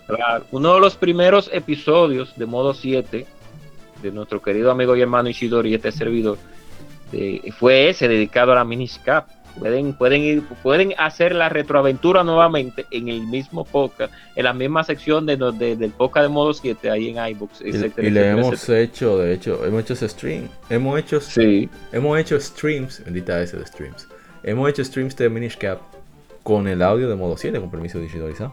[0.52, 3.26] Uno de los primeros episodios de modo 7
[4.04, 6.38] de nuestro querido amigo y hermano Ishidori y este servidor
[7.14, 9.28] eh, fue ese dedicado a la Minish Cap.
[9.60, 14.84] Pueden, pueden, ir, pueden hacer la retroaventura nuevamente en el mismo podcast, en la misma
[14.84, 17.62] sección de, no- de- del podcast de modo 7 ahí en iBooks.
[17.62, 17.70] Y,
[18.06, 20.48] y le hemos hecho, de hecho, hemos hecho ese stream.
[20.70, 24.08] Hemos hecho, Sí, hemos hecho streams, bendita ese de streams.
[24.44, 25.80] Hemos hecho streams de Minish Cap
[26.44, 28.52] con el audio de modo 7, con permiso Ishidori-san.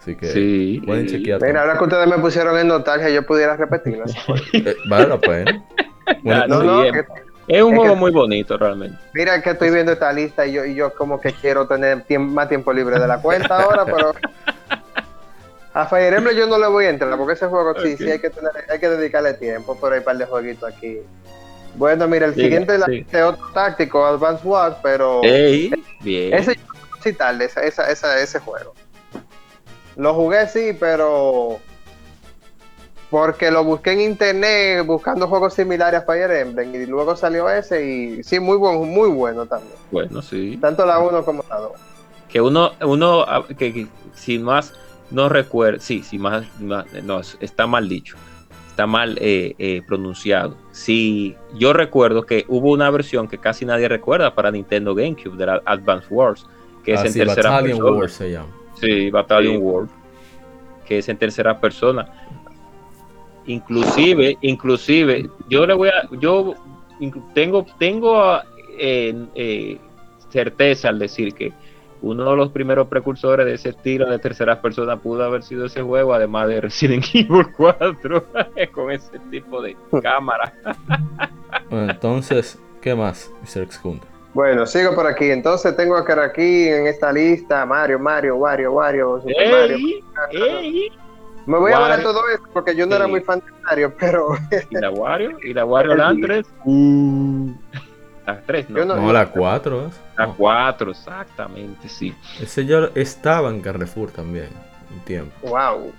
[0.00, 0.82] Así que sí.
[0.86, 1.40] pueden chequear.
[1.42, 4.14] Mira, ahora que ustedes me pusieron en nostalgia, yo pudiera repetirlas.
[4.52, 5.64] Eh, vale la pena.
[6.22, 7.04] Bueno, No, no, que-
[7.48, 8.98] Es un Es juego que- muy bonito realmente.
[9.14, 12.48] mira que estoy viendo esta lista y yo, y yo como que quiero tener más
[12.48, 14.12] tiempo libre de la cuenta ahora, pero
[15.72, 18.18] a Fire Emblem yo no le voy a entrar porque ese juego sí, sí hay
[18.18, 20.98] que tener, hay que dedicarle tiempo, pero hay un par de jueguitos aquí.
[21.74, 23.04] Bueno, mira, el siguiente es la- sí.
[23.12, 25.70] es otro táctico, Advance Wars, pero Ey,
[26.00, 26.32] bien.
[26.34, 26.96] ese yo no
[27.60, 28.72] esa, esa- ese juego.
[29.96, 31.60] Lo jugué sí, pero
[33.10, 37.84] porque lo busqué en internet buscando juegos similares a Fire Emblem y luego salió ese
[37.86, 39.74] y sí, muy buen, muy bueno también.
[39.90, 40.58] Bueno, sí.
[40.60, 41.72] Tanto la 1 como la 2.
[42.28, 44.72] que uno, uno ah, que, que sin más
[45.10, 48.16] no recuerda, sí, sin más, más- no, está mal dicho,
[48.70, 50.56] está mal eh, eh, pronunciado.
[50.72, 55.46] Sí, yo recuerdo que hubo una versión que casi nadie recuerda para Nintendo GameCube de
[55.46, 56.44] la Advance Wars,
[56.84, 57.98] que es ah, en sí, tercera Battalion persona.
[57.98, 58.48] Wars se llama.
[58.80, 59.60] Sí, Battalion Sí.
[59.60, 59.90] World,
[60.84, 62.25] que es en tercera persona.
[63.46, 66.54] Inclusive, inclusive, yo le voy a, yo
[67.34, 68.38] tengo, tengo
[68.78, 69.78] eh, eh,
[70.30, 71.52] certeza al decir que
[72.02, 75.82] uno de los primeros precursores de ese estilo de tercera persona pudo haber sido ese
[75.82, 78.26] juego, además de Resident Evil 4,
[78.72, 80.52] con ese tipo de cámara.
[81.70, 83.68] Bueno, entonces, ¿qué más, Mr.
[84.34, 85.30] Bueno, sigo por aquí.
[85.30, 89.78] Entonces tengo que aquí en esta lista Mario, Mario, Wario, Wario, Super Mario.
[90.30, 90.92] ¡Ey!
[91.46, 94.36] Me voy a hablar todo esto porque yo no era muy fan de Mario, pero
[94.70, 95.38] ¿Y la Wario?
[95.42, 96.46] ¿Y la Wario Land 3?
[98.26, 98.84] La 3, no.
[98.84, 99.90] No- No, la 4, ¿eh?
[100.18, 102.12] La No, 4, exactamente, sí.
[102.40, 104.48] Ese yo estaba en Carrefour también,
[104.92, 105.32] un tiempo.
[105.48, 105.92] wow.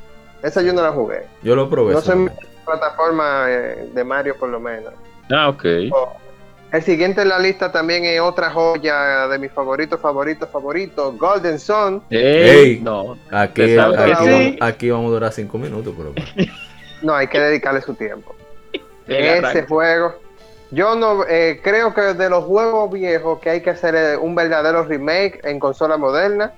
[0.44, 1.26] Esa yo no la jugué.
[1.42, 1.94] Yo lo probé.
[1.94, 2.48] No soy solamente.
[2.66, 4.94] plataforma eh, de Mario por lo menos.
[5.32, 5.64] Ah, ok.
[6.72, 11.60] El siguiente en la lista también es otra joya de mis favoritos, favoritos, favoritos, Golden
[11.60, 12.04] Sun.
[12.10, 13.18] Ey, no.
[13.32, 13.76] Aquí, aquí, sí.
[13.78, 16.14] vamos, aquí vamos a durar 5 minutos, pero.
[17.04, 18.36] No, hay que dedicarle su tiempo.
[19.08, 20.16] Ese juego.
[20.72, 24.34] Yo no eh, creo que de los juegos viejos que hay que hacer eh, un
[24.36, 26.52] verdadero remake en consola moderna,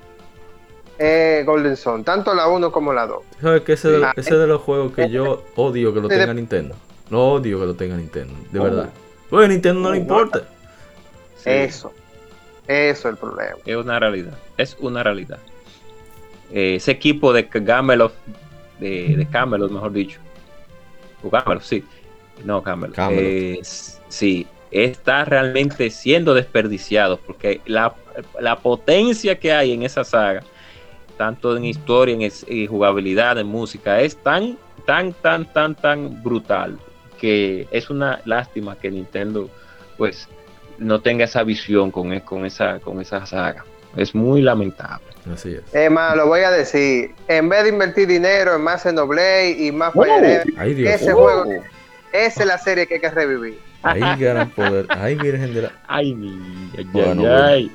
[0.98, 3.22] eh, Golden Sun, tanto la 1 como la 2.
[3.42, 6.34] ¿Sabes que ese, de, Ah, ese de los juegos que yo odio que lo tenga
[6.34, 6.76] Nintendo?
[7.10, 8.64] No odio que lo tenga Nintendo, de Oh.
[8.64, 8.90] verdad.
[9.32, 10.40] A Nintendo no le importa.
[11.38, 11.94] Sí, Eso,
[12.68, 13.56] eso es el problema.
[13.66, 14.38] Es una realidad.
[14.58, 15.40] Es una realidad.
[16.52, 18.14] Eh, ese equipo de Camelot,
[18.80, 20.20] de, de Camelot, mejor dicho.
[21.24, 21.84] O Camelot, sí.
[22.44, 22.96] No, Camelot.
[22.96, 23.24] Camelot.
[23.24, 27.94] Eh, sí, está realmente siendo desperdiciado porque la,
[28.40, 30.44] la potencia que hay en esa saga,
[31.18, 36.24] tanto en historia, en, es- en jugabilidad, en música, es tan, tan, tan, tan, tan
[36.24, 36.78] brutal
[37.20, 39.50] que es una lástima que Nintendo,
[39.98, 40.28] pues,
[40.78, 43.66] no tenga esa visión con, e- con, esa, con esa saga.
[43.98, 45.06] Es muy lamentable.
[45.34, 45.62] Así es.
[45.74, 49.72] Es más, lo voy a decir, en vez de invertir dinero en más Xenoblade y
[49.72, 49.94] más.
[49.94, 50.94] Fire Emblem, Ay, Dios.
[50.94, 51.46] ese juego,
[52.14, 53.60] esa es la serie que hay que revivir.
[53.82, 54.86] Ay, gran poder.
[54.90, 55.72] Ay, virgen de la.
[55.88, 57.72] Ay, mi- ay, Bueno, ay,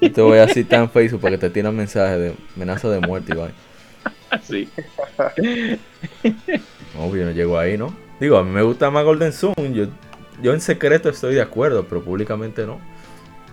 [0.00, 3.32] te voy a citar en Facebook para que te tiren mensajes de amenaza de muerte,
[3.34, 3.52] Iván.
[4.42, 4.68] Sí.
[6.98, 7.94] Obvio, no llego ahí, ¿no?
[8.20, 9.54] Digo, a mí me gusta más Golden Sun.
[9.72, 9.86] Yo,
[10.42, 12.78] yo en secreto estoy de acuerdo, pero públicamente no.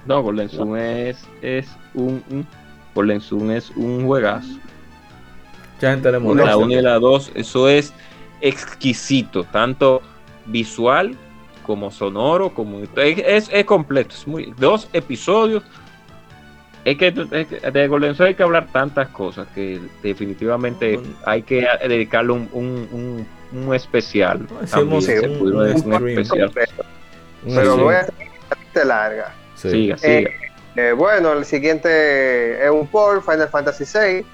[0.05, 2.47] No, Golden Sun es, es un, un-
[2.93, 4.47] Golden Sun es un juegazo.
[5.75, 6.51] Mucha gente le molesta.
[6.51, 7.93] La 1 y la 2, eso es
[8.41, 10.01] exquisito, tanto
[10.45, 11.15] visual
[11.65, 14.15] como sonoro, como es, es- es completo.
[14.15, 15.63] Es muy, dos episodios
[16.85, 21.41] Es que, es que de Golden Sun hay que hablar tantas cosas que definitivamente hay
[21.43, 24.47] que dedicarle un, un, un, un especial.
[24.61, 26.51] Hacemos También, un- especial.
[27.45, 27.81] Pero Sí.
[27.81, 29.33] voy a hacer larga.
[29.55, 29.69] Sí.
[29.69, 30.31] Siga, Eh, siga.
[30.89, 34.25] Eh, bueno, el siguiente es un port, Final Fantasy VI.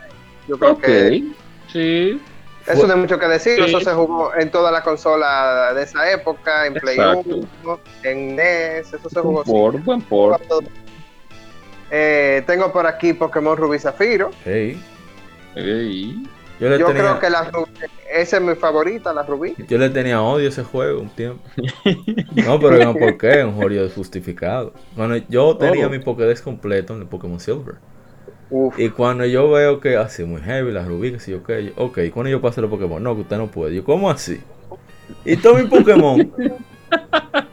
[0.48, 1.24] Yo creo que
[1.72, 2.20] sí.
[2.68, 3.56] eso no hay mucho que decir.
[3.56, 3.64] Sí.
[3.64, 7.38] Eso se jugó en toda la consola de esa época, en Play Exacto.
[7.64, 8.94] 1, en NES.
[8.94, 9.44] Eso se Un jugó.
[9.44, 10.42] port, buen port.
[11.92, 14.32] Eh, tengo por aquí Pokémon Rubí Zafiro.
[14.44, 14.82] Hey.
[15.56, 16.24] Ey.
[16.64, 17.68] Yo le Yo tenía, creo que la Ru-
[18.14, 19.54] esa es mi favorita, la Rubí.
[19.68, 21.44] yo le tenía odio a ese juego un tiempo.
[22.46, 24.74] No, pero no por qué, un odio justificado.
[24.96, 25.90] Cuando yo tenía Oh.
[25.90, 27.76] mi Pokédex completo en el Pokémon Silver.
[28.50, 28.80] Uf.
[28.80, 32.00] Y cuando yo veo que así muy heavy, la rubí, que si yo yo, ok,
[32.14, 33.76] cuando yo paso los Pokémon, no, que usted no puede.
[33.76, 34.42] Yo, ¿cómo así?
[35.26, 36.32] Y todo mi Pokémon.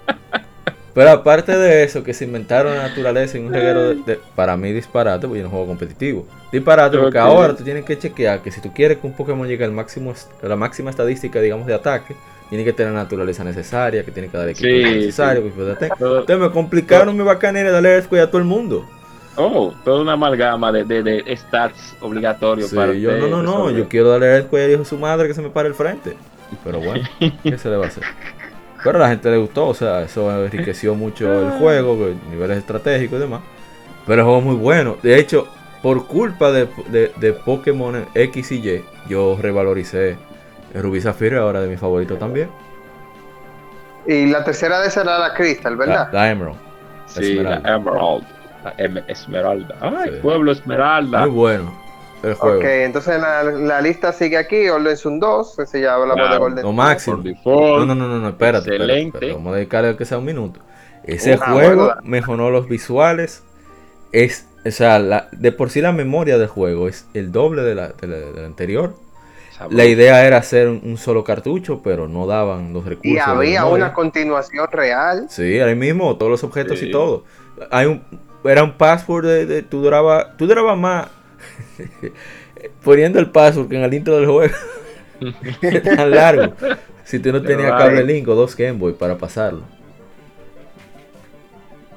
[1.01, 4.55] Pero aparte de eso, que se inventaron la naturaleza en un reguero de, de- para
[4.59, 6.27] mí disparate, porque yo no juego competitivo.
[6.52, 9.64] Disparate porque ahora tú tienes que chequear que si tú quieres que un Pokémon llegue
[9.64, 10.12] al máximo,
[10.43, 12.14] a la máxima estadística, digamos, de ataque,
[12.51, 15.62] tiene que tener la naturaleza necesaria, que tiene que dar equipo Sí, necesario, sí.
[15.62, 15.94] de ataque.
[15.98, 18.85] Todo- Entonces me complicaron mi bacanera de darle Earthquake a todo el mundo.
[19.36, 23.43] Oh, toda una amalgama de, de, de stats obligatorios Sí, para yo no, usted no,
[23.43, 26.14] no, yo quiero darle cuello a su madre que se me pare el frente.
[26.62, 27.09] Pero bueno,
[27.43, 28.02] ¿qué se le va a hacer?
[28.82, 32.59] Pero a la gente le gustó, o sea, eso enriqueció mucho el juego, con niveles
[32.59, 33.40] estratégicos y demás.
[34.07, 34.97] Pero el juego es muy bueno.
[35.02, 35.48] De hecho,
[35.82, 40.16] por culpa de, de, de Pokémon X y Y, yo revaloricé
[40.74, 42.48] el Rubí Zafiro ahora de mi favorito también.
[44.07, 46.09] Y la tercera de esa era la Crystal, La, ¿verdad?
[46.12, 46.59] la Emerald.
[47.07, 47.69] Sí, Esmeralda.
[47.69, 48.24] la Emerald.
[48.65, 49.74] La Em- Esmeralda.
[49.81, 50.16] Ay, Sí.
[50.23, 51.20] pueblo Esmeralda.
[51.20, 51.81] Muy bueno
[52.23, 52.59] el juego.
[52.59, 56.39] Ok, entonces la, la lista sigue aquí, Golden Sun 2, ese ya hablamos Claro, de
[56.39, 56.77] Golden Sun.
[56.77, 57.23] máximo.
[57.45, 58.59] No, no, no, no, no, espérate.
[58.71, 59.17] espérate, Excelente.
[59.19, 60.61] espérate, vamos a dedicarle que sea un minuto.
[61.05, 63.43] Ese Ah, juego mejoró los visuales.
[64.13, 67.75] Es, o sea, la- de por sí la memoria del juego es el doble de
[67.75, 68.95] la, de la- de la anterior.
[69.71, 73.13] La idea era hacer un, un solo cartucho, pero no daban los recursos.
[73.13, 75.27] Y había una continuación real.
[75.29, 76.87] Sí, ahí mismo, todos los objetos Sí.
[76.87, 77.25] y todo.
[77.71, 78.03] Hay un,
[78.43, 81.09] era un password de, de- tú duraba, tú durabas más
[82.85, 84.55] poniendo el password que en el intro del juego.
[85.85, 86.55] tan largo.
[87.05, 89.62] Si tú no tenías cable link o dos Game Boy para pasarlo.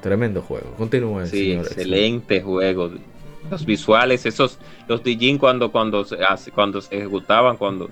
[0.00, 0.74] Tremendo juego.
[0.76, 1.66] Continúe, Sí, señor.
[1.66, 2.90] excelente juego.
[3.50, 4.58] Los visuales, esos,
[4.88, 7.88] los Digin cuando, cuando se hace, cuando se ejecutaban, cuando,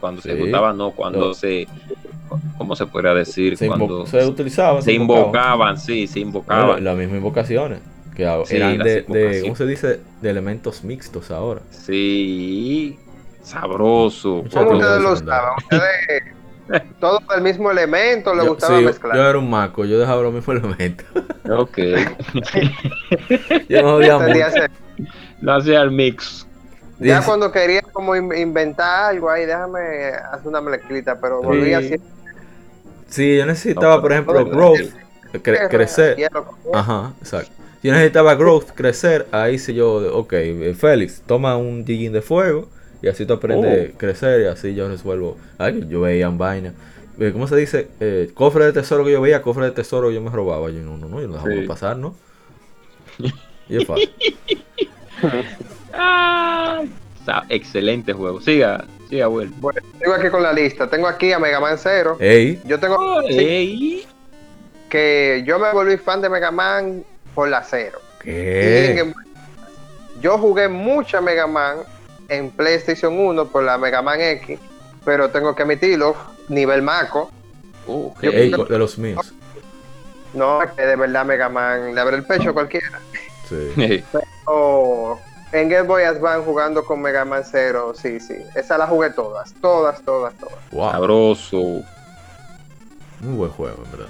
[0.00, 1.34] cuando se ejecutaban, no, cuando No.
[1.34, 1.66] se,
[2.58, 3.56] ¿cómo se podría decir?
[3.56, 4.82] Se, cuando se utilizaba.
[4.82, 5.26] se invocaban.
[5.26, 6.84] invocaban, sí, se Bueno, invocaban.
[6.84, 7.80] las mismas invocaciones.
[8.20, 9.40] Que a- Sí, eran de, de.
[9.42, 9.98] ¿cómo se dice?
[10.20, 11.62] De elementos mixtos ahora.
[11.70, 12.98] Sí,
[13.42, 14.44] sabroso.
[14.52, 15.52] ¿Cómo ustedes lo usaban?
[15.56, 16.22] ¿Ustedes
[17.00, 19.16] todos del mismo elemento le gustaba sí, mezclar?
[19.16, 21.06] yo era un maco, yo dejaba los mismos elementos.
[21.48, 21.78] Ok.
[23.70, 24.32] Yo no odiaba mucho.
[24.34, 24.70] Entendía ese-
[25.40, 26.46] no hacía el mix.
[26.98, 31.72] Ya cuando quería como in- inventar algo ahí, déjame hacer una mezclita, pero volví Sí.
[31.74, 31.94] así.
[33.08, 34.80] Sí, yo necesitaba, No, por ejemplo, growth,
[35.32, 36.18] cre- crecer.
[36.74, 37.50] Ajá, exacto.
[37.82, 39.26] Yo necesitaba growth, crecer.
[39.32, 42.68] Ahí sí yo, ok, eh, Félix, toma un digging de fuego
[43.02, 43.94] y así tú aprendes Oh.
[43.94, 45.36] a crecer y así yo resuelvo.
[45.58, 46.74] Ay, yo veía en vaina.
[47.18, 47.88] Eh, ¿Cómo se dice?
[48.00, 50.68] Eh, cofre de tesoro que yo veía, cofre de tesoro que yo me robaba.
[50.70, 51.66] Yo no, no, no, yo no dejaba Sí.
[51.66, 52.14] pasar, ¿no?
[53.68, 54.10] Y es fácil.
[55.92, 56.82] Ah,
[57.48, 58.40] excelente juego.
[58.40, 59.52] Siga, siga, Will.
[59.58, 60.88] Bueno, sigo aquí con la lista.
[60.90, 62.16] Tengo aquí a Mega Man Zero.
[62.20, 64.06] Ey, Yo tengo sí, Ey.
[64.88, 67.04] que yo me volví fan de Mega Man
[67.34, 67.98] por la Boy.
[70.20, 71.78] Yo jugué mucha Mega Man
[72.28, 74.58] en PlayStation 1 por la Mega Man X,
[75.04, 76.14] pero tengo que admitirlo,
[76.48, 77.30] nivel maco.
[78.22, 79.32] Yo- co- de los míos.
[80.34, 83.00] No, que de verdad Mega Man le abre el pecho a cualquiera.
[83.48, 83.72] Sí.
[85.52, 88.34] en Game Boy Advance jugando con Mega Man Zero, sí, sí.
[88.54, 90.54] Esa la jugué todas, todas, todas, todas.
[90.70, 90.90] Wow.
[90.92, 91.58] Sabroso.
[93.20, 94.08] Muy buen juego, en verdad.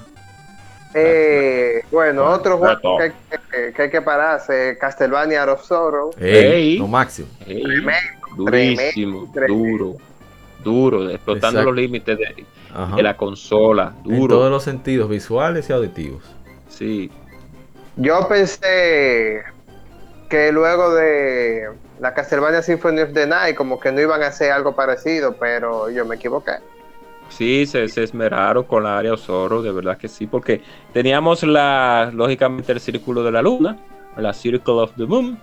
[0.95, 3.13] Eh, bueno, Bueno, otro juego que hay
[3.51, 6.11] que, que hay que pararse, Castlevania of Sorrow.
[6.19, 6.79] Ey, Ey.
[6.79, 7.29] lo máximo.
[7.45, 7.93] Tremendo,
[8.37, 9.69] Durísimo, tremendo.
[9.69, 9.97] duro.
[10.65, 11.71] Duro, explotando Exacto.
[11.71, 12.45] los límites de,
[12.97, 13.95] de la consola.
[14.05, 14.35] En Duro.
[14.37, 16.23] todos los sentidos, visuales y auditivos.
[16.69, 17.11] Sí.
[17.97, 19.43] Yo pensé
[20.29, 21.69] que luego de
[21.99, 25.91] la Castlevania Symphony of the Night como que no iban a hacer algo parecido, pero
[25.91, 26.53] yo me equivoqué.
[27.31, 30.61] Sí, se, se esmeraron con la área Osoro, de verdad que sí, porque
[30.93, 33.79] teníamos la, lógicamente, el Círculo de la Luna,
[34.17, 35.39] la Circle of the Moon,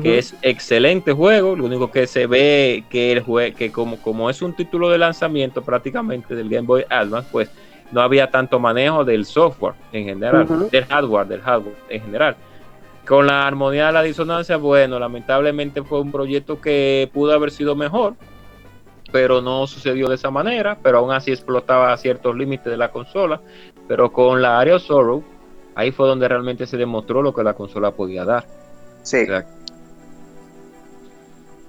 [0.00, 4.30] que es excelente juego, lo único que se ve que el jue que como, como
[4.30, 7.50] es un título de lanzamiento prácticamente del Game Boy Advance, pues
[7.92, 12.36] no había tanto manejo del software en general, del hardware, del hardware en general.
[13.06, 17.76] Con la armonía de la disonancia, bueno, lamentablemente fue un proyecto que pudo haber sido
[17.76, 18.14] mejor,
[19.14, 23.40] pero no sucedió de esa manera, pero aún así explotaba ciertos límites de la consola.
[23.86, 25.22] Pero con la Area of Sorrow,
[25.76, 28.44] ahí fue donde realmente se demostró lo que la consola podía dar.
[29.04, 29.18] Sí.
[29.22, 29.44] O sea,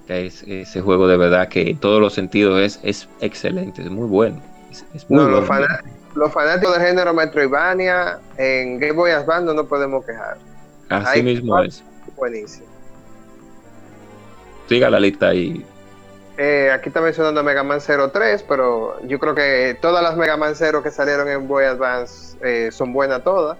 [0.08, 4.08] es- ese juego de verdad que en todos los sentidos es, es excelente, es muy
[4.08, 4.42] bueno.
[4.72, 10.04] Es, es muy No, los, fanáticos del género Metroidvania en Game Boy Advance no podemos
[10.04, 10.36] quejar.
[10.88, 11.84] Así mismo es.
[12.16, 12.66] Buenísimo.
[14.68, 15.64] Siga la lista ahí.
[16.38, 20.54] Eh, aquí está mencionando Mega Man 03, pero yo creo que todas las Mega Man
[20.54, 23.56] 0 que salieron en Boy Advance eh, son buenas todas.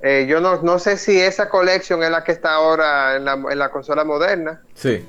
[0.00, 3.32] Eh, yo no, no sé si esa colección es la que está ahora en la,
[3.34, 4.62] en la consola moderna.
[4.74, 5.04] Sí.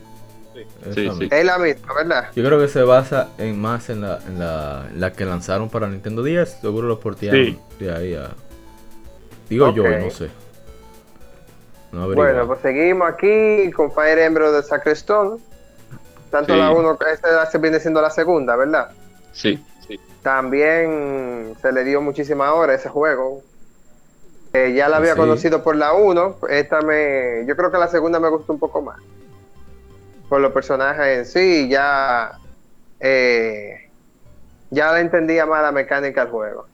[0.54, 1.10] Sí, sí.
[1.10, 1.38] misma.
[1.38, 2.30] Es la misma, ¿verdad?
[2.36, 5.70] Yo creo que se basa en más en la, en la, en la que lanzaron
[5.70, 6.50] para Nintendo 10.
[6.62, 7.60] Seguro lo portearon Sí.
[7.80, 8.32] de ahí a.
[9.48, 10.30] Digo yo, no sé.
[11.92, 12.14] No.
[12.14, 15.40] Bueno, pues seguimos aquí con Fire Emblem de Sacred Stone.
[16.32, 16.60] Tanto Sí.
[16.60, 18.92] la 1, esta se viene siendo la segunda, ¿verdad?
[19.34, 20.00] Sí, sí.
[20.22, 23.42] También se le dio muchísima hora a ese juego.
[24.54, 25.20] Eh, ya la había Sí.
[25.20, 26.38] conocido por la 1.
[26.50, 27.46] Esta me.
[27.48, 28.98] Yo creo que la segunda me gustó un poco más.
[30.28, 32.32] Por los personajes en sí, ya.
[33.00, 33.90] eh,
[34.72, 36.68] ya la entendía más la mecánica del juego.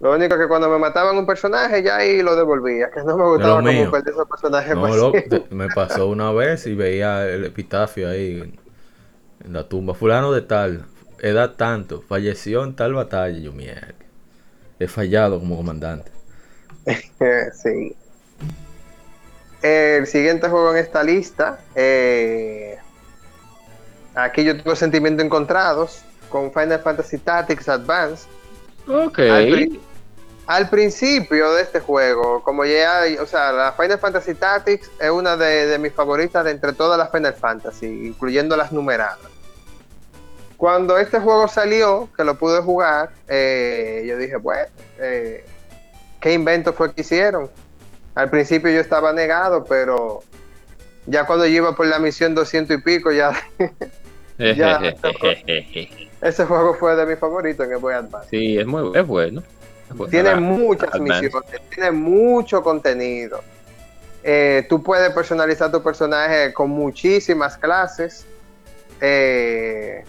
[0.00, 2.90] Lo único que cuando me mataban un personaje, ya ahí lo devolvía.
[2.90, 4.76] Que no me gustaba como perder esos personajes.
[4.76, 8.58] No, te- me pasó una vez y veía el epitafio ahí en,
[9.44, 9.94] en la tumba.
[9.94, 10.84] Fulano de tal,
[11.20, 13.38] edad tanto, falleció en tal batalla.
[13.38, 13.94] Yo, mierda.
[14.78, 16.10] He fallado como comandante.
[17.62, 17.96] Sí.
[19.62, 21.58] El siguiente juego en esta lista.
[21.74, 22.78] eh,
[24.14, 28.26] aquí yo tengo sentimientos encontrados con Final Fantasy Tactics Advance.
[28.86, 29.18] Ok.
[29.18, 29.80] Al,
[30.46, 35.36] al principio de este juego, como ya, o sea, la Final Fantasy Tactics es una
[35.36, 39.18] de, de mis favoritas de entre todas las Final Fantasy, incluyendo las numeradas.
[40.56, 45.44] Cuando este juego salió, que lo pude jugar, eh, yo dije, bueno, eh,
[46.20, 47.50] ¿qué invento fue que hicieron?
[48.14, 50.22] Al principio yo estaba negado, pero
[51.06, 53.32] ya cuando yo iba por la misión 200 y pico, ya
[54.38, 54.80] ya.
[56.24, 58.28] ese juego fue de mis favoritos en el Boy Advance.
[58.30, 59.42] sí, es muy es bueno.
[59.90, 60.10] Es bueno.
[60.10, 61.22] Tiene muchas Advance.
[61.22, 63.40] misiones, tiene mucho contenido.
[64.22, 68.24] Eh, tú puedes personalizar tu personaje con muchísimas clases.
[69.00, 70.02] Eh,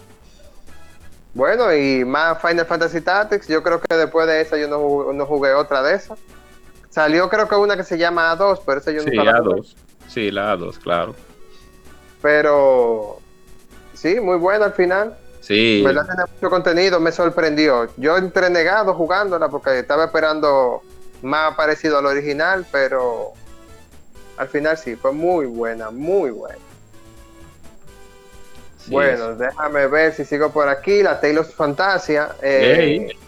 [1.33, 3.47] bueno, y más Final Fantasy Tactics.
[3.49, 6.17] Yo creo que después de esa yo no jugué, no jugué otra de esas.
[6.89, 9.59] Salió creo que una que se llama A2, pero esa yo Sí, nunca la jugué.
[9.61, 9.75] A2.
[10.07, 11.13] Sí, la A2, claro.
[12.21, 13.19] Pero
[13.93, 15.17] sí, muy buena al final.
[15.45, 15.84] Sí.
[15.85, 16.05] ¿Verdad?
[16.05, 17.88] Tiene mucho contenido, me sorprendió.
[17.97, 20.81] Yo entré negado jugándola porque estaba esperando
[21.22, 23.34] más parecido al original, pero
[24.38, 26.57] al final sí, fue muy buena, muy buena.
[28.80, 31.03] sí, bueno, déjame ver si sigo por aquí.
[31.03, 32.30] La Taylor's Fantasia.
[32.41, 33.19] eh, Ey.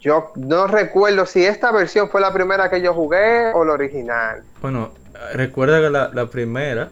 [0.00, 4.42] Yo no recuerdo si esta versión fue la primera que yo jugué o la original.
[4.60, 4.90] Bueno,
[5.32, 6.90] recuerda que la, la primera,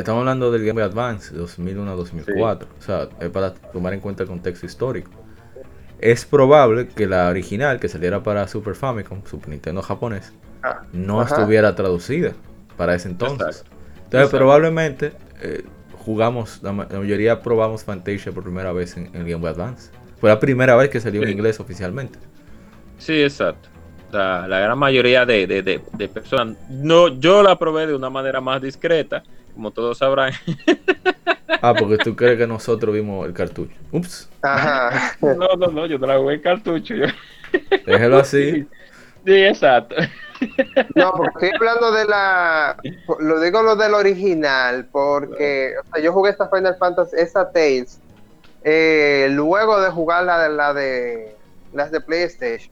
[0.00, 4.28] estamos hablando del Game Boy Advance 2001-2004, o sea, es para tomar en cuenta el
[4.28, 5.10] contexto histórico.
[5.98, 10.32] Es probable que la original, que saliera para Super Famicom, Super Nintendo japonés,
[10.62, 11.36] Ah, no ajá.
[11.36, 12.32] estuviera traducida
[12.76, 13.46] para ese entonces.
[13.60, 13.70] Exacto.
[13.96, 14.36] Entonces, Exacto.
[14.38, 15.64] probablemente eh,
[15.98, 19.90] jugamos, la, ma- la mayoría probamos Fantasia por primera vez en, el Game Boy Advance.
[20.20, 21.34] Fue la primera vez que salió en Sí.
[21.34, 22.18] inglés oficialmente.
[22.98, 23.68] Sí, exacto.
[24.12, 26.56] La, la gran mayoría de, de- de- de personas.
[26.70, 29.22] No, yo la probé de una manera más discreta,
[29.56, 30.32] como todos sabrán.
[31.62, 33.72] Ah, porque tú crees que nosotros vimos el cartucho.
[33.90, 35.16] Ups, Ajá.
[35.22, 36.94] No, no, no, yo no la jugué en cartucho.
[36.94, 37.06] yo-
[37.86, 38.66] déjelo así.
[39.24, 39.96] Sí, exacto.
[40.94, 42.76] No, porque estoy hablando de la.
[43.18, 48.00] Lo digo lo del original, porque o sea, yo jugué esta Final Fantasy, esa Tales,
[48.62, 51.36] eh, luego de jugar la de, la de
[51.72, 52.70] las de PlayStation.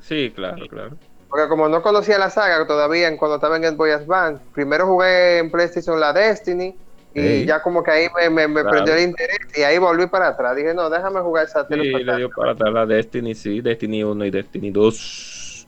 [0.00, 0.96] Sí, claro, claro.
[1.34, 5.38] Porque como no conocía la saga todavía cuando estaba en Game Boy Advance, primero jugué
[5.38, 6.78] en PlayStation la Destiny
[7.12, 8.70] y ya como que ahí me, me- me Claro.
[8.70, 10.54] prendió el interés y ahí volví para atrás.
[10.54, 13.60] Dije, no, déjame jugar esa Sí, Tales of le dio para atrás la Destiny, sí,
[13.60, 15.66] Destiny 1 y Destiny 2.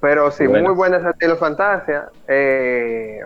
[0.00, 0.64] Pero sí, Buenas.
[0.64, 2.08] muy buena esa estilo Fantasia.
[2.26, 3.20] Eh,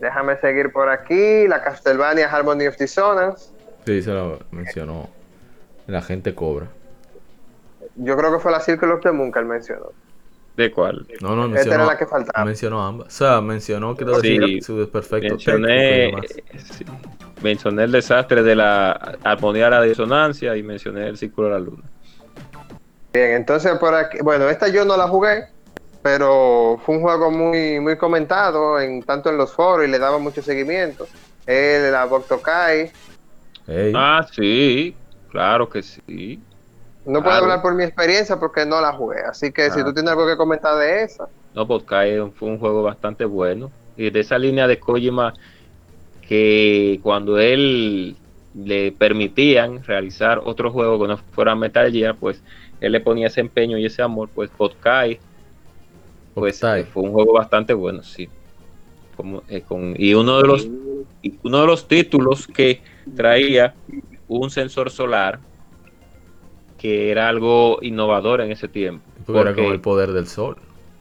[0.00, 1.46] déjame seguir por aquí.
[1.48, 3.50] La Castlevania Harmony of Dissonance.
[3.84, 5.08] Sí, se lo mencionó.
[5.86, 6.68] La gente cobra.
[7.98, 9.92] Yo creo que fue la Circle of the Moon que él mencionó.
[10.56, 11.06] ¿De cuál?
[11.20, 12.44] No, no, Esta mencionó, era la que faltaba.
[12.44, 13.08] mencionó ambas.
[13.08, 16.12] O sea, mencionó, quiero Sí, decir, su desperfecto Mencioné,
[16.56, 16.84] sí,
[17.42, 18.92] mencioné el desastre de la
[19.22, 21.84] armonía de la disonancia y mencioné el círculo de la luna.
[23.12, 24.18] Bien, entonces por aquí.
[24.22, 25.48] Bueno, esta yo no la jugué.
[26.02, 30.18] pero fue un juego muy, muy comentado en tanto en los foros y le daba
[30.18, 31.06] mucho seguimiento.
[31.46, 32.92] El la Boktokai.
[33.66, 34.96] Ey, Ah, sí,
[35.30, 36.40] claro que sí.
[37.08, 37.44] No puedo Claro.
[37.44, 40.36] hablar por mi experiencia porque no la jugué, así que si tú tienes algo que
[40.36, 41.28] comentar de esa.
[41.54, 42.06] No, Podcast
[42.36, 43.70] fue un juego bastante bueno.
[43.96, 45.32] Y de esa línea de Kojima
[46.28, 48.16] que cuando él
[48.54, 52.42] le permitían realizar otro juego que no fuera Metal Gear, pues
[52.80, 55.12] él le ponía ese empeño y ese amor, pues Podcast
[56.34, 56.60] pues
[56.92, 58.28] fue un juego bastante bueno, sí.
[59.16, 60.68] Como, eh, con- y uno de los
[61.22, 62.80] y uno de los títulos que
[63.16, 63.74] traía
[64.28, 65.40] un sensor solar
[66.78, 69.04] que era algo innovador en ese tiempo.
[69.26, 70.56] porque era como el poder del sol.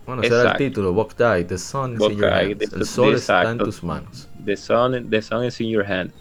[0.06, 2.70] Bueno, ese era el título, Boktai, The Sun is in your Boktai, hands.
[2.70, 4.30] the- El sol está en tus manos.
[4.46, 6.12] The sun, the sun is in your hand.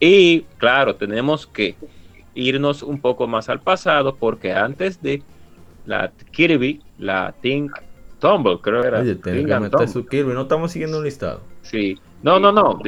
[0.00, 1.76] Y claro, tenemos que
[2.34, 5.22] irnos un poco más al pasado porque antes de
[5.86, 7.72] la Kirby, la Think
[8.20, 9.00] Tumble, creo era.
[9.00, 10.32] Oye, tiene que meter su Kirby.
[10.32, 11.40] No estamos siguiendo un listado.
[11.62, 11.98] Sí.
[12.24, 12.80] No, no, no.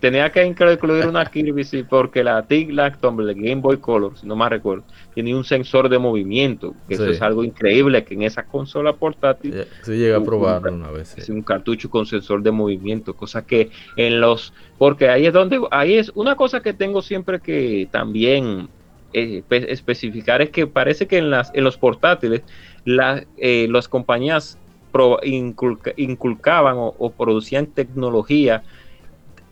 [0.00, 4.28] Tenía que incluir una Kirby, sí, porque la Lack Tumble de Game Boy Color, si
[4.28, 6.72] no más recuerdo, tenía un sensor de movimiento.
[6.86, 10.82] Que Eso es algo increíble que en esa consola portátil Sí, llegué a probarlo un-
[10.82, 11.08] una vez.
[11.08, 11.20] sí.
[11.20, 15.60] es un cartucho con sensor de movimiento, cosa que en los, porque ahí es donde,
[15.72, 18.68] ahí es una cosa que tengo siempre que también
[19.12, 22.42] eh, espe- especificar es que parece que en las, en los portátiles
[22.84, 24.58] la- eh, las compañías
[24.92, 28.62] pro- inculca- inculcaban o, o producían tecnología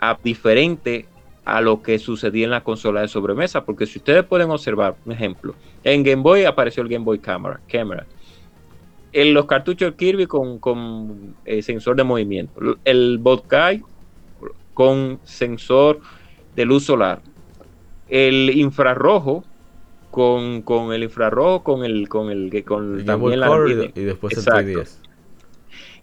[0.00, 1.06] a- diferente
[1.44, 5.12] a lo que sucedía en la consola de sobremesa, porque si ustedes pueden observar, un
[5.12, 8.06] ejemplo, en Game Boy apareció el Game Boy Camera, Camera
[9.12, 12.76] en los cartuchos Kirby con, con, eh, sensor de movimiento.
[12.84, 13.80] El Botkai
[14.74, 16.00] con sensor
[16.56, 17.20] de luz solar.
[18.08, 19.44] El infrarrojo
[20.10, 24.00] con, con el infrarrojo con el con el que con El Boy también la y,
[24.00, 24.60] y después Exacto.
[24.60, 24.98] el 3DS.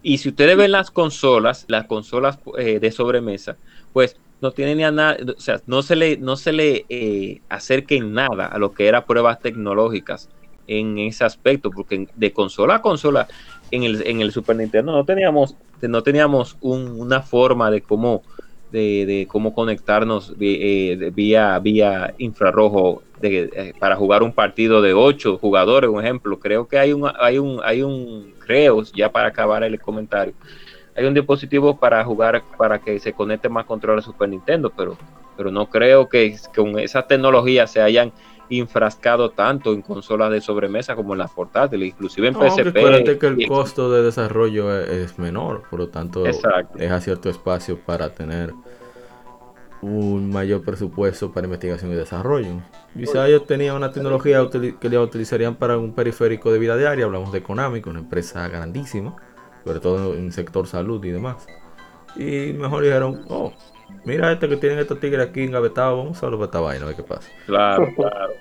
[0.02, 3.60] Y si ustedes ven las consolas, las consolas eh, de sobremesa,
[3.92, 7.44] pues no tienen ni a nada, o sea, no se le, no se le eh,
[7.50, 10.32] acerquen nada a lo que era pruebas tecnológicas
[10.66, 13.28] en ese aspecto, porque de consola a consola
[13.70, 18.24] en el, en el Super Nintendo no teníamos, no teníamos un- una forma de cómo,
[18.72, 25.38] de, de cómo conectarnos eh, vía, vía infrarrojo eh, para jugar un partido de ocho
[25.38, 26.40] jugadores, un ejemplo.
[26.40, 30.34] Creo que hay un, hay un, hay un, creo, ya para acabar el comentario,
[30.96, 34.98] hay un dispositivo para jugar, para que se conecte más control al Super Nintendo, pero,
[35.38, 38.12] pero no creo que con esa tecnología se hayan
[38.52, 42.78] infrascado tanto en consolas de sobremesa como en las portátiles, inclusive en No, PSP.
[42.78, 46.78] acuérdate que el costo de desarrollo es, es menor, por lo tanto Exacto.
[46.78, 48.54] deja cierto espacio para tener
[49.82, 52.62] un mayor presupuesto para investigación y desarrollo.
[52.96, 54.48] Quizá ellos tenían una tecnología
[54.80, 58.00] que la utilizarían para un periférico de vida diaria, hablamos de Konami, que es una
[58.02, 59.16] empresa grandísima,
[59.64, 61.48] sobre todo en el sector salud y demás.
[62.16, 63.54] Y mejor dijeron, oh,
[64.06, 66.88] mira este que tienen estos tigres aquí engavetados, vamos a usarlo para esta vaina, a
[66.88, 67.30] ver qué pasa.
[67.46, 68.34] Claro, claro.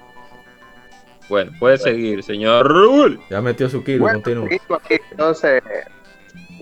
[1.28, 3.20] Bueno, puede seguir, señor Rul.
[3.30, 4.46] Ya metió su kilo, Bueno, continúa.
[4.46, 5.62] aquí, entonces,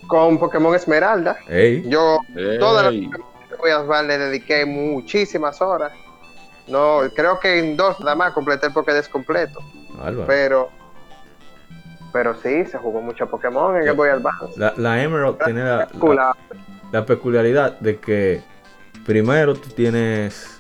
[0.07, 2.19] con Pokémon Esmeralda, Ey, yo
[2.59, 3.09] toda la Ey.
[3.59, 5.93] voy a jugar le dediqué muchísimas horas.
[6.67, 9.59] No, creo que en dos nada más completé el Pokédex completo.
[10.03, 10.27] Álvaro.
[10.27, 10.69] Pero,
[12.13, 14.53] pero sí, se jugó mucho Pokémon en el Boy Advance.
[14.61, 16.37] La, la Emerald tiene la, la- Espectacular.
[16.93, 18.43] la peculiaridad de que
[19.09, 20.59] primero tú tienes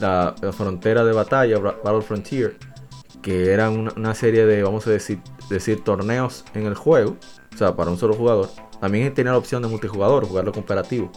[0.00, 2.56] la, frontera de batalla, Battle Frontier,
[3.22, 7.16] que una, una serie de, vamos a decir, decir, torneos en el juego,
[7.54, 8.50] o sea, para un solo jugador.
[8.80, 11.12] También tenía la opción de multijugador, jugarlo cooperativo.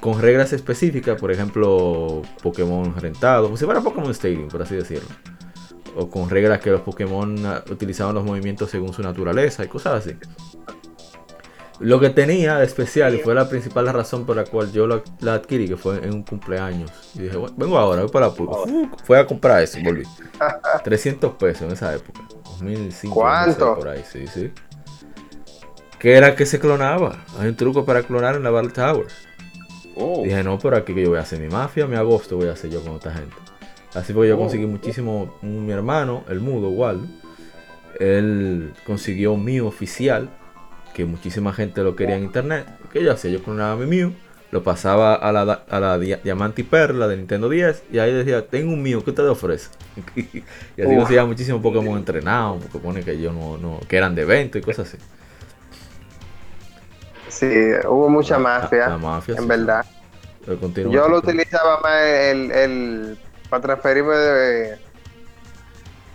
[0.00, 5.08] Con reglas específicas, por ejemplo, Pokémon rentado, como si fuera Pokémon Stadium, por así decirlo.
[5.94, 10.04] O con reglas que los Pokémon ah, utilizaban los movimientos según su naturaleza y cosas
[10.04, 10.16] así.
[11.80, 15.02] Lo que tenía de especial, y fue la principal razón por la cual yo la,
[15.20, 16.90] la adquirí, que fue en un cumpleaños.
[17.14, 18.54] Y dije, bueno, vengo ahora, voy para la pulga.
[18.64, 20.04] Fu- Fue a comprar eso, volví.
[20.84, 22.20] 300 pesos en esa época.
[22.44, 23.14] 2005.
[23.14, 23.66] ¿Cuánto?
[23.66, 24.50] no sé, por ahí, sí, sí.
[25.98, 27.24] Que era que se clonaba.
[27.38, 29.06] Hay un truco para clonar en la Battle Tower.
[29.96, 32.48] Oh, Dije, no, pero aquí que yo voy a hacer mi mafia, mi agosto voy
[32.48, 33.34] a hacer yo con esta gente.
[33.94, 34.40] Así fue que yo Oh.
[34.40, 35.36] conseguí muchísimo.
[35.42, 37.08] Mi hermano, el mudo, igual.
[38.00, 40.28] Él consiguió Mew oficial.
[40.94, 42.66] Que muchísima gente lo quería en internet.
[42.92, 43.30] ¿Qué yo hacía?
[43.30, 44.12] Yo clonaba mi Mew.
[44.50, 47.84] Lo pasaba a la, a la dia- Diamante y Perla de Nintendo 10.
[47.90, 49.70] Y ahí decía, tengo un Mew, ¿qué te ofrece?
[50.16, 52.62] y así conseguía muchísimos Pokémon entrenados.
[52.66, 53.80] Pokémon que yo no, no.
[53.88, 54.98] que eran de evento y cosas así.
[57.28, 57.46] Sí,
[57.88, 59.86] hubo mucha La- mafia, la mafia, en sí, verdad.
[60.90, 64.78] Yo lo utilizaba más el, el- para transferirme de-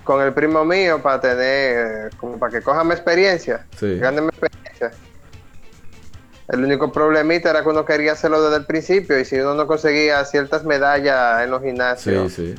[0.07, 3.99] con el primo mío para tener, como para que coja mi experiencia, Sí.
[3.99, 4.91] gane mi experiencia.
[6.47, 9.67] El único problemita era que uno quería hacerlo desde el principio y si uno no
[9.67, 12.55] conseguía ciertas medallas en los Sí, gimnasios, sí.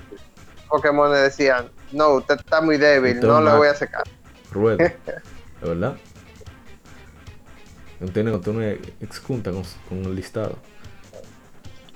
[0.68, 4.04] Pokémon le decían, no, usted está muy débil, no le voy a sacar.
[4.52, 4.76] Rueda.
[5.62, 5.96] ¿De verdad?
[7.98, 10.56] No tiene, no tiene excunta con, con el listado.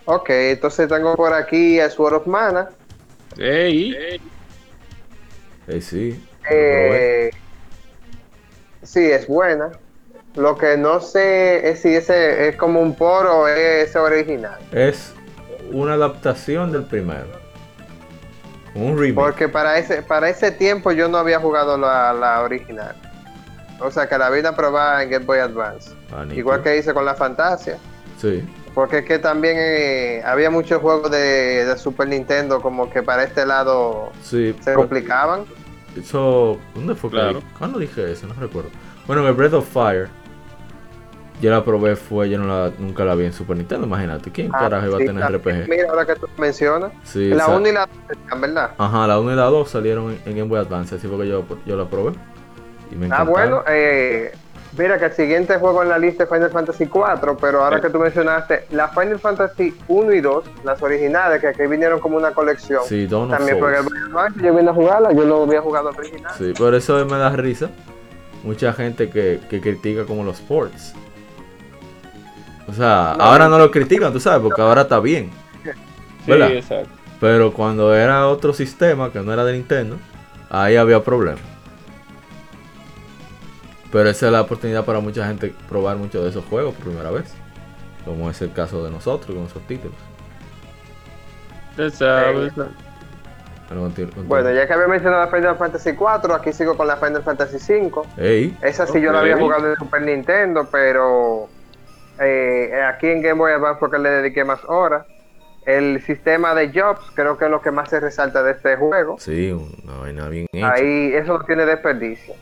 [0.06, 2.70] Ok, entonces tengo por aquí a Sword of Mana.
[3.38, 4.18] Ey,
[5.76, 6.24] Eh, sí.
[6.50, 7.30] Eh,
[8.82, 9.70] sí, es buena.
[10.34, 14.58] Lo que no sé es si ese es como un poro o es original.
[14.72, 15.12] Es
[15.70, 17.40] una adaptación del primero.
[18.74, 19.14] Un remake.
[19.14, 22.94] Porque para ese, para ese tiempo yo no había jugado la, la original.
[23.80, 25.90] O sea que la vine a probar en Game Boy Advance.
[26.34, 27.76] Igual que hice con la Fantasia.
[28.18, 28.42] Sí.
[28.74, 33.24] Porque es que también eh, había muchos juegos de, de Super Nintendo como que para
[33.24, 34.56] este lado Sí.
[34.62, 35.44] se complicaban.
[35.96, 36.58] Eso.
[36.74, 37.40] ¿Dónde fue que Claro.
[37.40, 38.26] di- ¿Cuándo dije eso?
[38.26, 38.70] No recuerdo.
[39.06, 40.08] Bueno, en el Breath of Fire.
[41.40, 44.30] Yo la probé, fue, yo no la, nunca la vi en Super Nintendo, imagínate.
[44.30, 45.24] ¿Quién Ah, carajo iba a tener.
[45.24, 45.68] RPG?
[45.68, 46.92] Mira, ahora que tú mencionas.
[47.02, 47.88] Sí, la sa- 1 y la
[48.30, 48.70] 2, ¿verdad?
[48.78, 51.28] Ajá, la 1 y la 2 salieron en, en Game Boy Advance, así fue que
[51.28, 52.12] yo, yo la probé.
[52.92, 54.30] Y me Ah, bueno, eh,
[54.78, 57.90] mira que el siguiente juego en la lista es Final Fantasy 4, pero ahora que
[57.90, 62.32] tú mencionaste, la Final Fantasy 1 y 2, las originales, que aquí vinieron como una
[62.32, 63.76] colección, Sí, Dawn of también Souls.
[64.08, 66.32] Advance, yo vine a jugarla, yo no había jugado original.
[66.38, 67.70] Sí, por eso me da risa.
[68.44, 70.94] Mucha gente que, que critica como los ports.
[72.68, 73.50] O sea, No, ahora no.
[73.50, 75.30] no lo critican, tú sabes, porque ahora está bien.
[75.62, 75.70] sí,
[76.30, 76.52] ¿Verdad?
[76.52, 76.88] exacto.
[77.20, 79.96] Pero cuando era otro sistema que no era de Nintendo,
[80.50, 81.40] ahí había problemas.
[83.92, 87.10] Pero esa es la oportunidad para mucha gente probar muchos de esos juegos por primera
[87.10, 87.34] vez.
[88.06, 89.94] Como es el caso de nosotros con esos títulos.
[94.26, 97.58] Bueno, ya que había mencionado la Final Fantasy 4, aquí sigo con la Final Fantasy
[97.58, 98.06] 5.
[98.18, 101.48] Ey, Esa sí yo la había jugado en Super Nintendo, pero
[102.18, 105.06] eh, aquí en Game Boy Advance fue que le dediqué más horas.
[105.64, 109.16] El sistema de jobs creo que es lo que más se resalta de este juego.
[109.18, 110.72] sí, una vaina bien hecha.
[110.72, 112.34] Ahí eso no tiene desperdicio.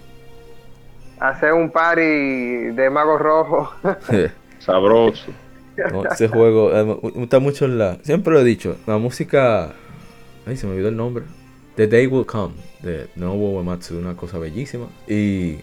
[1.21, 3.73] Hacer un party de mago rojo.
[4.59, 5.31] sabroso.
[5.93, 7.99] No, ese juego eh, me gusta mucho la.
[8.03, 9.73] Siempre lo he dicho, la música.
[10.47, 11.25] Ay, se me olvidó el nombre.
[11.77, 14.87] The Day Will Come, de Nobuo Uematsu, una cosa bellísima.
[15.07, 15.59] Y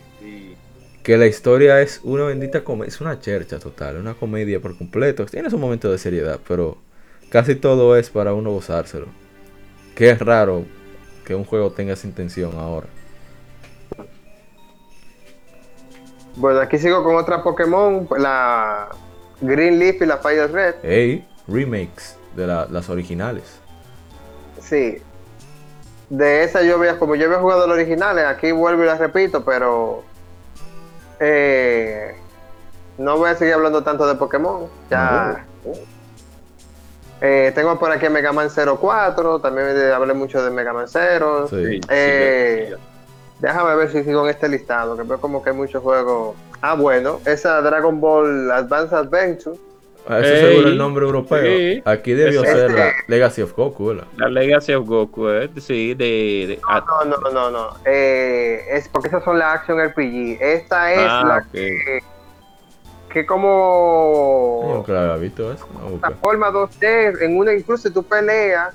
[1.03, 5.25] que la historia es una bendita comedia, es una chercha total, una comedia por completo.
[5.25, 6.77] Tiene su momento de seriedad, pero
[7.29, 9.07] casi todo es para uno gozárselo.
[9.95, 10.65] Que es raro
[11.25, 12.87] que un juego tenga esa intención ahora.
[16.37, 18.87] Bueno, aquí sigo con otra Pokémon, la
[19.41, 20.75] Green Leaf y la Fire Red.
[20.83, 23.43] Ey, remakes de la- las originales.
[24.61, 25.01] Sí.
[26.09, 29.43] De esa yo había, como yo había jugado los originales, aquí vuelvo y las repito,
[29.43, 30.03] pero
[31.19, 32.15] eh,
[32.97, 34.67] no voy a seguir hablando tanto de Pokémon.
[34.89, 35.43] Ya.
[37.19, 41.47] Eh, tengo por aquí Mega Man 04, también hablé mucho de Mega Man 0.
[41.49, 41.55] Sí.
[41.65, 42.81] Sí, Eh, sí,
[43.39, 46.35] Déjame ver si sigo en este listado, que veo como que hay muchos juegos.
[46.61, 49.57] Ah, bueno, esa Dragon Ball Advance Adventure.
[50.09, 51.43] Ah, Eso Ey, seguro el nombre europeo.
[51.57, 51.81] sí.
[51.85, 54.05] Aquí debió Ese- ser la Legacy of Goku, ¿verdad?
[54.15, 56.45] La Legacy of Goku, eh, sí, de...
[56.47, 57.69] de- ah, No, no, no, no.
[57.85, 60.37] Eh, es porque esas son las Action RPG.
[60.41, 61.99] Esta es ah, la que,
[63.09, 68.01] que Yo como nunca la había visto a la forma 2D, en una incluso tú
[68.03, 68.73] peleas,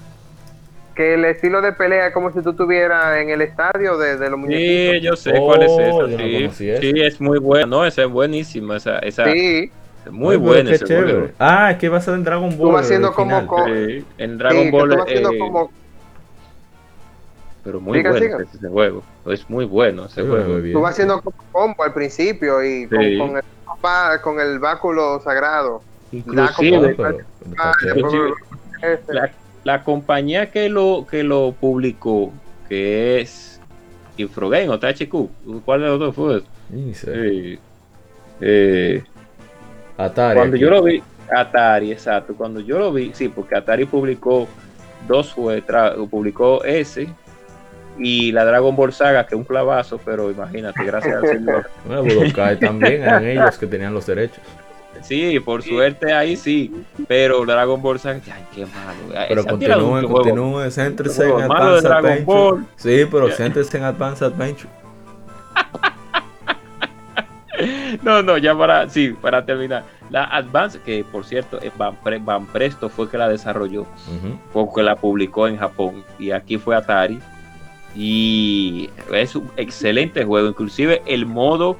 [1.02, 4.30] que el estilo de pelea es como si tú estuvieras en el estadio de, de
[4.30, 5.02] los Sí, muñequitos.
[5.02, 5.90] yo sé cuál es Oh, esa.
[6.16, 7.66] yo no Sí, sí, es muy buena.
[7.66, 8.76] No, esa es buenísima.
[8.76, 9.70] Esa, esa Sí,
[10.10, 11.12] muy Ay, pero buena qué ese chévere.
[11.12, 11.28] juego.
[11.40, 12.58] Ah, es que va a ser en Dragon Ball.
[12.58, 14.88] tú vas el haciendo como, co- Sí, en sí, Dragon que Ball.
[14.90, 15.70] tú vas haciendo eh, como
[17.64, 18.42] Pero muy Siga, bueno siga.
[18.54, 19.02] ese juego.
[19.26, 20.48] Es muy bueno ese Sí, juego.
[20.52, 20.72] muy bien.
[20.74, 23.18] tú vas haciendo como combo al principio y con, Sí.
[23.18, 25.82] con el, con el báculo sagrado.
[26.12, 27.18] Inclusive, pero-
[27.58, 28.32] Ah, pero- Inclusive-
[29.08, 29.30] la,
[29.64, 32.32] la compañía que lo que lo publicó,
[32.68, 33.60] que es
[34.16, 36.42] Infrogame o THQ, ¿cuál de los dos fue?
[36.94, 37.58] Sé.
[38.40, 39.02] Eh,
[39.96, 40.36] Atari.
[40.38, 40.62] cuando aquí.
[40.64, 41.02] yo lo vi,
[41.34, 44.48] Atari, exacto, cuando yo lo vi, sí, porque Atari publicó
[45.06, 47.08] dos tra- publicó ese
[47.98, 51.70] y la Dragon Ball Saga, que es un clavazo, pero imagínate, gracias al señor.
[51.86, 54.40] Bueno, Budokai también eran ellos que tenían los derechos.
[55.00, 56.72] Sí, por suerte ahí sí,
[57.08, 59.24] pero Dragon Ball Saga, ay, qué malo.
[59.28, 62.24] Pero continúen, continúen, céntrense en Dragon Adventure.
[62.24, 62.66] Ball.
[62.76, 64.70] Sí, pero céntrense en Advanced Adventure.
[68.02, 69.84] No, no, ya para, sí, para terminar.
[70.10, 74.38] La Advance, que por cierto, Van, Pre- Van Presto fue que la desarrolló, Ujú.
[74.52, 77.20] porque la publicó en Japón y aquí fue Atari.
[77.94, 81.76] Y es un excelente juego, inclusive el modo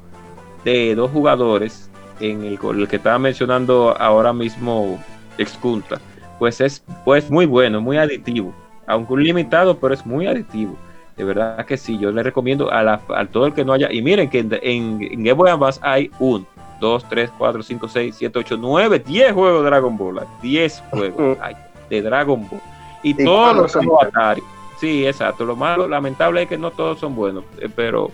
[0.64, 1.90] de dos jugadores,
[2.22, 5.02] en el, el que estaba mencionando ahora mismo
[5.38, 6.00] Excunta,
[6.38, 8.54] pues es pues muy bueno, muy aditivo,
[8.86, 10.76] aunque un limitado, pero es muy aditivo.
[11.16, 13.90] De verdad que sí, yo le recomiendo a, la, a todo el que no haya.
[13.92, 16.46] Y miren que en, en, en Game Boy Advance hay un,
[16.80, 20.20] 2, 3, 4, 5, 6, 7, 8, 9, 10 juegos de Dragon Ball.
[20.42, 21.54] 10 juegos hay
[21.88, 22.60] de Dragon Ball.
[23.02, 24.06] Y, ¿Y todos son son?
[24.06, 24.42] Atari.
[24.78, 25.44] Sí, exacto.
[25.44, 28.10] Lo malo, lamentable es que no todos son buenos, eh, pero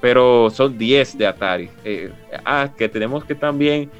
[0.00, 1.70] pero son 10 de Atari.
[1.84, 2.12] Eh,
[2.44, 3.90] ah, que tenemos que también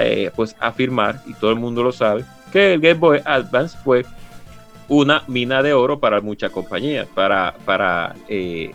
[0.00, 4.04] eh, pues afirmar, y todo el mundo lo sabe, que el Game Boy Advance fue
[4.88, 7.06] una mina de oro para muchas compañías.
[7.14, 8.72] Para, para eh,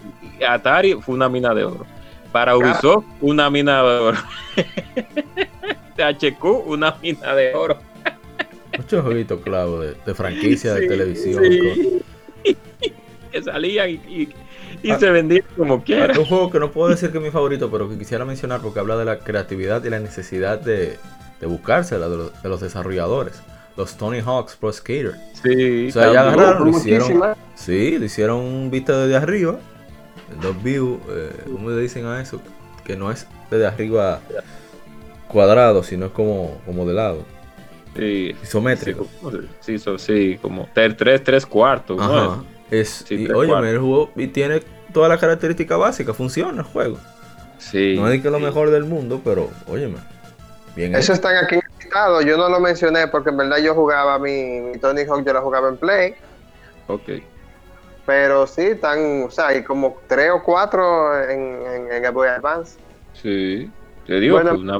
[0.47, 1.85] Atari fue una mina de oro.
[2.31, 4.17] Para Ubisoft, una mina de oro.
[5.95, 7.79] THQ, una mina de oro.
[8.77, 11.43] Muchos jueguitos clavos de, de franquicia, de televisión.
[11.43, 12.01] sí.
[13.31, 14.29] que salían y, y-
[14.83, 14.99] y Ah.
[14.99, 16.17] se vendían como quiera.
[16.19, 18.79] Un juego que no puedo decir que es mi favorito, pero que quisiera mencionar porque
[18.79, 20.97] habla de la creatividad y la necesidad de,
[21.39, 23.41] de buscársela de los, de los desarrolladores.
[23.75, 25.15] Los Tony Hawk's Pro Skater.
[25.43, 27.35] Sí, O sea, ya agarraron, lo hicieron.
[27.55, 29.59] Sí, le hicieron un vista desde arriba.
[30.33, 32.41] El dos view, eh, ¿cómo le dicen a eso?
[32.83, 34.19] Que no es desde arriba
[35.27, 37.23] cuadrado, sino es como, como de lado.
[37.95, 39.05] Sí, Isométrico.
[39.05, 41.97] Sí, como- sí, so- sí, como ter- tres, tres cuartos.
[41.97, 42.45] ¿no?
[42.71, 44.61] Es, Sí, y, oye, el juego y tiene
[44.93, 46.97] todas las características básicas, funciona el juego.
[47.57, 47.95] Sí.
[47.97, 48.43] No es que es lo sí.
[48.43, 49.97] mejor del mundo, pero óyeme.
[50.75, 51.13] Bien Eso hecho.
[51.13, 52.21] está aquí listado.
[52.21, 55.41] Yo no lo mencioné porque en verdad yo jugaba mi, mi Tony Hawk, yo la
[55.41, 56.15] jugaba en Play.
[56.87, 57.09] Ok.
[58.05, 62.27] Pero sí, están, o sea, hay como tres o cuatro en, en, en Game Boy
[62.29, 62.77] Advance.
[63.13, 63.69] Sí.
[64.05, 64.51] Te digo, Bueno.
[64.51, 64.79] pues, una,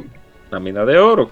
[0.52, 1.30] una mina de oro.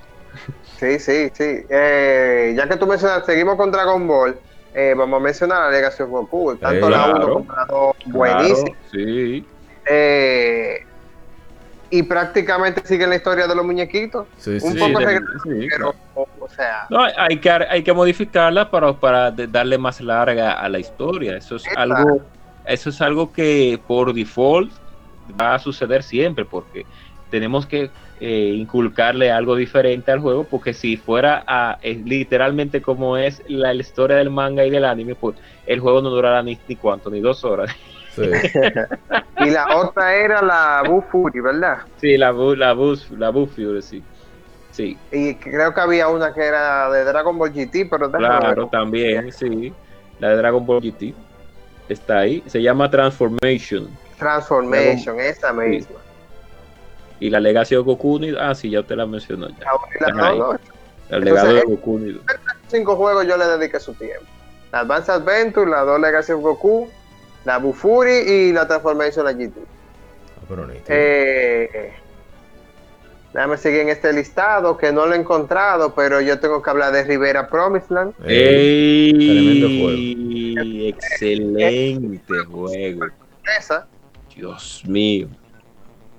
[0.79, 1.65] Sí, sí, sí.
[1.69, 4.37] Eh, ya que tú mencionas, seguimos con Dragon Ball.
[4.75, 6.55] Eh, vamos a mencionar la Legacy of Goku.
[6.57, 7.33] Tanto Eh, la 1 claro.
[7.33, 8.63] como la 2, buenísimo.
[8.63, 9.45] Claro, sí.
[9.87, 10.85] Eh,
[11.91, 14.27] y prácticamente sigue la historia de los muñequitos.
[14.37, 15.05] Sí, un sí, poco sí.
[15.05, 16.27] de- sí, Pero, claro.
[16.39, 20.79] o, sea, No, hay que, hay que modificarla para, para darle más larga a la
[20.79, 21.37] historia.
[21.37, 21.81] Eso es Exacto.
[21.95, 22.21] algo,
[22.65, 24.71] eso es algo que por default
[25.39, 26.85] va a suceder siempre, porque
[27.29, 27.89] tenemos que
[28.19, 33.81] eh, inculcarle algo diferente al juego, porque si fuera a, literalmente como es la, la
[33.81, 35.35] historia del manga y del anime, pues
[35.65, 37.71] el juego no durará ni, ni cuánto, ni dos horas.
[38.15, 38.29] Sí.
[39.39, 41.79] y la otra era la Boo Fury, ¿verdad?
[41.97, 44.03] Sí, la Bu- la bus, la Boo Fury, sí.
[44.71, 49.31] Sí, Y creo que había una que era de Dragon Ball GT, pero claro, también,
[49.31, 49.73] sí.
[50.19, 51.13] La de Dragon Ball GT
[51.87, 52.43] está ahí.
[52.45, 53.87] Se llama Transformation.
[54.17, 55.99] Transformation, esa misma.
[57.19, 58.39] Y la Legacy de Goku Unido.
[58.41, 59.65] Ah, sí, ya te la mencionó ya.
[60.01, 60.51] La y la ¿no?
[60.51, 60.59] El
[61.09, 62.19] Entonces, legado de Goku Unido.
[62.67, 64.25] cinco juegos yo le dediqué su tiempo.
[64.71, 66.89] La Advanced Adventure, la 2 Legacy of Goku,
[67.45, 69.53] la Bufuri y la Transformation la GT.
[69.57, 70.83] Ah, pero nítido.
[70.89, 71.93] Eh,
[73.33, 76.91] déjame seguir en este listado que no lo he encontrado, pero yo tengo que hablar
[76.91, 78.13] de Rivera Promised Land.
[78.25, 80.87] Eh, tremendo ¡Ey!
[80.89, 83.05] Excelente juego.
[83.57, 83.87] Esa.
[84.35, 85.27] Dios mío.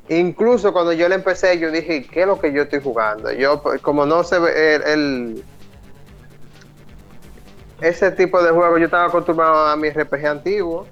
[0.08, 3.32] Incluso cuando yo le empecé, yo dije, ¿qué es lo que yo estoy jugando?
[3.32, 5.44] Yo, pues, como no se ve el, el-
[7.80, 10.86] ese tipo de juego, yo estaba acostumbrado a mi RPG antiguo.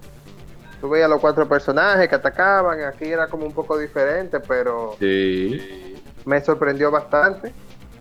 [0.81, 5.95] Tú veías los cuatro personajes que atacaban, aquí era como un poco diferente, pero Sí.
[6.27, 7.53] me sorprendió bastante.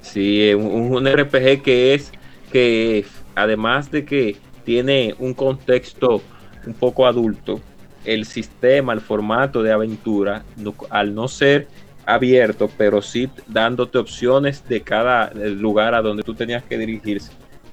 [0.01, 2.11] Sí, un, un RPG que es
[2.51, 6.21] que además de que tiene un contexto
[6.65, 7.61] un poco adulto,
[8.05, 11.67] el sistema, el formato de aventura, no- al no ser
[12.05, 17.31] abierto, pero sí dándote opciones de cada lugar a donde tú tenías que dirigirse.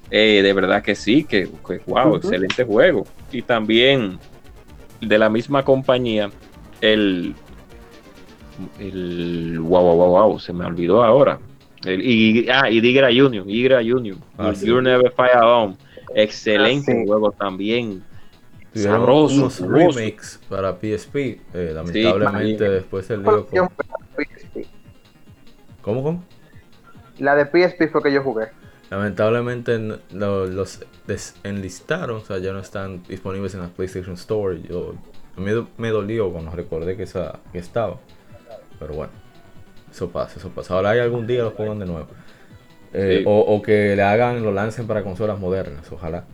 [0.09, 2.15] Eh, de verdad que sí, que, que wow, Ujú.
[2.17, 3.05] excelente juego.
[3.31, 4.19] Y también
[5.01, 6.29] de la misma compañía,
[6.81, 7.33] el,
[8.79, 11.39] el wow, wow, wow, wow, se me olvidó ahora.
[11.83, 14.67] El, y, ah, y Digra Union, Digra Union, Ah, sí.
[14.67, 15.75] You're Never Fire Alone.
[16.15, 17.07] Excelente Ah, sí.
[17.07, 18.03] juego también.
[18.73, 19.99] Tuvieron sabroso, unos sabroso.
[19.99, 21.15] remakes para PSP.
[21.53, 23.69] eh, lamentablemente después el lío con...
[25.81, 26.23] ¿Cómo, cómo?
[27.19, 28.47] La de PSP fue que yo jugué.
[28.89, 34.61] Lamentablemente n- lo- los desenlistaron, o sea, ya no están disponibles en la PlayStation Store.
[34.61, 34.95] Yo
[35.37, 37.97] me, me dolió cuando recordé que, esa, que estaba.
[38.79, 39.11] Pero bueno,
[39.91, 40.73] eso pasa, eso pasa.
[40.75, 42.07] Ahora hay algún día los pongan de nuevo.
[42.93, 43.23] Eh, Sí.
[43.25, 46.25] o, o que le hagan, lo lancen para consolas modernas, ojalá.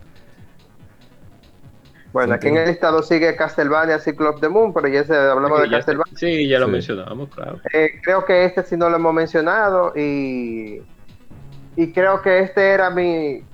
[2.12, 5.60] Bueno, aquí en el listado sigue Castlevania Cycle of the Moon, pero ya se, hablamos
[5.60, 6.14] de ya, Castlevania.
[6.16, 6.72] sí, ya lo Sí.
[6.72, 7.60] mencionamos, claro.
[7.72, 10.82] Eh, creo que este sí no lo hemos mencionado y,
[11.76, 13.44] y creo que este era mi...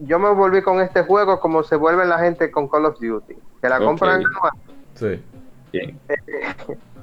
[0.00, 3.34] Yo me volví con este juego como se vuelve la gente con Call of Duty,
[3.60, 4.52] que la compran anual.
[4.94, 5.22] Sí.
[5.72, 5.98] Bien.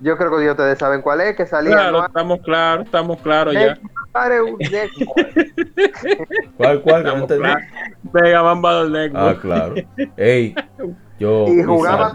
[0.02, 1.72] Yo creo que ustedes saben cuál es, que salía.
[1.74, 2.06] Claro, ¿no?
[2.06, 3.78] estamos claros, estamos claros ya.
[6.58, 7.04] ¿Cuál, cuál?
[7.04, 7.44] No Estamos entendí.
[7.44, 7.64] claros.
[8.14, 9.38] Mega Man Battle Network.
[9.38, 9.76] Ah, claro.
[10.18, 10.56] Ey,
[11.20, 11.46] yo.
[11.48, 12.14] Y jugaba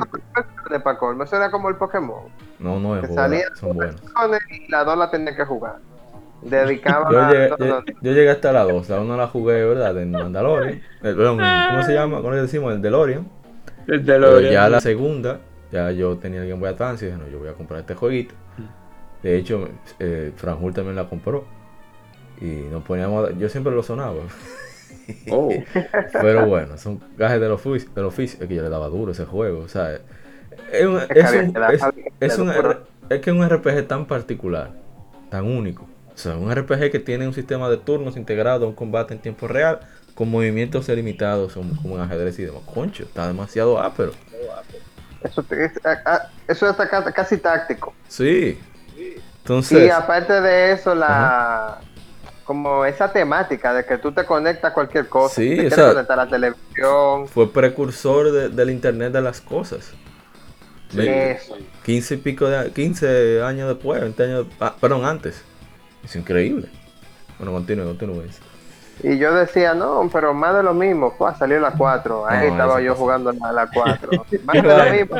[0.82, 1.24] para colmo.
[1.24, 2.24] Eso era como el Pokémon.
[2.58, 3.96] No, no es salía son buenos.
[4.50, 5.76] Y las dos la tenía que jugar.
[6.42, 9.26] Dedicaba Yo a- llegué, no, yo, no, yo llegué hasta la 2, la 1 la
[9.26, 9.98] jugué, ¿verdad?
[9.98, 10.72] En Mandalorian.
[10.74, 11.38] Eh, perdón,
[11.68, 12.16] ¿cómo se llama?
[12.18, 12.72] ¿Cómo le decimos?
[12.72, 13.28] El DeLorean.
[13.86, 14.52] El Pero DeLorean.
[14.54, 15.38] ya la segunda,
[15.72, 17.94] ya yo tenía el Game Boy Advance y dije, no, yo voy a comprar este
[17.94, 18.34] jueguito.
[19.22, 19.68] De hecho,
[19.98, 21.44] eh, Franjul también la compró.
[22.40, 24.22] Y nos poníamos, a- yo siempre lo sonaba.
[25.30, 25.50] Oh,
[26.20, 28.38] Pero bueno, son gajes del oficio, del oficio.
[28.42, 29.60] Es que yo le daba duro ese juego.
[29.60, 31.82] O sea, es, un, es, un- es-
[32.20, 32.70] es un duro.
[32.70, 32.78] R-
[33.16, 34.70] es que es un RPG tan particular,
[35.30, 35.84] tan único.
[36.14, 39.48] O sea, un RPG que tiene un sistema de turnos integrado, un combate en tiempo
[39.48, 39.80] real,
[40.14, 42.62] con movimientos delimitados como, como en ajedrez y demás.
[42.72, 44.12] Concho, está demasiado ápero.
[45.22, 45.72] Eso, es,
[46.48, 46.76] eso
[47.14, 47.94] casi táctico.
[48.08, 48.58] Sí.
[48.96, 51.78] Y Entonces, aparte de eso, la
[52.44, 55.36] como esa temática de que tú te conectas a cualquier cosa.
[55.36, 57.28] Sí, te o quieres sea- conectar a la televisión.
[57.28, 59.92] fue precursor de- del Internet de las cosas.
[60.96, 61.56] Eso.
[61.84, 65.44] 15 y pico de 15 años después, 20 años, ah, perdón, antes.
[66.02, 66.68] Es increíble.
[67.38, 68.24] Bueno, continúe, continúe.
[69.02, 71.12] Y yo decía, no, pero más de lo mismo.
[71.16, 72.26] Fue, salió la 4.
[72.28, 74.10] Ahí No, estaba yo jugando a la 4.
[74.44, 75.16] más de lo mismo.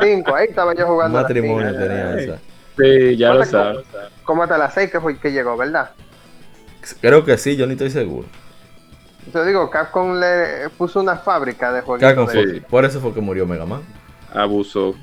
[0.00, 0.34] 5.
[0.34, 1.80] Ahí estaba yo Un jugando la matrimonio cinco.
[1.82, 2.38] tenía esa.
[2.76, 3.50] sí, ya lo ¿Cuánto-
[3.84, 3.86] sabes.
[4.24, 5.90] Como hasta la 6 que, fue, que llegó, ¿verdad?
[7.00, 8.26] Creo que sí, yo ni estoy seguro.
[9.32, 12.00] Yo digo, Capcom le puso una fábrica de juegos.
[12.00, 12.60] Capcom de- fue- Sí.
[12.68, 13.82] Por eso fue que murió Mega Man.
[14.32, 14.94] Abusó.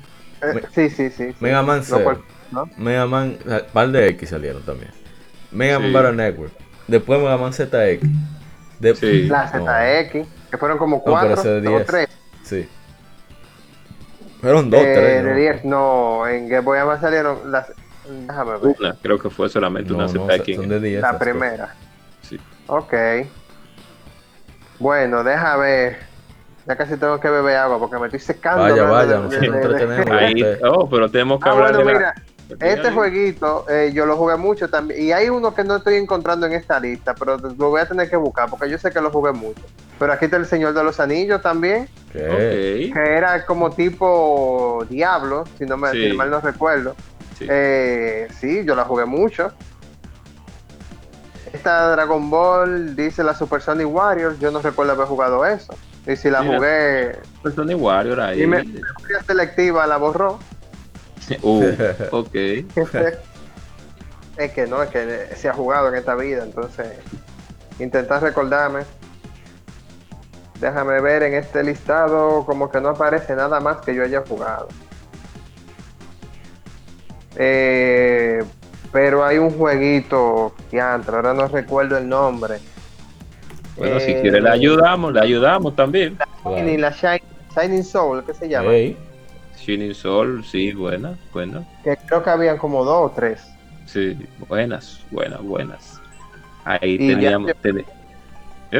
[0.42, 1.28] Eh, sí, sí, sí.
[1.32, 1.36] sí.
[1.40, 2.68] Mega Man No, por- ¿no?
[2.76, 4.90] Mega Man, un par de X salieron también.
[5.50, 5.94] Mega Man Sí.
[5.94, 6.52] Battle Network.
[6.88, 8.00] Después Mega Man ZX.
[8.80, 9.26] De- Sí.
[9.28, 11.86] La No, ZX, que fueron como pero 4 ese de o 10.
[11.86, 12.08] 3.
[12.42, 12.68] Sí.
[14.40, 15.24] Fueron dos, Eh, tres.
[15.24, 15.36] de ¿no?
[15.36, 17.66] 10, no, en Game Boy Advance salieron las.
[18.08, 18.74] Déjame ver.
[18.78, 20.56] Una, creo que fue solamente No, una no, ZX.
[20.56, 21.02] son de 10.
[21.02, 21.28] La las cosas.
[21.34, 21.74] primera.
[22.22, 22.40] Sí.
[22.68, 22.94] Ok.
[24.78, 25.98] Bueno, deja ver.
[26.66, 28.62] Ya casi tengo que beber agua porque me estoy secando.
[28.62, 30.10] Vaya, vaya, de- nosotros de- de- entretenemos.
[30.10, 30.60] Ahí, Usted.
[30.64, 32.14] oh, pero tenemos que Ah, hablar bueno, de la- mira,
[32.60, 35.02] este jueguito eh, yo lo jugué mucho también.
[35.02, 38.08] Y hay uno que no estoy encontrando en esta lista, pero lo voy a tener
[38.08, 39.60] que buscar porque yo sé que lo jugué mucho.
[39.98, 45.66] Pero aquí está el Señor de los Anillos también, que era como tipo Diablo, si
[45.66, 46.10] no me Sí.
[46.10, 46.94] si mal no recuerdo.
[47.36, 47.46] Sí.
[47.48, 49.52] Eh, sí, yo la jugué mucho.
[51.52, 55.74] Esta Dragon Ball dice la Super Sonic Warriors, yo no recuerdo haber jugado eso.
[56.06, 58.42] Y si la jugué, Persona Warrior ahí.
[58.42, 60.38] y me memoria selectiva la borró.
[61.42, 61.72] Uh,
[62.12, 62.34] ok.
[62.34, 62.68] es
[64.52, 66.86] que no, es que se ha jugado en esta vida, entonces
[67.78, 68.80] intentar recordarme.
[70.60, 74.68] Déjame ver en este listado, como que no aparece nada más que yo haya jugado.
[77.36, 78.42] Eh,
[78.92, 82.58] pero hay un jueguito, diantre, ahora no recuerdo el nombre.
[83.76, 86.18] Bueno, si Eh, quiere le ayudamos, le ayudamos también.
[86.64, 87.22] Ni la Shine-
[87.54, 88.70] Shining Soul, ¿qué se llama?
[89.68, 91.62] Shining Soul, sí, buena, buena.
[91.84, 93.46] Que creo que habían como dos o tres.
[93.84, 94.16] Sí,
[94.48, 96.00] buenas, buenas, buenas.
[96.64, 97.52] Ahí Y ya- teníamos.
[97.60, 97.84] ten-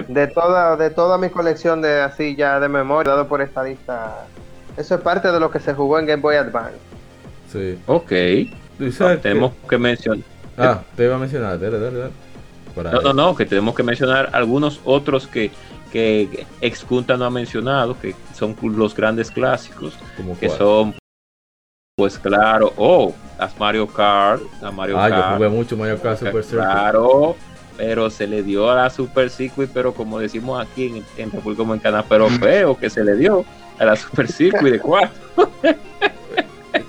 [0.09, 4.25] De toda, de toda mi colección de así ya de memoria, dado por esta lista.
[4.79, 6.79] Eso es parte de lo que se jugó en Game Boy Advance.
[7.53, 7.79] sí.
[7.87, 8.13] Ok,
[8.79, 10.25] ¿Tú sabes que- tenemos que mencionar.
[10.57, 12.13] Ah, te iba a mencionar, dale, dale, dale.
[12.93, 15.51] No, no, no, que tenemos que mencionar algunos otros que,
[15.93, 20.59] que Exkunta no ha mencionado, que son los grandes clásicos, ¿Cómo que cuál?
[20.59, 20.95] son,
[21.97, 25.37] pues claro, oh, las Mario Kart, la Mario Ah, yo Kart.
[25.37, 26.65] jugué mucho Mario Kart Super Circuit.
[26.65, 27.37] Claro,
[27.77, 31.63] pero se le dio a la Super Circuit, pero como decimos aquí en, en República
[31.63, 33.45] Dominicana, pero feo que se le dio
[33.79, 35.11] a la Super Circuit de 4.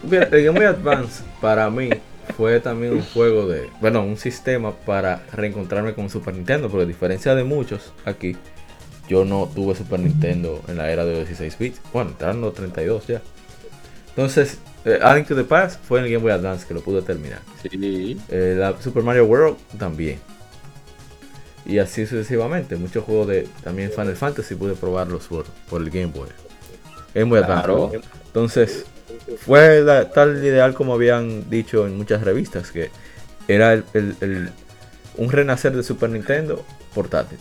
[0.03, 1.89] Mira, el Game Boy Advance para mí
[2.35, 6.87] fue también un juego de, bueno, un sistema para reencontrarme con Super Nintendo, porque a
[6.87, 8.37] diferencia de muchos aquí,
[9.09, 13.07] yo no tuve Super Nintendo en la era de 16 bits, bueno, entraron los 32
[13.07, 13.21] ya.
[14.09, 17.01] Entonces, eh, Adding to the Past fue en el Game Boy Advance que lo pude
[17.01, 17.39] terminar.
[17.61, 20.19] Sí, Eh, la Super Mario World también.
[21.65, 22.75] Y así sucesivamente.
[22.75, 26.29] Muchos juegos de también Final Fantasy pude probarlos por, por el Game Boy.
[27.13, 27.65] Game Boy Advance.
[27.65, 27.91] Claro.
[28.27, 28.85] Entonces,
[29.45, 32.89] fue la- tal ideal como habían dicho en muchas revistas, que
[33.47, 34.49] era el, el- el-
[35.17, 36.63] un renacer de Super Nintendo
[36.95, 37.37] portátil.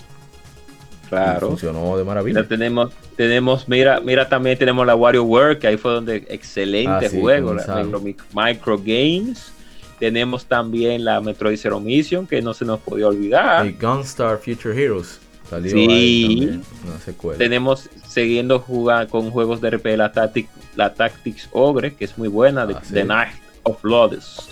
[1.09, 1.49] Y claro.
[1.49, 2.47] funcionó de maravilla.
[2.47, 7.21] Tenemos, tenemos, mira, mira también tenemos la WarioWare, que ahí fue donde excelente Ah, sí,
[7.21, 9.53] juego, la micro, Micro Games.
[9.99, 13.67] Tenemos también la Metroid Zero Mission, que no se nos podía olvidar.
[13.67, 15.19] Y Gunstar Future Heroes
[15.51, 15.79] salió Sí.
[15.91, 17.39] ahí también, una secuela.
[17.39, 22.29] Tenemos siguiendo jugando con juegos de RP la, Tactic, la Tactics Ogre, que es muy
[22.29, 22.95] buena, de, Ah, sí.
[22.95, 23.33] The Night
[23.65, 24.49] of Lotus.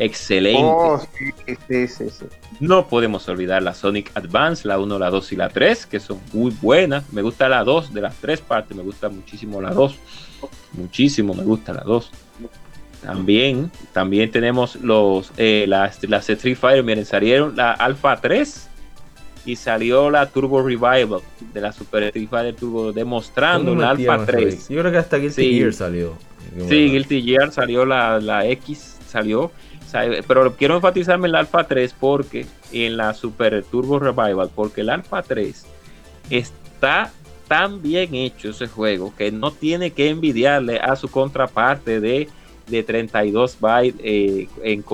[0.00, 0.62] Excelente.
[0.64, 2.24] Oh, sí, sí, sí, sí.
[2.58, 6.18] No podemos olvidar la Sonic Advance, la 1, la 2 y la 3, que son
[6.32, 7.12] muy buenas.
[7.12, 9.94] Me gusta la 2 de las tres partes, me gusta muchísimo la 2.
[10.72, 12.10] Muchísimo me gusta la 2.
[13.02, 18.68] También, también tenemos los eh, las, las Street Fighter, miren, salieron la Alpha 3
[19.46, 21.20] y salió la Turbo Revival
[21.54, 24.44] de la Super Street Fighter Turbo demostrando ¿Dónde la Alpha eso ahí?
[24.44, 24.68] 3.
[24.68, 25.58] Yo creo que hasta Guilty Sí.
[25.58, 26.14] Gear salió.
[26.68, 29.50] Sí, Guilty Gear salió la, la X, salió.
[30.26, 34.90] Pero quiero enfatizarme en la Alpha 3 porque en la Super Turbo Revival, porque el
[34.90, 35.66] Alpha 3
[36.30, 37.12] está
[37.48, 42.28] tan bien hecho ese juego que no tiene que envidiarle a su contraparte de,
[42.68, 44.84] de 32 bytes eh, en,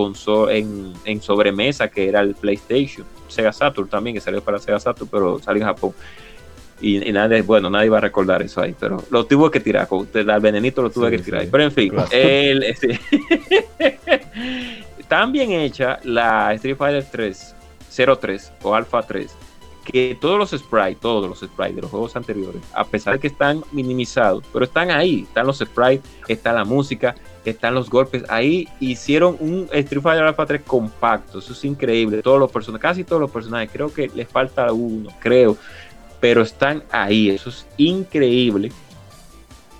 [0.50, 3.06] en, en sobremesa que era el PlayStation.
[3.28, 5.92] Sega Saturn también, que salió para Sega Saturn, pero salió en Japón.
[6.80, 9.88] Y, y nadie, bueno, nadie va a recordar eso ahí, pero lo tuve que tirar,
[9.88, 11.42] con- al venenito lo tuve Sí, que tirar.
[11.42, 11.48] sí.
[11.50, 12.08] Pero en fin, Claro.
[12.12, 13.00] el, este,
[15.08, 17.54] tan bien hecha la Street Fighter 3,
[18.20, 19.34] 03 o Alpha 3,
[19.84, 23.28] que todos los sprites, todos los sprites de los juegos anteriores, a pesar de que
[23.28, 27.14] están minimizados, pero están ahí, están los sprites, está la música,
[27.44, 32.40] están los golpes, ahí hicieron un Street Fighter Alpha 3 compacto, eso es increíble, todos
[32.40, 35.56] los personajes, casi todos los personajes, creo que les falta uno, creo,
[36.18, 38.72] pero están ahí, eso es increíble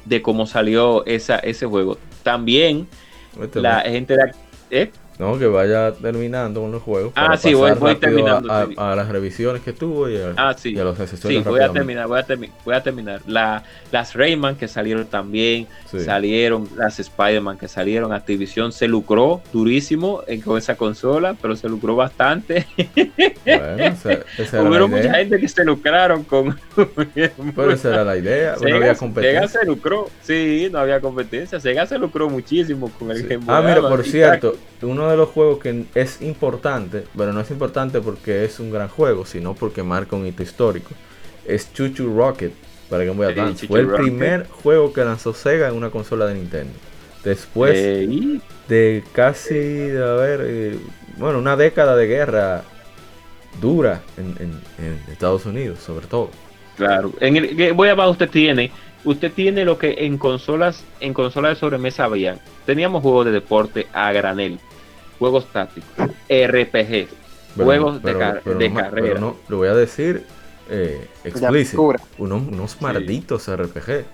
[0.05, 1.99] de cómo salió esa, ese juego.
[2.23, 2.87] También
[3.55, 4.33] la gente de...
[4.71, 4.93] ¿eh?
[5.19, 7.13] No, que vaya terminando con los juegos.
[7.17, 10.55] Ah, para sí, voy- terminando, A, a- a las revisiones que tuvo y a, Ah,
[10.57, 10.75] sí.
[10.75, 13.23] y a los Sí, voy a terminar, voy a, termi- voy a terminar.
[13.27, 13.63] La,
[13.93, 16.01] las Rayman que salieron también, Sí.
[16.01, 18.13] salieron las Spider-Man que salieron.
[18.13, 22.67] Activision se lucró durísimo en- con esa consola, pero se lucró bastante.
[22.87, 26.59] Bueno, esa, esa era Hubo mucha gente que se lucraron con.
[27.57, 28.53] Pero esa era la idea.
[28.53, 29.49] no Sega, había Sega competencia.
[29.61, 31.59] se lucró, sí, no había competencia.
[31.61, 33.27] Sega se lucró muchísimo con el Sí.
[33.29, 37.51] Game Ah, mira, por cierto, uno de los juegos que es importante, pero no es
[37.51, 40.91] importante porque es un gran juego, sino porque marca un hito histórico,
[41.47, 42.53] es Chuchu Rocket
[42.91, 43.67] para Game Boy Advance.
[43.67, 44.05] Fue el Rocket.
[44.07, 46.73] primer juego que lanzó Sega en una consola de Nintendo.
[47.25, 49.55] Después Eh, de casi,
[49.91, 50.79] a ver, eh,
[51.17, 52.63] bueno, una década de guerra
[53.61, 56.31] dura en, en- en Estados Unidos, sobre todo.
[56.77, 58.71] Claro, en el Game Boy Advance usted tiene,
[59.05, 62.39] usted tiene lo que en consolas, en consolas de sobremesa habían.
[62.67, 64.59] Teníamos juegos de deporte a granel,
[65.19, 65.91] juegos tácticos,
[66.29, 67.09] RPG,
[67.55, 69.21] Pero- juegos pero- de, car- pero de no- pero carrera.
[69.21, 70.25] no, lo voy a decir
[70.69, 71.95] eh, explícito.
[72.19, 74.05] Unos, unos malditos RPG.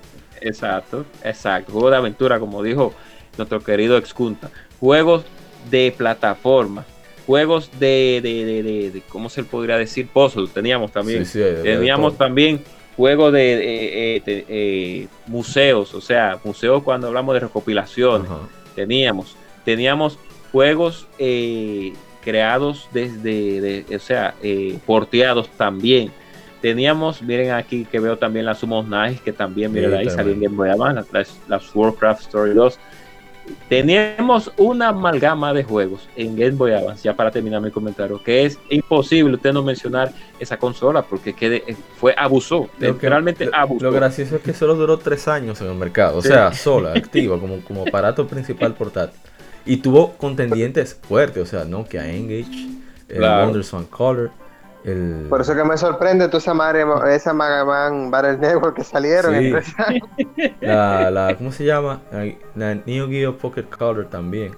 [0.40, 1.72] Exacto, exacto.
[1.72, 2.92] Juegos de aventura, como dijo
[3.38, 4.50] nuestro querido Excunta.
[4.80, 5.24] Juegos
[5.70, 6.84] de plataforma,
[7.26, 10.08] juegos de, de, de, de- de- ¿cómo se podría decir?
[10.08, 11.24] Puzzle, teníamos también.
[11.24, 12.62] Sí, sí, de- de Teníamos también
[12.96, 18.22] juegos de, eh, eh, de, museos, o sea, museos cuando hablamos de recopilación.
[18.26, 18.38] Ajá.
[18.74, 20.18] Teníamos, teníamos
[20.52, 21.92] juegos eh,
[22.22, 26.12] creados desde, de- o sea, eh, porteados también.
[26.60, 30.36] Teníamos, miren aquí que veo también las Summon Knights, que también, miren Sí, ahí, salían
[30.36, 32.78] en Game Boy Advance, las, las Warcraft Story 2.
[33.68, 38.44] Tenemos una amalgama de juegos en Game Boy Advance, ya para terminar mi comentario, que
[38.44, 41.64] es imposible usted no mencionar esa consola porque quede,
[41.96, 43.16] fue abusó, Lo que- lo-
[43.52, 43.84] abusó.
[43.84, 46.18] Lo gracioso es que solo duró tres años en el mercado.
[46.18, 46.28] O Sí.
[46.28, 49.18] sea, sola, activa, como, como aparato principal portátil.
[49.64, 52.68] Y tuvo contendientes fuertes, o sea, Nokia Engage,
[53.08, 53.44] el Claro.
[53.46, 54.30] Wonderswan Color,
[54.84, 55.26] el...
[55.28, 56.84] Por eso que me sorprende toda esa, madre,
[57.14, 59.52] esa Mega Man Battle Network que salieron Sí.
[60.60, 62.00] la, la, ¿cómo se llama?
[62.10, 62.24] La,
[62.56, 64.56] la Neo Geo Pocket Color también.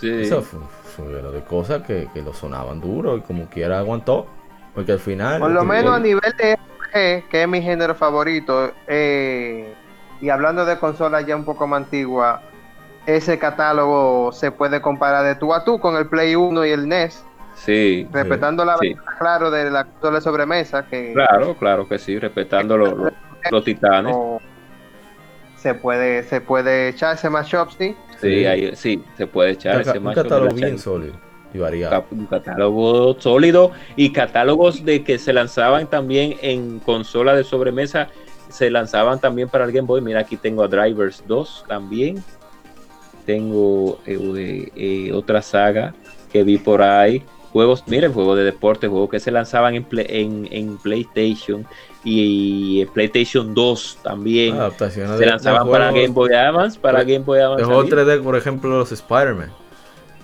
[0.00, 0.22] Sí.
[0.22, 0.60] Eso fue,
[0.96, 4.26] fue de de cosas que, que lo sonaban duro y como quiera aguantó.
[4.74, 5.40] Porque al final...
[5.40, 9.74] Por lo menos a el- nivel de RPG, que es mi género favorito, eh,
[10.22, 12.40] y hablando de consolas ya un poco más antiguas,
[13.06, 16.88] ese catálogo se puede comparar de tú a tú con el Play 1 y el
[16.88, 17.24] NES,
[17.54, 18.06] sí.
[18.12, 18.94] respetando la Sí.
[19.18, 23.12] claro, de la consola de sobremesa, que Claro, claro que sí, respetando los, los,
[23.50, 24.14] los titanes.
[25.56, 27.96] se puede se puede echarse más shops, sí.
[28.20, 31.14] Sí, ahí, sí, se puede echar ese un catálogo bien sólido
[31.52, 32.04] y variado.
[32.10, 38.08] un catálogo sólido y catálogos de que se lanzaban también en consola de sobremesa,
[38.50, 40.00] se lanzaban también para el Game Boy.
[40.00, 42.22] Mira, aquí tengo a Drivers 2 también.
[43.30, 45.94] Tengo eh, eh, otra saga
[46.32, 47.22] que vi por ahí.
[47.52, 51.64] Juegos, miren, juegos de deporte, juegos que se lanzaban en, Play- en, en PlayStation
[52.02, 54.56] y, en PlayStation 2 también.
[54.56, 57.62] Adaptaciones se de lanzaban para juegos- Game Boy Advance, para Game Boy Advance.
[57.62, 58.08] De juegos también.
[58.18, 59.52] 3D, por ejemplo, los Spider-Man.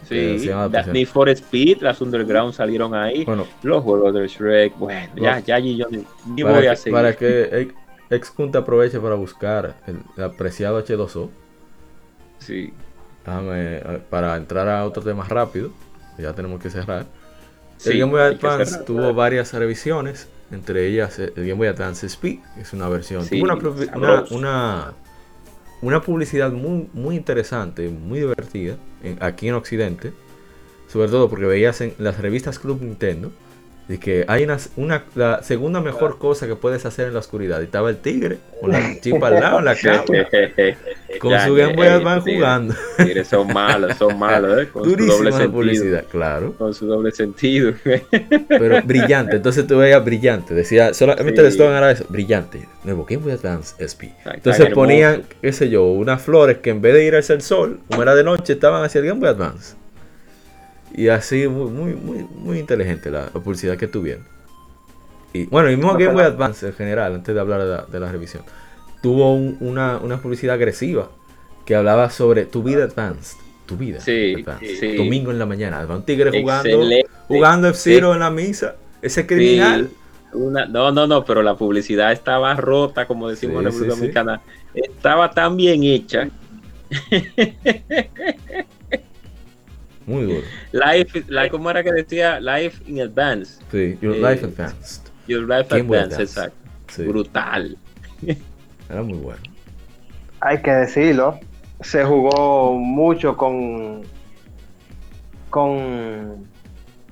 [0.08, 0.86] Sí, hacían las.
[0.88, 3.24] Need for Speed, las Underground salieron ahí.
[3.24, 5.86] Bueno, Los juegos de Shrek, bueno, ya, Los- ya, yo
[6.26, 6.92] ni, voy a seguir.
[6.92, 7.74] para que ex-
[8.08, 11.28] Excunta aproveche para buscar el, el apreciado H2O,
[12.38, 12.72] Sí,
[13.26, 15.70] déjame, eh, para entrar a otro tema rápido,
[16.18, 17.06] ya tenemos que cerrar.
[17.78, 18.84] Sí, el Game Boy Advance cerrar.
[18.86, 23.24] tuvo varias revisiones, entre ellas eh, el Game Boy Advance SP, que es una versión.
[23.24, 23.54] Sí, tuvo una,
[23.96, 24.92] una, una,
[25.82, 30.12] una publicidad muy, muy interesante, muy divertida, en- aquí en Occidente,
[30.88, 33.30] sobre todo porque veías en las revistas Club Nintendo,
[33.88, 37.60] de que hay una, una la segunda mejor cosa que puedes hacer en la oscuridad.
[37.60, 40.02] Y estaba el tigre con la chipa al lado en la cama,
[41.20, 42.74] con Ya, su Game Boy eh, Advance tigre, jugando.
[42.96, 44.68] tigre, son malos, son malos, ¿eh?
[44.72, 45.52] Con su doble sentido.
[45.52, 46.54] publicidad, claro.
[46.58, 47.74] Con su doble sentido.
[48.48, 50.52] Pero brillante, entonces tú veías brillante.
[50.54, 51.40] Decía, solamente Sí.
[51.42, 52.68] el eslogan era eso, brillante.
[52.82, 54.10] Nuevo Game Boy Advance SP.
[54.24, 54.74] Tan Entonces hermoso.
[54.80, 58.02] ponían, qué sé yo, unas flores que en vez de ir hacia el sol, como
[58.02, 59.76] era de noche, estaban hacia el Game Boy Advance.
[60.94, 64.24] Y así, muy, muy, muy, muy inteligente la, la publicidad que tuvieron.
[65.32, 67.82] Y bueno, el mismo No, Game Boy Advance en general, antes de hablar de la,
[67.82, 68.42] de la revisión,
[69.02, 71.10] tuvo un- una, una publicidad agresiva
[71.66, 73.36] que hablaba sobre tu vida advanced.
[73.66, 74.76] Tu vida Sí, advanced.
[74.78, 74.96] sí.
[74.96, 75.84] Domingo en la mañana.
[75.90, 77.10] Un tigre jugando, Excelente.
[77.28, 78.76] jugando F-Zero en la misa.
[79.02, 79.88] Ese criminal.
[79.90, 79.96] Sí,
[80.38, 83.94] una- no, no, no, pero la publicidad estaba rota, como decimos Sí, en sí, República
[83.94, 83.98] sí.
[84.00, 84.40] Dominicana.
[84.72, 86.28] Estaba tan bien hecha.
[90.06, 90.42] Muy duro.
[90.72, 92.38] Life, la, ¿cómo era que decía?
[92.40, 93.60] Life in advance.
[93.72, 95.02] Sí, Your Eh, Life Advanced.
[95.26, 96.22] Your life Game Boy advance, Advance.
[96.40, 96.56] exacto.
[96.88, 97.76] Sí, Brutal.
[98.88, 99.42] era muy bueno.
[100.40, 101.40] Hay que decirlo.
[101.80, 104.02] Se jugó mucho con.
[105.50, 106.46] con.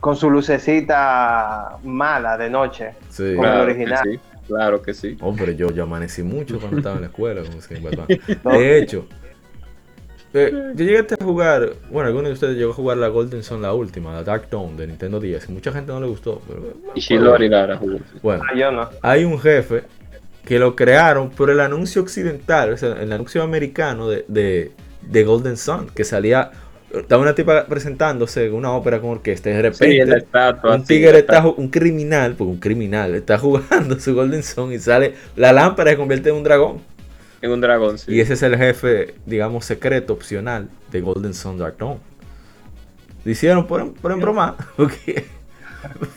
[0.00, 2.90] con su lucecita mala de noche.
[3.08, 3.34] Sí.
[3.34, 4.00] Como el Claro que original.
[4.04, 5.16] sí, claro que sí.
[5.20, 7.42] Hombre, yo, yo amanecí mucho cuando estaba en la escuela.
[8.58, 9.06] De hecho,
[10.34, 13.62] eh, yo llegué a jugar, bueno, algunos de ustedes llegó a jugar la Golden Sun,
[13.62, 15.48] la última, la Dark Dawn de Nintendo 10.
[15.48, 16.42] y Mucha gente no le gustó.
[16.48, 17.98] Pero, Y Shilori Lara jugó.
[18.22, 18.88] bueno, Ah, yo no.
[19.02, 19.84] hay un jefe
[20.44, 25.24] que lo crearon por el anuncio occidental, o sea, el anuncio americano de, de, de
[25.24, 26.50] Golden Sun, que salía,
[26.92, 30.74] estaba una tipa presentándose en una ópera con orquesta y de repente Sí, estatua.
[30.76, 34.72] un sí, tigre la está, un criminal, porque un criminal está jugando su Golden Sun
[34.72, 36.93] y sale, la lámpara se convierte en un dragón.
[37.44, 38.10] En un dragón, sí.
[38.14, 41.98] Y ese es el jefe, digamos, secreto, opcional de Golden Sun Dark Dawn.
[43.22, 45.26] Lo hicieron por, por en broma, porque,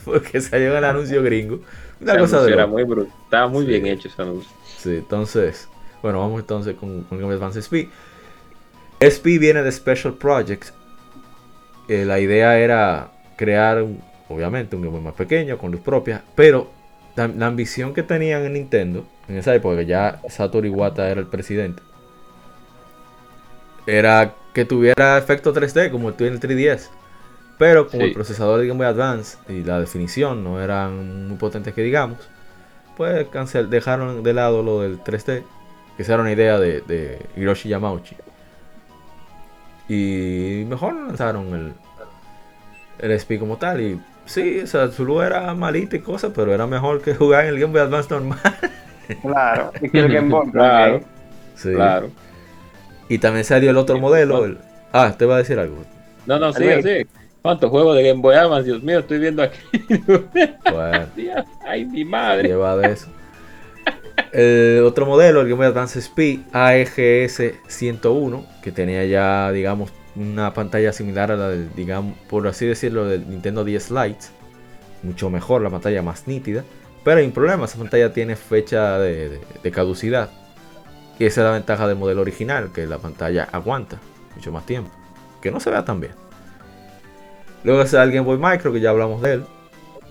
[0.06, 1.60] porque salió en el anuncio gringo.
[2.00, 3.12] Una Ese cosa de era muy brutal.
[3.24, 3.70] Estaba muy Sí.
[3.72, 4.50] bien hecho ese anuncio.
[4.78, 5.68] Sí, entonces,
[6.02, 7.90] bueno, vamos entonces con, con Game Advance SP.
[9.04, 10.72] SP viene de Special Projects.
[11.88, 13.84] Eh, la idea era crear,
[14.30, 16.70] obviamente, un Game Boy más pequeño, con luz propia, pero
[17.16, 21.26] la, la ambición que tenían en Nintendo, en esa época, ya Satoru Iwata era el
[21.26, 21.82] presidente,
[23.86, 26.90] era que tuviera efecto 3D como tiene el 3DS.
[27.58, 28.08] Pero como Sí.
[28.08, 32.18] el procesador de Game Boy Advance y la definición no eran muy potentes que digamos,
[32.96, 35.42] pues cancel, dejaron de lado lo del 3D,
[35.96, 38.16] que esa era una idea de, de Hiroshi Yamauchi.
[39.88, 41.72] Y mejor lanzaron el,
[43.00, 43.80] el SP como tal.
[43.80, 47.44] Y sí, o sea, su luz era malita y cosas, pero era mejor que jugar
[47.46, 48.38] en el Game Boy Advance normal.
[49.22, 49.72] Claro.
[49.80, 51.10] Y que el Game Boy Claro, también.
[51.54, 51.72] Sí.
[51.72, 52.10] claro.
[53.08, 54.44] Y también salió el otro modelo.
[54.44, 54.58] el-
[54.92, 55.76] ah, te va a decir algo.
[56.26, 57.06] No, no, sigue, sigue.
[57.42, 58.64] ¿Cuántos juegos de Game Boy Advance?
[58.68, 59.58] Dios mío, estoy viendo aquí.
[60.70, 62.48] Bueno, Dios, Ay, mi madre.
[62.48, 63.08] lleva de eso.
[64.32, 70.52] El otro modelo, el Game Boy Advance SP AEGS 101, que tenía ya, digamos, una
[70.52, 74.26] pantalla similar a la del, digamos, por así decirlo, del Nintendo 10 Lite.
[75.02, 76.64] Mucho mejor, la pantalla más nítida.
[77.04, 80.30] Pero hay un problema, esa pantalla tiene fecha de, de- de caducidad.
[81.18, 83.98] Y esa es la ventaja del modelo original, que la pantalla aguanta
[84.36, 84.90] mucho más tiempo.
[85.42, 86.12] Que no se vea tan bien.
[87.64, 89.44] Luego está el Game Boy Micro, que ya hablamos de él.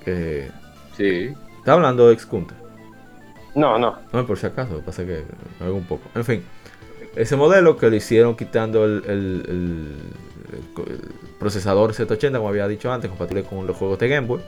[0.04, 0.52] Que
[0.96, 1.34] Sí.
[1.60, 2.56] está hablando de Excunta.
[3.56, 3.98] No, no.
[4.14, 5.24] No, por si acaso, lo que pasa es que
[5.60, 6.10] me hago un poco.
[6.14, 6.44] En fin,
[7.16, 9.96] ese modelo que lo hicieron quitando el, el- el-
[10.78, 11.00] el- el
[11.40, 14.42] procesador Z80, como había dicho antes, compatible con los juegos de Game Boy.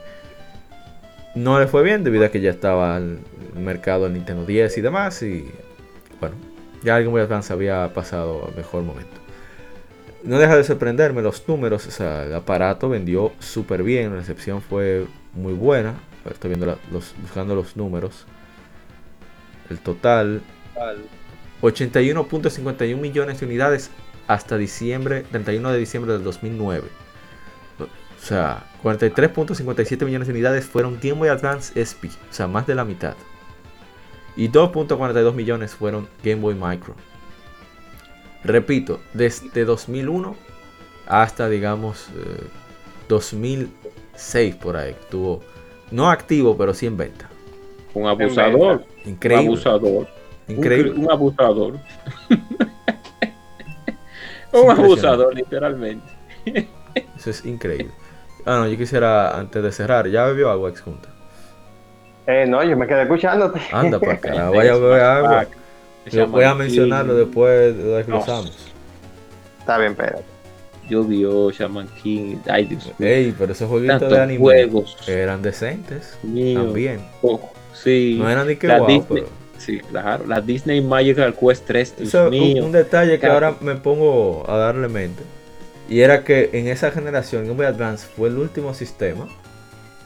[1.34, 3.18] No le fue bien debido a que ya estaba el,
[3.54, 5.22] el mercado del Nintendo 10 y demás.
[5.22, 5.48] Y
[6.20, 6.34] bueno,
[6.82, 9.10] ya el Game Boy Advance había pasado al mejor momento.
[10.24, 11.86] No deja de sorprenderme los números.
[11.86, 14.10] O sea, el aparato vendió súper bien.
[14.10, 15.94] La recepción fue muy buena.
[16.26, 18.26] A Estoy viendo la- los, buscando los números.
[19.70, 20.42] El total
[21.62, 23.90] 81.51 millones de unidades
[24.26, 26.88] hasta diciembre 31 de diciembre del 2009.
[28.20, 32.74] O sea, 43.57 millones de unidades fueron Game Boy Advance SP, o sea, más de
[32.74, 33.14] la mitad.
[34.36, 36.94] Y 2.42 millones fueron Game Boy Micro.
[38.44, 40.36] Repito, desde 2001
[41.06, 42.46] hasta digamos eh,
[43.08, 45.42] 2006 por ahí estuvo
[45.90, 47.28] no activo, pero sí en venta.
[47.94, 48.84] Un abusador.
[49.04, 49.46] Un Increíble.
[49.46, 50.08] abusador.
[50.48, 50.92] Un Increíble.
[50.94, 51.78] cri- Un, abusador.
[54.52, 56.06] Un abusador, literalmente.
[57.16, 57.90] Eso es increíble.
[58.46, 61.08] Ah, no, yo quisiera, antes de cerrar, ¿ya bebió agua, ex junta?
[62.26, 63.60] Eh, no, yo me quedé escuchándote.
[63.72, 65.46] Anda para acá, vaya a beber agua.
[66.06, 68.72] Yo voy a mencionarlo después, lo desglosamos.
[69.58, 70.22] Está bien, espérate.
[70.88, 72.36] Yu-Gi-Oh, Shaman King.
[72.48, 73.08] Ay, Dios mío.
[73.08, 74.96] Ey, pero esos jueguitos de anime juegos.
[75.08, 76.62] eran decentes Mío.
[76.64, 77.00] también.
[77.22, 77.40] Oh,
[77.72, 78.16] sí.
[78.18, 79.40] No eran ni que La guau, Disney- pero...
[79.58, 80.24] Sí, claro.
[80.26, 82.60] La Disney Magical Quest 3, Dios Eso es mío.
[82.62, 83.34] un, un detalle que Claro.
[83.34, 85.22] ahora me pongo a darle mente.
[85.90, 89.26] Y era que en esa generación Game Boy Advance fue el último sistema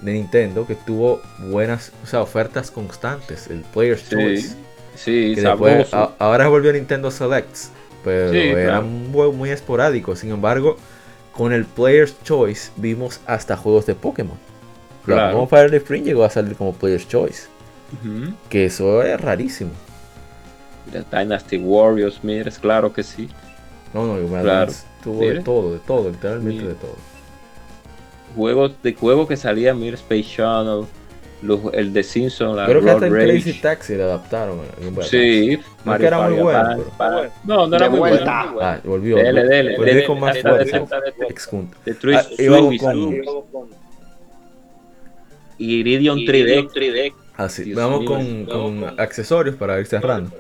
[0.01, 4.57] de Nintendo que tuvo buenas, o sea, ofertas constantes, el Player's Choice.
[4.97, 7.71] Sí, después, a- ahora volvió Nintendo Selects,
[8.03, 8.87] pero Sí, era claro.
[9.13, 10.17] juego muy esporádico.
[10.17, 10.77] Sin embargo,
[11.33, 14.39] con el Player's Choice vimos hasta juegos de Pokémon.
[15.05, 15.35] Claro.
[15.35, 17.45] Como Fire Spring llegó a salir como Player's Choice,
[18.49, 19.71] que eso es rarísimo.
[20.93, 23.29] The Dynasty Warriors, mires, claro que sí.
[23.93, 24.61] No, no, Game Boy Claro.
[24.63, 25.43] Advance tuvo de Mire.
[25.43, 26.69] todo, de todo, literalmente Mire.
[26.69, 26.97] de todo.
[28.35, 30.87] Juegos de juegos que salían, mira, Space Channel,
[31.43, 33.27] los- el de Simpson, la Creo que hasta en Rage.
[33.27, 34.61] Crazy Taxi le adaptaron.
[35.03, 36.85] Sí, No que era muy bueno,
[37.45, 38.17] No, no era De muy bueno.
[38.17, 38.31] bueno.
[38.61, 39.17] Ah, volvió.
[39.17, 39.49] Dele, volvió.
[39.51, 40.77] dele, Volvió dele, con más fuerza.
[40.79, 43.25] Ah, y vamos Suicide.
[43.53, 43.69] con-
[45.59, 47.13] Iridium 3D.
[47.37, 50.31] Así, Dios vamos con, con accesorios para ir cerrando.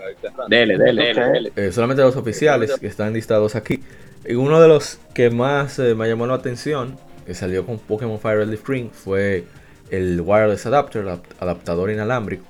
[0.48, 1.52] Dele, dele, dele.
[1.56, 3.80] Eh, solamente los oficiales que están listados aquí.
[4.26, 6.96] Y uno de los que más eh, me llamó la atención,
[7.26, 9.44] que salió con Pokémon Fire Red Spring, fue
[9.90, 12.44] el Wireless Adapter, adap- adaptador inalámbrico,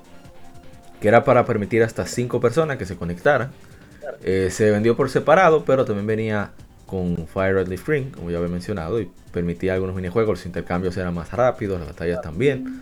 [1.01, 3.51] que era para permitir hasta 5 personas que se conectaran.
[4.23, 6.51] Eh, se vendió por separado, pero también venía
[6.85, 11.13] con Fire Red Spring, como ya había mencionado, y permitía algunos minijuegos, los intercambios eran
[11.13, 12.81] más rápidos, las batallas también.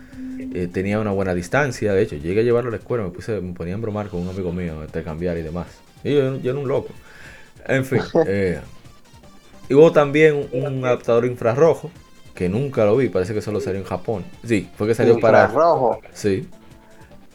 [0.54, 3.40] Eh, tenía una buena distancia, de hecho, llegué a llevarlo a la escuela, me, puse,
[3.40, 5.66] me ponía a bromar con un amigo mío, intercambiar y demás.
[6.04, 6.92] Y yo, yo era un loco.
[7.66, 8.00] En fin.
[8.26, 8.60] eh,
[9.68, 11.90] y hubo también un, adaptador infrarrojo,
[12.34, 14.24] que nunca lo vi, parece que solo salió en Japón.
[14.44, 15.46] Sí, fue que salió para...
[15.46, 16.00] rojo.
[16.12, 16.48] Sí.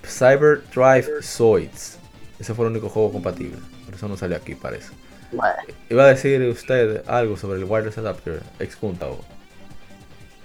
[0.04, 1.98] Cyber Drive Zoids.
[2.40, 3.58] Ese fue el único juego compatible.
[3.86, 4.92] Por eso no salió aquí, parece.
[5.32, 5.56] Bueno,
[5.90, 9.20] Iba a decir usted algo sobre el wireless adapter ex junta o...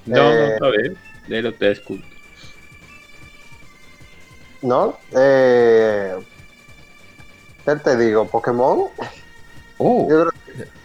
[0.06, 0.96] No, no, Eh, está bien.
[1.28, 2.04] Dele usted, escucha.
[4.64, 4.96] ¿no?
[5.16, 6.14] Eh,
[7.64, 8.26] ¿Qué te digo?
[8.26, 8.88] ¿Pokémon?
[9.86, 10.32] Oh, Yo creo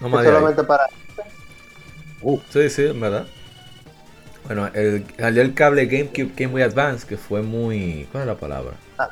[0.01, 0.35] No que más de ahí.
[0.35, 0.83] solamente para...
[2.49, 3.27] Sí, sí, en verdad.
[4.45, 8.07] Bueno, el, salió el cable GameCube Game Boy Advance que fue muy...
[8.11, 8.73] ¿Cuál es la palabra?
[8.97, 9.09] Ah.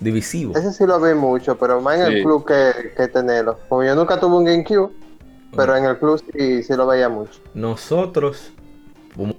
[0.00, 0.56] Divisivo.
[0.56, 2.12] Ese sí lo vi mucho, pero más en Sí.
[2.14, 3.58] el club que, que tenerlo.
[3.68, 4.92] Como yo nunca tuve un GameCube,
[5.54, 7.40] pero en el club sí, sí lo veía mucho.
[7.54, 8.52] Nosotros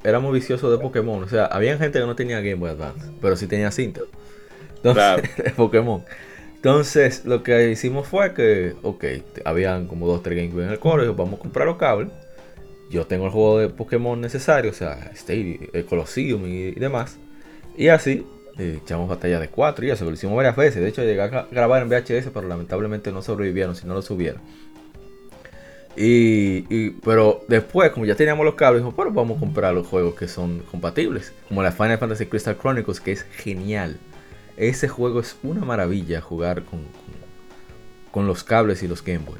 [0.04, 1.24] éramos viciosos de Pokémon.
[1.24, 4.02] O sea, había gente que no tenía Game Boy Advance, pero sí tenía cinta.
[4.78, 5.24] Entonces, Claro.
[5.56, 6.04] Pokémon.
[6.62, 9.04] Entonces, lo que hicimos fue que, ok,
[9.46, 11.02] habían como dos, tres GameCube en el coro.
[11.02, 12.10] Dijo, vamos a comprar los cables.
[12.90, 17.18] Yo tengo el juego de Pokémon necesario, o sea, Stadium, el Colosseum y, y demás.
[17.78, 18.26] Y así,
[18.60, 20.82] eh, echamos batalla de cuatro y eso, lo hicimos varias veces.
[20.84, 24.02] De hecho, llegué a gra- grabar en VHS, pero lamentablemente no sobrevivieron si no lo
[24.04, 24.42] subieron.
[25.96, 29.86] Y, y- pero después, como ya teníamos los cables, dijimos, pero vamos a comprar los
[29.88, 31.34] juegos que son compatibles.
[31.48, 33.98] Como la Final Fantasy Crystal Chronicles, que es genial.
[34.62, 39.40] Ese juego es una maravilla jugar con, con, con los cables y los Game Boy.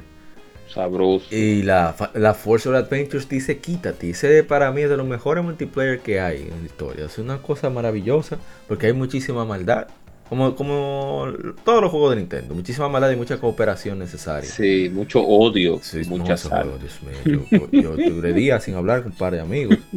[0.68, 1.26] sabroso.
[1.30, 4.10] Y la, la Force of Adventures dice quítate.
[4.10, 7.04] Ese para mí es de los mejores multiplayer que hay en la historia.
[7.06, 9.86] Es una cosa maravillosa porque hay muchísima maldad.
[10.28, 11.26] Como, como
[11.62, 12.54] todos los juegos de Nintendo.
[12.54, 14.50] Muchísima maldad y mucha cooperación necesaria.
[14.50, 17.44] Sí, mucho odio, Sí, mucha no, Dios mío.
[17.70, 19.78] Yo, yo duré días sin hablar con un par de amigos.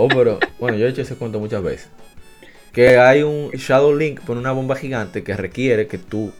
[0.00, 1.88] Oh, pero bueno, yo he hecho ese cuento muchas veces.
[2.72, 6.32] Que hay un Shadow Link con una bomba gigante que requiere que tú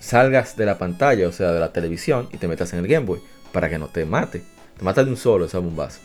[0.00, 3.06] salgas de la pantalla, o sea, de la televisión, y te metas en el Game
[3.06, 3.20] Boy
[3.52, 4.42] para que no te mate.
[4.76, 6.00] Te mata de un solo esa bombazo.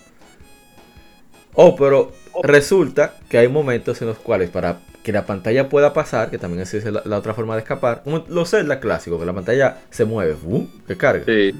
[1.54, 2.12] Oh, pero
[2.44, 6.62] resulta que hay momentos en los cuales para que la pantalla pueda pasar, que también
[6.62, 9.78] esa es la, la otra forma de escapar, como los Zelda clásicos, que la pantalla
[9.90, 10.68] se mueve, ¡bum!
[10.88, 11.54] que carga Sí,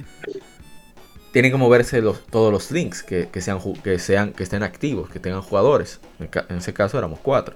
[1.32, 5.10] tienen que moverse los, todos los links que, que sean, que sean que estén activos,
[5.10, 6.00] que tengan jugadores.
[6.20, 7.56] En ese caso éramos cuatro.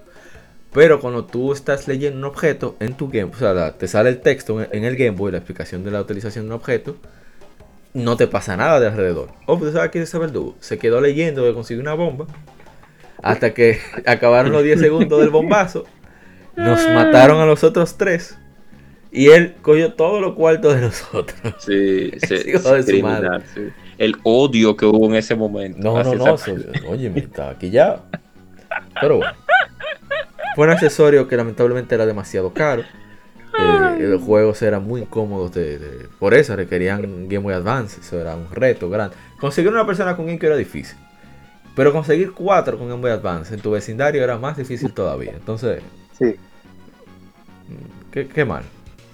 [0.73, 4.09] Pero cuando tú estás leyendo un objeto en tu game, o sea, la- te sale
[4.09, 6.95] el texto en, en el Game Boy, la explicación de la utilización de un objeto,
[7.93, 9.29] no te pasa nada de alrededor.
[9.45, 10.55] Oh, pues sabes qué es ese verdugo.
[10.59, 12.25] Se quedó leyendo que consiguió una bomba.
[13.21, 15.85] Hasta que acabaron los 10 segundos del bombazo.
[16.55, 18.37] Nos mataron a los otros tres.
[19.11, 21.39] Y él cogió todos los cuartos de nosotros.
[21.59, 23.43] sí, se de su madre.
[23.53, 23.61] sí.
[23.99, 25.77] El odio que hubo en ese momento.
[25.79, 26.35] No, no, no.
[26.89, 28.01] oye, me estaba aquí ya.
[28.99, 29.33] Pero bueno.
[30.55, 32.83] Fue un accesorio que lamentablemente era demasiado caro.
[33.59, 35.53] eh, los juegos eran muy incómodos.
[35.53, 38.01] De, por eso requerían Game Boy Advance.
[38.01, 39.15] Eso era un reto grande.
[39.39, 40.97] Conseguir una persona con GameCube era difícil.
[41.75, 45.31] Pero conseguir cuatro con Game Boy Advance en tu vecindario era más difícil todavía.
[45.33, 45.81] Entonces,
[46.17, 46.35] Sí.
[48.11, 48.63] qué, qué mal.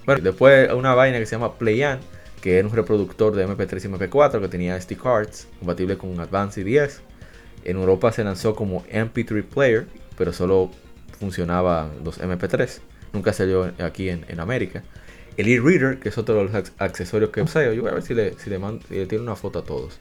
[0.04, 1.98] Bueno, después una vaina que se llama PlayAn,
[2.42, 6.60] que era un reproductor de MP3 y MP4 que tenía SD cards, compatible con Advance
[6.60, 7.02] y 10.
[7.64, 9.86] En Europa se lanzó como MP3 Player,
[10.16, 10.70] pero solo
[11.20, 12.80] funcionaba los MP3.
[13.12, 14.82] Nunca salió aquí en, en América.
[15.36, 18.02] El e-reader, que es otro de los ac- accesorios que usé, yo voy a ver
[18.02, 19.98] si le, si le, mando- si le tiro una foto a todos.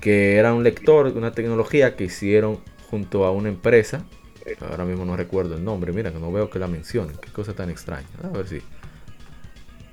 [0.00, 4.04] Que era un lector, una tecnología que hicieron junto a una empresa.
[4.60, 7.16] Ahora mismo no recuerdo el nombre, mira que no veo que la mencionen.
[7.16, 8.06] Qué cosa tan extraña.
[8.22, 8.60] A ver si,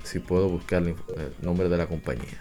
[0.04, 0.94] si puedo buscar el
[1.40, 2.38] nombre de la compañía.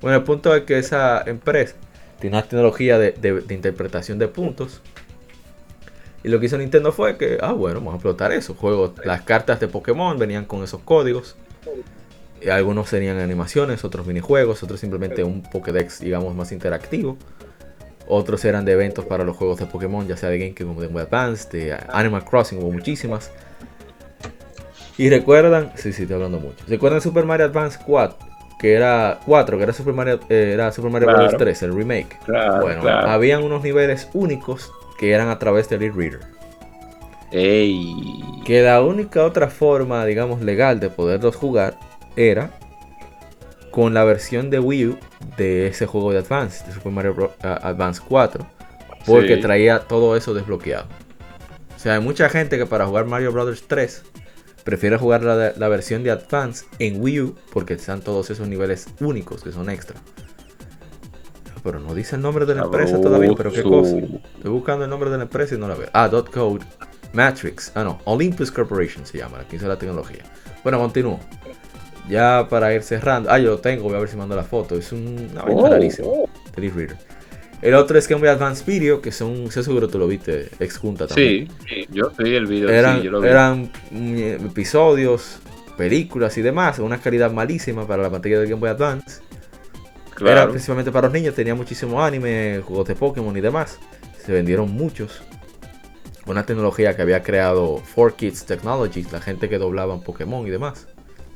[0.00, 1.74] Bueno, el punto es que esa empresa
[2.20, 4.80] tiene una tecnología de- de interpretación de puntos.
[6.24, 8.54] Y lo que hizo Nintendo fue que, ah, bueno, vamos a explotar eso.
[8.54, 11.36] Juegos, las cartas de Pokémon venían con esos códigos.
[12.50, 17.18] Algunos serían animaciones, otros minijuegos, otros simplemente un Pokédex, digamos, más interactivo.
[18.08, 20.88] Otros eran de eventos para los juegos de Pokémon, ya sea de GameCube como de
[20.88, 23.30] Game Advance, de Animal Crossing, hubo muchísimas.
[24.96, 26.64] Y recuerdan, sí, sí, estoy hablando mucho.
[26.68, 28.16] ¿Recuerdan Super Mario Advance 4?
[28.58, 31.28] Que era 4, que era Super Mario, eh, era Super Mario Claro.
[31.28, 31.36] Bros.
[31.38, 32.18] 3, el remake.
[32.24, 33.10] Claro, bueno, claro.
[33.10, 34.70] habían unos niveles únicos
[35.04, 36.20] que eran a través del e-reader.
[37.30, 37.94] Ey.
[38.44, 41.78] Que la única otra forma, digamos, legal de poderlos jugar
[42.16, 42.50] era
[43.70, 44.98] con la versión de Wii U
[45.36, 47.30] de ese juego de Advance, de Super Mario Bros.
[47.42, 48.46] uh, Advance 4,
[49.04, 49.40] porque Sí.
[49.40, 50.86] traía todo eso desbloqueado.
[51.74, 53.64] O sea, hay mucha gente que para jugar Mario Bros.
[53.66, 54.04] 3
[54.62, 58.86] prefiere jugar la, la versión de Advance en Wii U porque están todos esos niveles
[59.00, 59.96] únicos que son extra.
[61.64, 63.96] Pero no dice el nombre de la empresa todavía, pero qué cosa.
[63.96, 65.88] Estoy buscando el nombre de la empresa y no la veo.
[65.94, 66.60] Ah, dot code.
[67.14, 67.72] Matrix.
[67.74, 68.00] Ah, no.
[68.04, 69.40] Olympus Corporation se llama.
[69.40, 70.22] Aquí hizo la tecnología.
[70.62, 71.18] Bueno, continúo.
[72.08, 73.30] Ya para ir cerrando.
[73.30, 73.84] Ah, yo lo tengo.
[73.84, 74.76] Voy a ver si mando la foto.
[74.76, 76.06] Es un- una vaina Oh, rarísima.
[76.08, 76.28] oh.
[76.54, 76.96] del e-reader.
[77.62, 80.76] El otro es Game Boy Advance Video, que son, sé seguro tú lo viste, ex
[80.76, 81.48] junta también.
[81.66, 82.68] Sí, sí, yo vi el video.
[82.68, 83.28] Eran, sí, yo lo vi.
[83.28, 84.16] eran mm,
[84.48, 85.38] episodios,
[85.78, 89.22] películas y demás, una calidad malísima para la pantalla de Game Boy Advance.
[90.20, 93.78] Era principalmente para los niños, tenía muchísimo anime, juegos de Pokémon y demás.
[94.24, 95.22] Se vendieron muchos.
[96.26, 100.86] Una tecnología que había creado 4Kids Technologies, la gente que doblaban Pokémon y demás,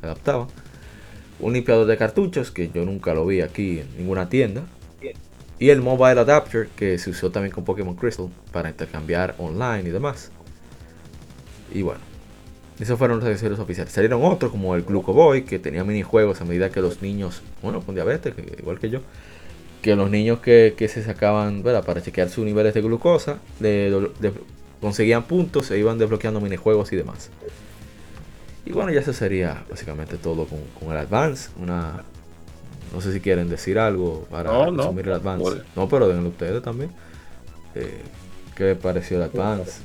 [0.01, 0.49] adaptaba.
[1.41, 4.63] Un limpiador de cartuchos, que yo nunca lo vi aquí en ninguna tienda.
[5.59, 9.93] Y el Mobile Adapter, que se usó también con Pokémon Crystal para intercambiar online y
[9.93, 10.31] demás.
[11.75, 12.01] Y bueno,
[12.81, 13.93] esos fueron los accesorios oficiales.
[13.93, 17.81] Salieron otros como el Gluco Boy, que tenía minijuegos a medida que los niños, bueno,
[17.81, 19.01] con diabetes, que- igual que yo,
[19.83, 21.85] que los niños que, que se sacaban, ¿verdad?
[21.85, 24.33] Para chequear sus niveles de glucosa, de- de-
[24.81, 27.31] conseguían puntos, se iban desbloqueando minijuegos y demás.
[28.65, 31.51] Y bueno, ya eso sería básicamente todo con, con el Advance.
[31.59, 32.05] Una,
[32.93, 35.63] no sé si quieren decir algo para No, el Advance.
[35.75, 36.91] No, pero denle ustedes también.
[37.75, 38.03] Eh,
[38.55, 39.81] ¿Qué les pareció el Advance?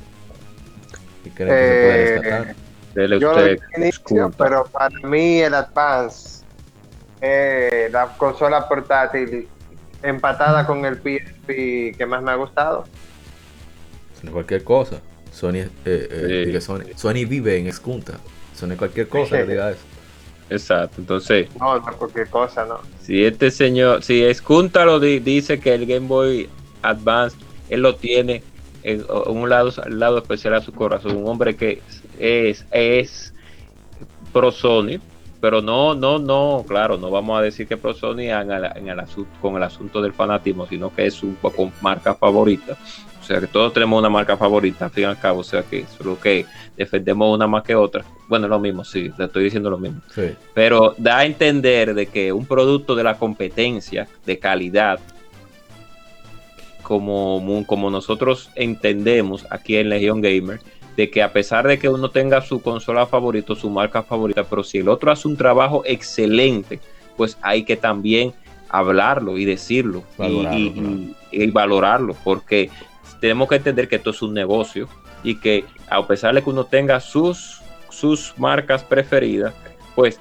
[1.24, 2.56] ¿Y creen que se puede Eh, rescatar?
[2.94, 3.58] Dele Yo usted.
[3.76, 6.44] inicio, pero para mí el Advance,
[7.20, 9.48] eh, la consola portátil
[10.02, 12.84] empatada con el PSP que más me ha gustado.
[14.32, 15.00] Cualquier cosa.
[15.32, 16.50] Sony, eh, eh, Sí.
[16.50, 18.14] digo, Sony, Sony vive en Escunta.
[18.54, 19.78] Sony cualquier cosa, en realidad es.
[20.50, 21.00] Exacto.
[21.00, 22.78] Entonces, No, no cualquier cosa, ¿no?
[23.00, 26.48] si este señor, si Escunta lo di- dice que el Game Boy
[26.82, 27.36] Advance,
[27.68, 28.42] él lo tiene
[28.82, 31.16] en o- un lado, al lado especial a su corazón.
[31.16, 31.82] Un hombre que
[32.18, 33.32] es, es
[34.32, 34.98] pro Sony,
[35.40, 38.88] pero no, no, no, claro, no vamos a decir que pro Sony en el, en
[38.88, 42.76] el asu- con el asunto del fanatismo, sino que es su poco marca favorita.
[43.20, 45.62] O sea que todos tenemos una marca favorita, al fin y al cabo, o sea
[45.62, 46.44] que solo que
[46.76, 48.04] defendemos una más que otra.
[48.28, 50.30] Bueno, lo mismo, sí, le estoy diciendo lo mismo Sí.
[50.52, 55.00] pero da a entender de que un producto de la competencia de calidad
[56.82, 60.60] como, como nosotros entendemos aquí en Legion Gamer
[60.96, 64.62] de que a pesar de que uno tenga su consola favorita, su marca favorita, pero
[64.62, 66.80] si el otro hace un trabajo excelente,
[67.16, 68.32] pues hay que también
[68.68, 70.88] hablarlo y decirlo y- Valorarlo, y, claro.
[71.32, 72.70] y- y valorarlo, porque
[73.20, 74.88] tenemos que entender que esto es un negocio
[75.22, 79.54] y que a pesar de que uno tenga sus, sus marcas preferidas,
[79.94, 80.20] pues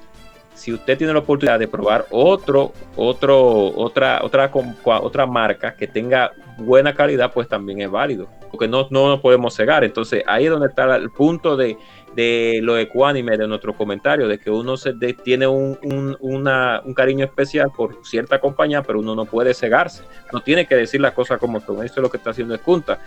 [0.53, 4.49] si usted tiene la oportunidad de probar otro, otro, otra, otra,
[4.85, 9.55] otra marca que tenga buena calidad, pues también es válido, porque no, no nos podemos
[9.55, 9.83] cegar.
[9.83, 11.77] Entonces ahí es donde está el punto de,
[12.15, 17.25] de lo ecuánime de nuestro comentario, de que uno se tiene un, un- un cariño
[17.25, 21.39] especial por cierta compañía, pero uno no puede cegarse, no tiene que decir las cosas
[21.39, 21.77] como son.
[21.83, 22.99] Eso es lo que está haciendo Escunta.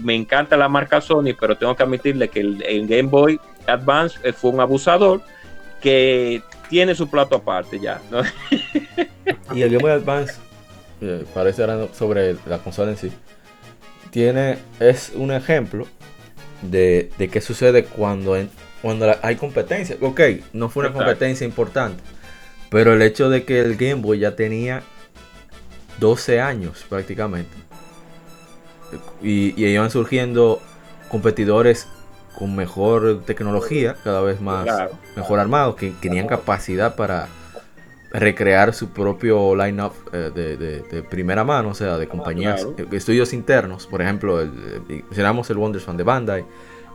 [0.00, 4.18] me encanta la marca Sony, pero tengo que admitirle que el, el Game Boy Advance
[4.22, 5.20] eh, fue un abusador
[5.82, 8.00] que tiene su plato aparte ya.
[8.10, 8.22] ¿no?
[9.54, 10.34] Y el Game Boy Advance,
[11.00, 13.10] eh, parece ahora sobre la consola en sí,
[14.10, 15.86] tiene, es un ejemplo
[16.62, 18.50] de, de qué sucede cuando, en-
[18.82, 19.96] cuando la- hay competencia.
[20.00, 20.20] Ok,
[20.52, 21.06] no fue una Exacto.
[21.10, 22.02] competencia importante,
[22.70, 24.82] pero el hecho de que el Game Boy ya tenía
[25.98, 27.54] 12 años prácticamente,
[29.22, 30.60] y, y iban surgiendo
[31.10, 31.86] competidores
[32.38, 34.92] con mejor tecnología, cada vez más Claro.
[35.16, 37.26] mejor armados, que tenían capacidad para
[38.12, 42.76] recrear su propio line-up eh, de, de- de primera mano, o sea, de compañías, Claro.
[42.92, 44.48] eh, estudios internos, por ejemplo, el,
[44.88, 46.44] eh, mencionamos el Wonderswan de Bandai,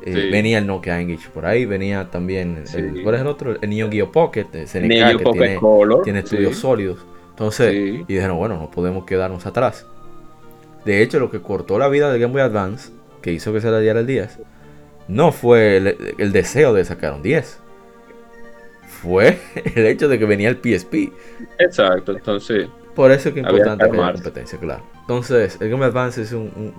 [0.05, 0.29] eh, Sí.
[0.31, 2.77] venía el Nokia Engage por ahí, venía también, Sí.
[2.77, 3.55] el, ¿cuál es el otro?
[3.61, 6.61] El Neo Geo Pocket, de SNK, Neo que Pocket tiene, Color, tiene estudios sí.
[6.61, 6.99] sólidos.
[7.29, 9.85] Entonces, y dijeron, bueno, no podemos quedarnos atrás.
[10.85, 12.91] De hecho, lo que cortó la vida del Game Boy Advance,
[13.21, 14.39] que hizo que se le diera el 10,
[15.07, 17.59] no fue el, el deseo de sacar un 10.
[19.01, 19.39] Fue
[19.75, 21.11] el hecho de que venía el PSP.
[21.59, 24.83] Exacto, entonces, Por eso es que es importante que haya competencia, claro.
[25.01, 26.73] Entonces, el Game Advance es un, un-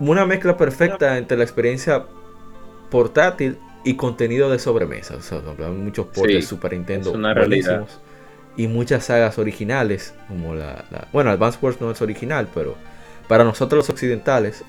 [0.00, 2.04] un- una mezcla perfecta entre la experiencia
[2.90, 5.16] portátil y contenido de sobremesa.
[5.16, 8.00] O sea, hay muchos portes Sí, Super Nintendo buenísimos
[8.56, 12.74] y muchas sagas originales, como la, la- bueno, Advance Wars no es original, pero
[13.28, 14.64] para nosotros los occidentales,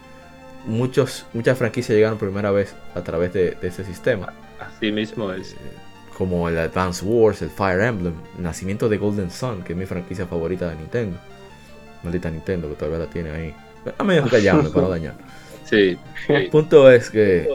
[0.68, 5.56] muchos, muchas franquicias llegaron primera vez a través de, de ese sistema así mismo es.
[6.18, 9.86] como el Advance Wars, el Fire Emblem, el nacimiento de Golden Sun, que es mi
[9.86, 11.18] franquicia favorita de Nintendo.
[12.04, 13.56] Maldita Nintendo, que todavía la tiene ahí.
[13.98, 15.16] A medio callarme para no dañar.
[15.68, 15.98] Sí,
[16.30, 17.50] El punto es que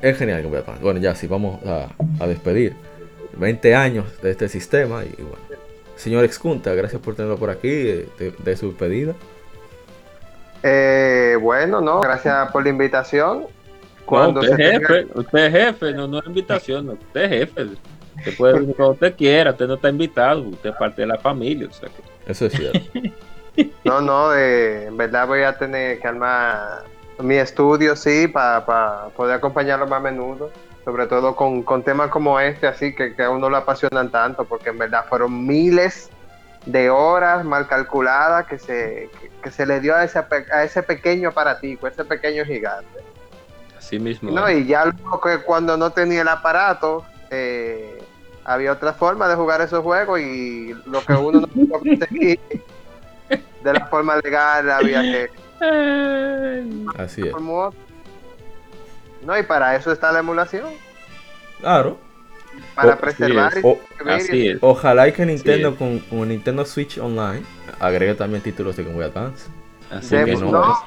[0.00, 0.62] es genial que.
[0.80, 1.88] Bueno, ya, sí, vamos a,
[2.20, 2.76] a despedir.
[3.36, 5.44] 20 años de este sistema y bueno.
[5.96, 9.14] Señor Excunta, gracias por tenerlo por aquí, eh, de, de su despedida.
[10.66, 13.40] Eh, bueno, no, gracias por la invitación.
[13.42, 13.46] No,
[14.06, 17.20] Cuando usted se es tenga- jefe, usted es jefe, no, no es invitación, no, usted
[17.24, 17.62] es jefe.
[18.16, 21.18] Usted puede venir cuando usted quiera, usted no está invitado, usted es parte de la
[21.18, 21.68] familia.
[21.68, 22.80] O sea que, Eso es cierto.
[23.84, 26.82] No, no, eh, en verdad voy a tener que armar
[27.20, 28.64] mi estudio, sí, para
[29.16, 30.50] poder acompañarlo más a menudo.
[30.84, 34.44] Sobre todo con, con temas como este, así que, que a uno lo apasionan tanto,
[34.44, 36.10] porque en verdad fueron miles
[36.66, 40.18] de horas mal calculadas que se, que, que se le dio a ese,
[40.52, 43.00] a ese pequeño aparatico, a ese pequeño gigante.
[43.76, 44.30] así mismo.
[44.30, 48.02] No, y ya luego que cuando no tenía el aparato, eh,
[48.44, 52.38] había otra forma de jugar esos juegos y lo que uno no pudo conseguir
[53.28, 55.30] de la forma legal había que
[56.98, 57.34] Así es.
[59.22, 60.70] No, y para eso está la emulación,
[61.60, 61.98] Claro.
[62.74, 64.58] Para Oh, preservar sí y O- escribir así es.
[64.60, 67.42] ojalá y que Nintendo con, con Nintendo Switch Online
[67.80, 69.48] agregue también títulos de Game Boy Advance.
[69.90, 70.78] Así de- que mismo no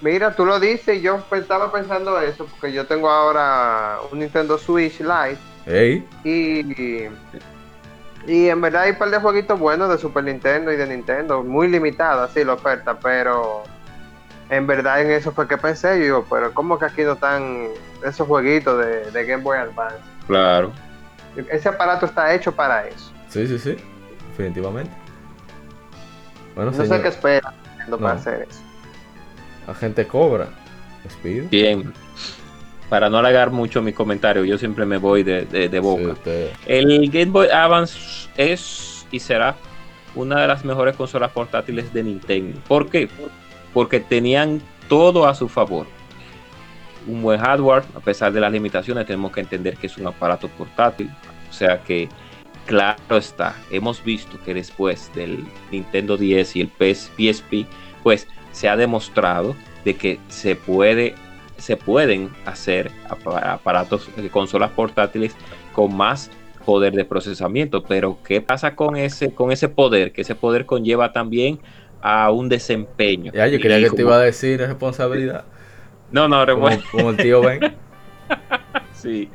[0.00, 4.56] mira, tú lo dices y yo estaba pensando eso, porque yo tengo ahora un Nintendo
[4.58, 7.04] Switch Lite Ey, Y,
[8.26, 11.42] y en verdad hay un par de jueguitos buenos de Super Nintendo y de Nintendo,
[11.42, 13.62] muy limitados así la oferta, pero
[14.48, 17.68] en verdad en eso fue que pensé, yo digo, pero ¿cómo que aquí no están
[18.04, 19.98] esos jueguitos de, de Game Boy Advance?
[20.26, 20.72] Claro.
[21.50, 23.12] Ese aparato está hecho para eso.
[23.28, 23.76] sí, sí, sí.
[24.30, 24.90] Definitivamente.
[26.54, 28.20] Bueno, No sé qué espera Nintendo para No.
[28.20, 28.60] hacer eso.
[29.66, 30.48] agente Cobra.
[31.04, 31.46] Despido.
[31.50, 31.92] Bien.
[32.88, 36.16] Para no alargar mucho mi comentario, yo siempre me voy de, de- de boca.
[36.24, 39.54] Sí, El Game Boy Advance es y será
[40.16, 42.60] una de las mejores consolas portátiles de Nintendo.
[42.66, 43.08] ¿Por qué?
[43.72, 45.86] Porque tenían todo a su favor.
[47.06, 50.48] Un buen hardware, a pesar de las limitaciones, tenemos que entender que es un aparato
[50.48, 51.10] portátil.
[51.48, 52.08] O sea que,
[52.66, 57.66] claro está, hemos visto que después del Nintendo 10 y el PS PSP,
[58.02, 61.14] pues se ha demostrado de que se puede
[61.56, 65.36] se pueden hacer apa- aparatos, eh, consolas portátiles
[65.74, 66.30] con más
[66.64, 67.82] poder de procesamiento.
[67.82, 70.12] Pero ¿qué pasa con ese, con ese poder?
[70.12, 71.60] Que ese poder conlleva también
[72.00, 73.30] a un desempeño.
[73.34, 75.44] Ya, yo creía que te iba a decir responsabilidad.
[76.12, 76.44] No, no,
[76.90, 77.60] Como, el tío Ben.
[78.92, 79.30] Sí.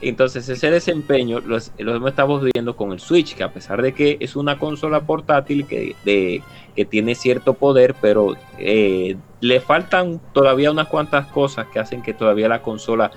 [0.00, 4.16] Entonces ese desempeño lo, lo estamos viendo con el Switch, que a pesar de que
[4.18, 6.42] es una consola portátil que, de,
[6.74, 12.12] que tiene cierto poder, pero eh, le faltan todavía unas cuantas cosas que hacen que
[12.12, 13.12] todavía la consola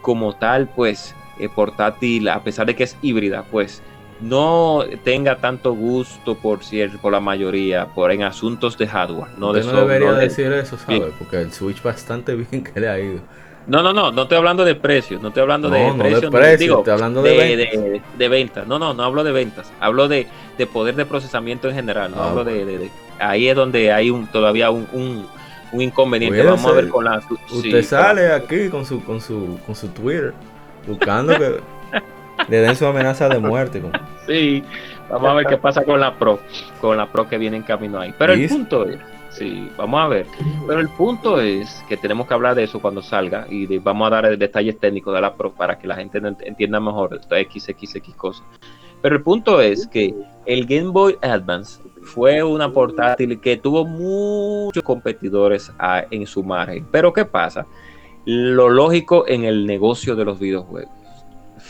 [0.00, 3.82] como tal, pues eh, portátil, a pesar de que es híbrida, pues
[4.20, 9.30] no tenga tanto gusto por cierto, por la mayoría, por en asuntos de hardware.
[9.38, 10.98] No, de no debería no de- decir eso, ¿sabe?
[10.98, 11.12] Bien.
[11.18, 13.20] Porque el Switch bastante bien que le ha ido.
[13.66, 15.98] No, no, no, no estoy hablando de precios, no estoy hablando No, de no de
[16.10, 17.82] precios, precio, digo, estoy hablando de ventas.
[17.82, 18.66] de, de ventas.
[18.66, 20.26] No, no, no hablo de ventas, hablo de,
[20.58, 22.90] de poder de procesamiento en general, no Ah, hablo de, de- de-
[23.20, 25.26] Ahí es donde hay un todavía un, un,
[25.72, 26.42] un inconveniente.
[26.42, 27.18] Vamos a ver con la...
[27.50, 30.32] Usted sí, sale aquí con su, con su, con su Twitter
[30.88, 31.60] buscando que
[32.48, 33.80] le den su amenaza de muerte.
[33.80, 33.92] como-
[34.26, 34.62] Sí,
[35.10, 36.38] vamos a ver qué pasa con la Pro,
[36.80, 38.14] con la Pro que viene en camino ahí.
[38.18, 38.56] Pero el Listo.
[38.56, 38.98] punto es,
[39.30, 40.26] sí, vamos a ver.
[40.66, 44.06] Pero el punto es que tenemos que hablar de eso cuando salga y de- vamos
[44.06, 47.34] a dar detalles técnicos de la Pro para que la gente ent- entienda mejor esto
[47.36, 48.44] XXX cosas.
[49.02, 54.82] Pero el punto es que el Game Boy Advance fue una portátil que tuvo muchos
[54.82, 56.86] competidores a- en su margen.
[56.90, 57.66] Pero ¿qué pasa?
[58.26, 60.92] Lo lógico en el negocio de los videojuegos.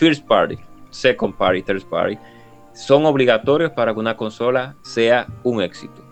[0.01, 0.57] First Party,
[0.91, 2.17] Second Party, Third Party
[2.73, 6.03] son obligatorios para que una consola sea un éxito.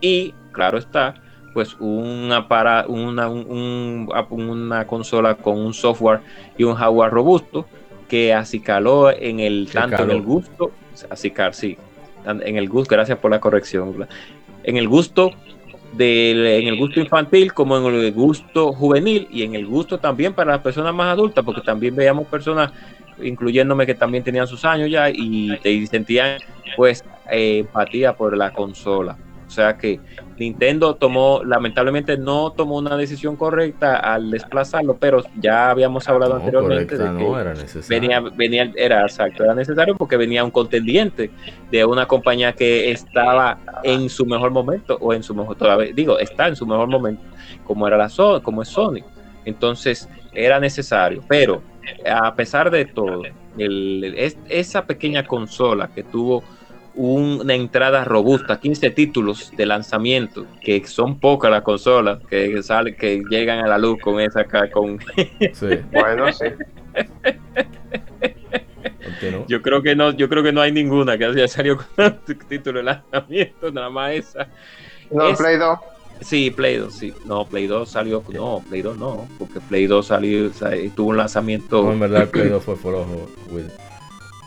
[0.00, 1.14] Y claro está,
[1.52, 6.20] pues una, para, una, un- un- una consola con un software
[6.56, 7.66] y un hardware robusto
[8.08, 10.70] que acicaló en el tanto en el gusto,
[11.10, 11.76] acicar, sí,
[12.24, 14.06] en el gusto, gracias por la corrección,
[14.62, 15.32] en el gusto
[15.92, 20.32] del, en el gusto infantil como en el gusto juvenil y en el gusto también
[20.34, 22.72] para las personas más adultas, porque también veíamos personas,
[23.22, 26.38] incluyéndome que también tenían sus años ya y, sentían
[26.76, 29.16] pues eh, empatía por la consola.
[29.46, 29.98] O sea que
[30.38, 36.38] Nintendo tomó, lamentablemente no tomó una decisión correcta al desplazarlo, pero ya habíamos hablado No,
[36.38, 37.88] anteriormente correcta, de que no era necesario.
[37.88, 41.32] venía, venía, era exacto, era necesario porque venía un contendiente
[41.68, 46.20] de una compañía que estaba en su mejor momento, o en su mejor, todavía, digo,
[46.20, 47.22] está en su mejor momento,
[47.64, 49.00] como era la Sony, como es Sony.
[49.44, 51.60] Entonces, era necesario, pero
[52.06, 53.22] a pesar de todo,
[53.58, 56.42] el- es- esa pequeña consola que tuvo
[56.94, 63.22] una entrada robusta, 15 títulos de lanzamiento, que son pocas las consolas que salen, que
[63.30, 64.98] llegan a la luz con esa con
[65.54, 66.46] Sí, Bueno, sí.
[69.46, 72.18] Yo creo que no, yo creo que no hay ninguna que haya salido con
[72.48, 74.48] título de lanzamiento, nada más esa.
[75.10, 75.78] No, Es- Play 2.
[76.20, 77.12] Sí, Play 2, sí.
[77.24, 81.10] No, Play 2 salió, no, Play 2 no, porque Play 2 salió, o sea, tuvo
[81.10, 83.70] un lanzamiento, No, en verdad el Play 2 fue flojo, Will.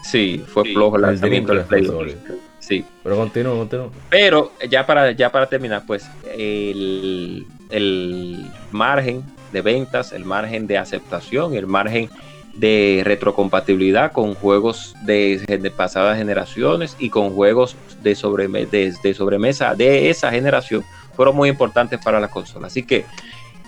[0.04, 1.92] sí, fue flojo el lanzamiento del Play 2.
[1.96, 2.18] sólido.
[2.60, 3.90] Sí, Pero continúa, continúa.
[4.10, 10.78] pero ya para, ya para terminar, pues el, el margen de ventas, el margen de
[10.78, 12.10] aceptación, el margen
[12.54, 19.14] de retrocompatibilidad con juegos de, de pasadas generaciones y con juegos de, sobreme- de, de
[19.14, 20.84] sobremesa de esa generación
[21.16, 22.68] fueron muy importantes para la consola.
[22.68, 23.06] Así que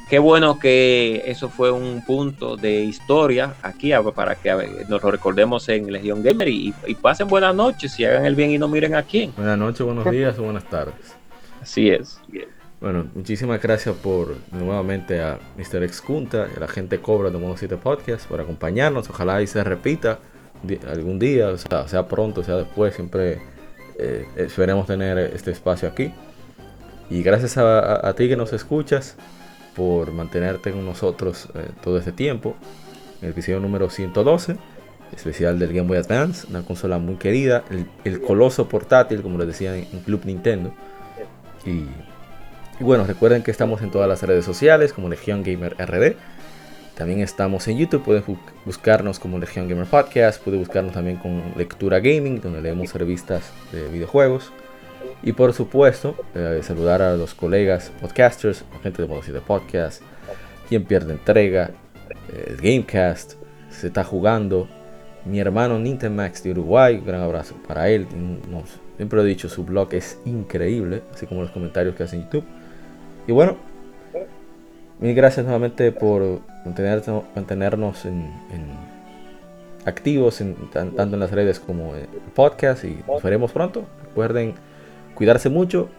[0.09, 5.11] qué bueno que eso fue un punto de historia aquí para que ver, nos lo
[5.11, 8.67] recordemos en Legion Gamer y, y pasen buenas noches y hagan el bien y no
[8.67, 9.33] miren a quién.
[9.35, 11.15] Buenas noches, buenos días o buenas tardes.
[11.61, 12.19] Así es.
[12.79, 15.83] Bueno, muchísimas gracias por nuevamente a Mr.
[15.83, 19.09] Excunta la gente Cobra de Modo 7 Podcast por acompañarnos.
[19.09, 20.19] Ojalá y se repita
[20.87, 22.93] algún día, o sea, sea pronto, sea después.
[22.93, 23.41] Siempre
[23.97, 26.13] eh, esperemos tener este espacio aquí.
[27.09, 29.15] Y gracias a, ti que nos escuchas
[29.75, 32.55] por mantenerte con nosotros eh, todo este tiempo.
[33.21, 34.57] El episodio número 112,
[35.15, 37.63] especial del Game Boy Advance, una consola muy querida,
[38.03, 40.73] el, coloso portátil, como les decía en, Club Nintendo.
[41.65, 41.85] Y,
[42.83, 46.15] bueno, recuerden que estamos en todas las redes sociales como Legion Gamer RD.
[46.95, 51.53] También estamos en YouTube, pueden bu- buscarnos como Legion Gamer Podcast, pueden buscarnos también con
[51.55, 54.51] Lectura Gaming, donde leemos revistas de videojuegos.
[55.25, 60.01] Y por supuesto, eh, saludar a los colegas podcasters, gente de 7 Podcast,
[60.69, 61.71] quien pierde entrega,
[62.31, 63.33] eh, el Gamecast,
[63.71, 64.67] se está jugando,
[65.25, 68.07] mi hermano Nintemax de Uruguay, un gran abrazo para él.
[68.13, 72.23] unos- siempre he dicho, su blog es increíble, así como los comentarios que hace en
[72.25, 72.45] YouTube.
[73.27, 73.57] Y bueno,
[74.99, 78.13] mil gracias nuevamente por mantenernos, mantenernos en,
[78.53, 78.95] en-
[79.85, 83.85] activos en- tan- tanto en las redes como en el podcast y nos veremos pronto.
[84.03, 84.53] Recuerden
[85.15, 85.89] cuidarse mucho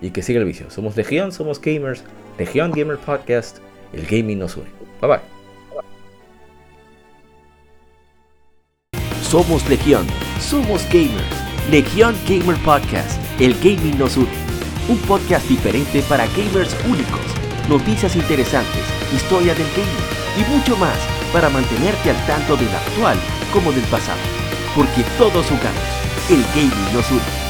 [0.00, 0.70] y que siga el vicio.
[0.70, 2.02] Somos Legión, somos gamers,
[2.38, 3.58] Legión Gamer Podcast,
[3.92, 4.70] el gaming nos une.
[5.00, 5.40] Bye bye.
[9.22, 10.06] Somos Legión,
[10.40, 11.50] somos gamers.
[11.70, 14.28] Legión Gamer Podcast, el gaming nos une.
[14.88, 17.20] Un podcast diferente para gamers únicos,
[17.68, 18.82] noticias interesantes,
[19.14, 20.98] historia del gaming y mucho más
[21.32, 23.18] para mantenerte al tanto del actual
[23.52, 24.18] como del pasado.
[24.74, 25.84] Porque todos jugamos,
[26.28, 27.49] el gaming nos une.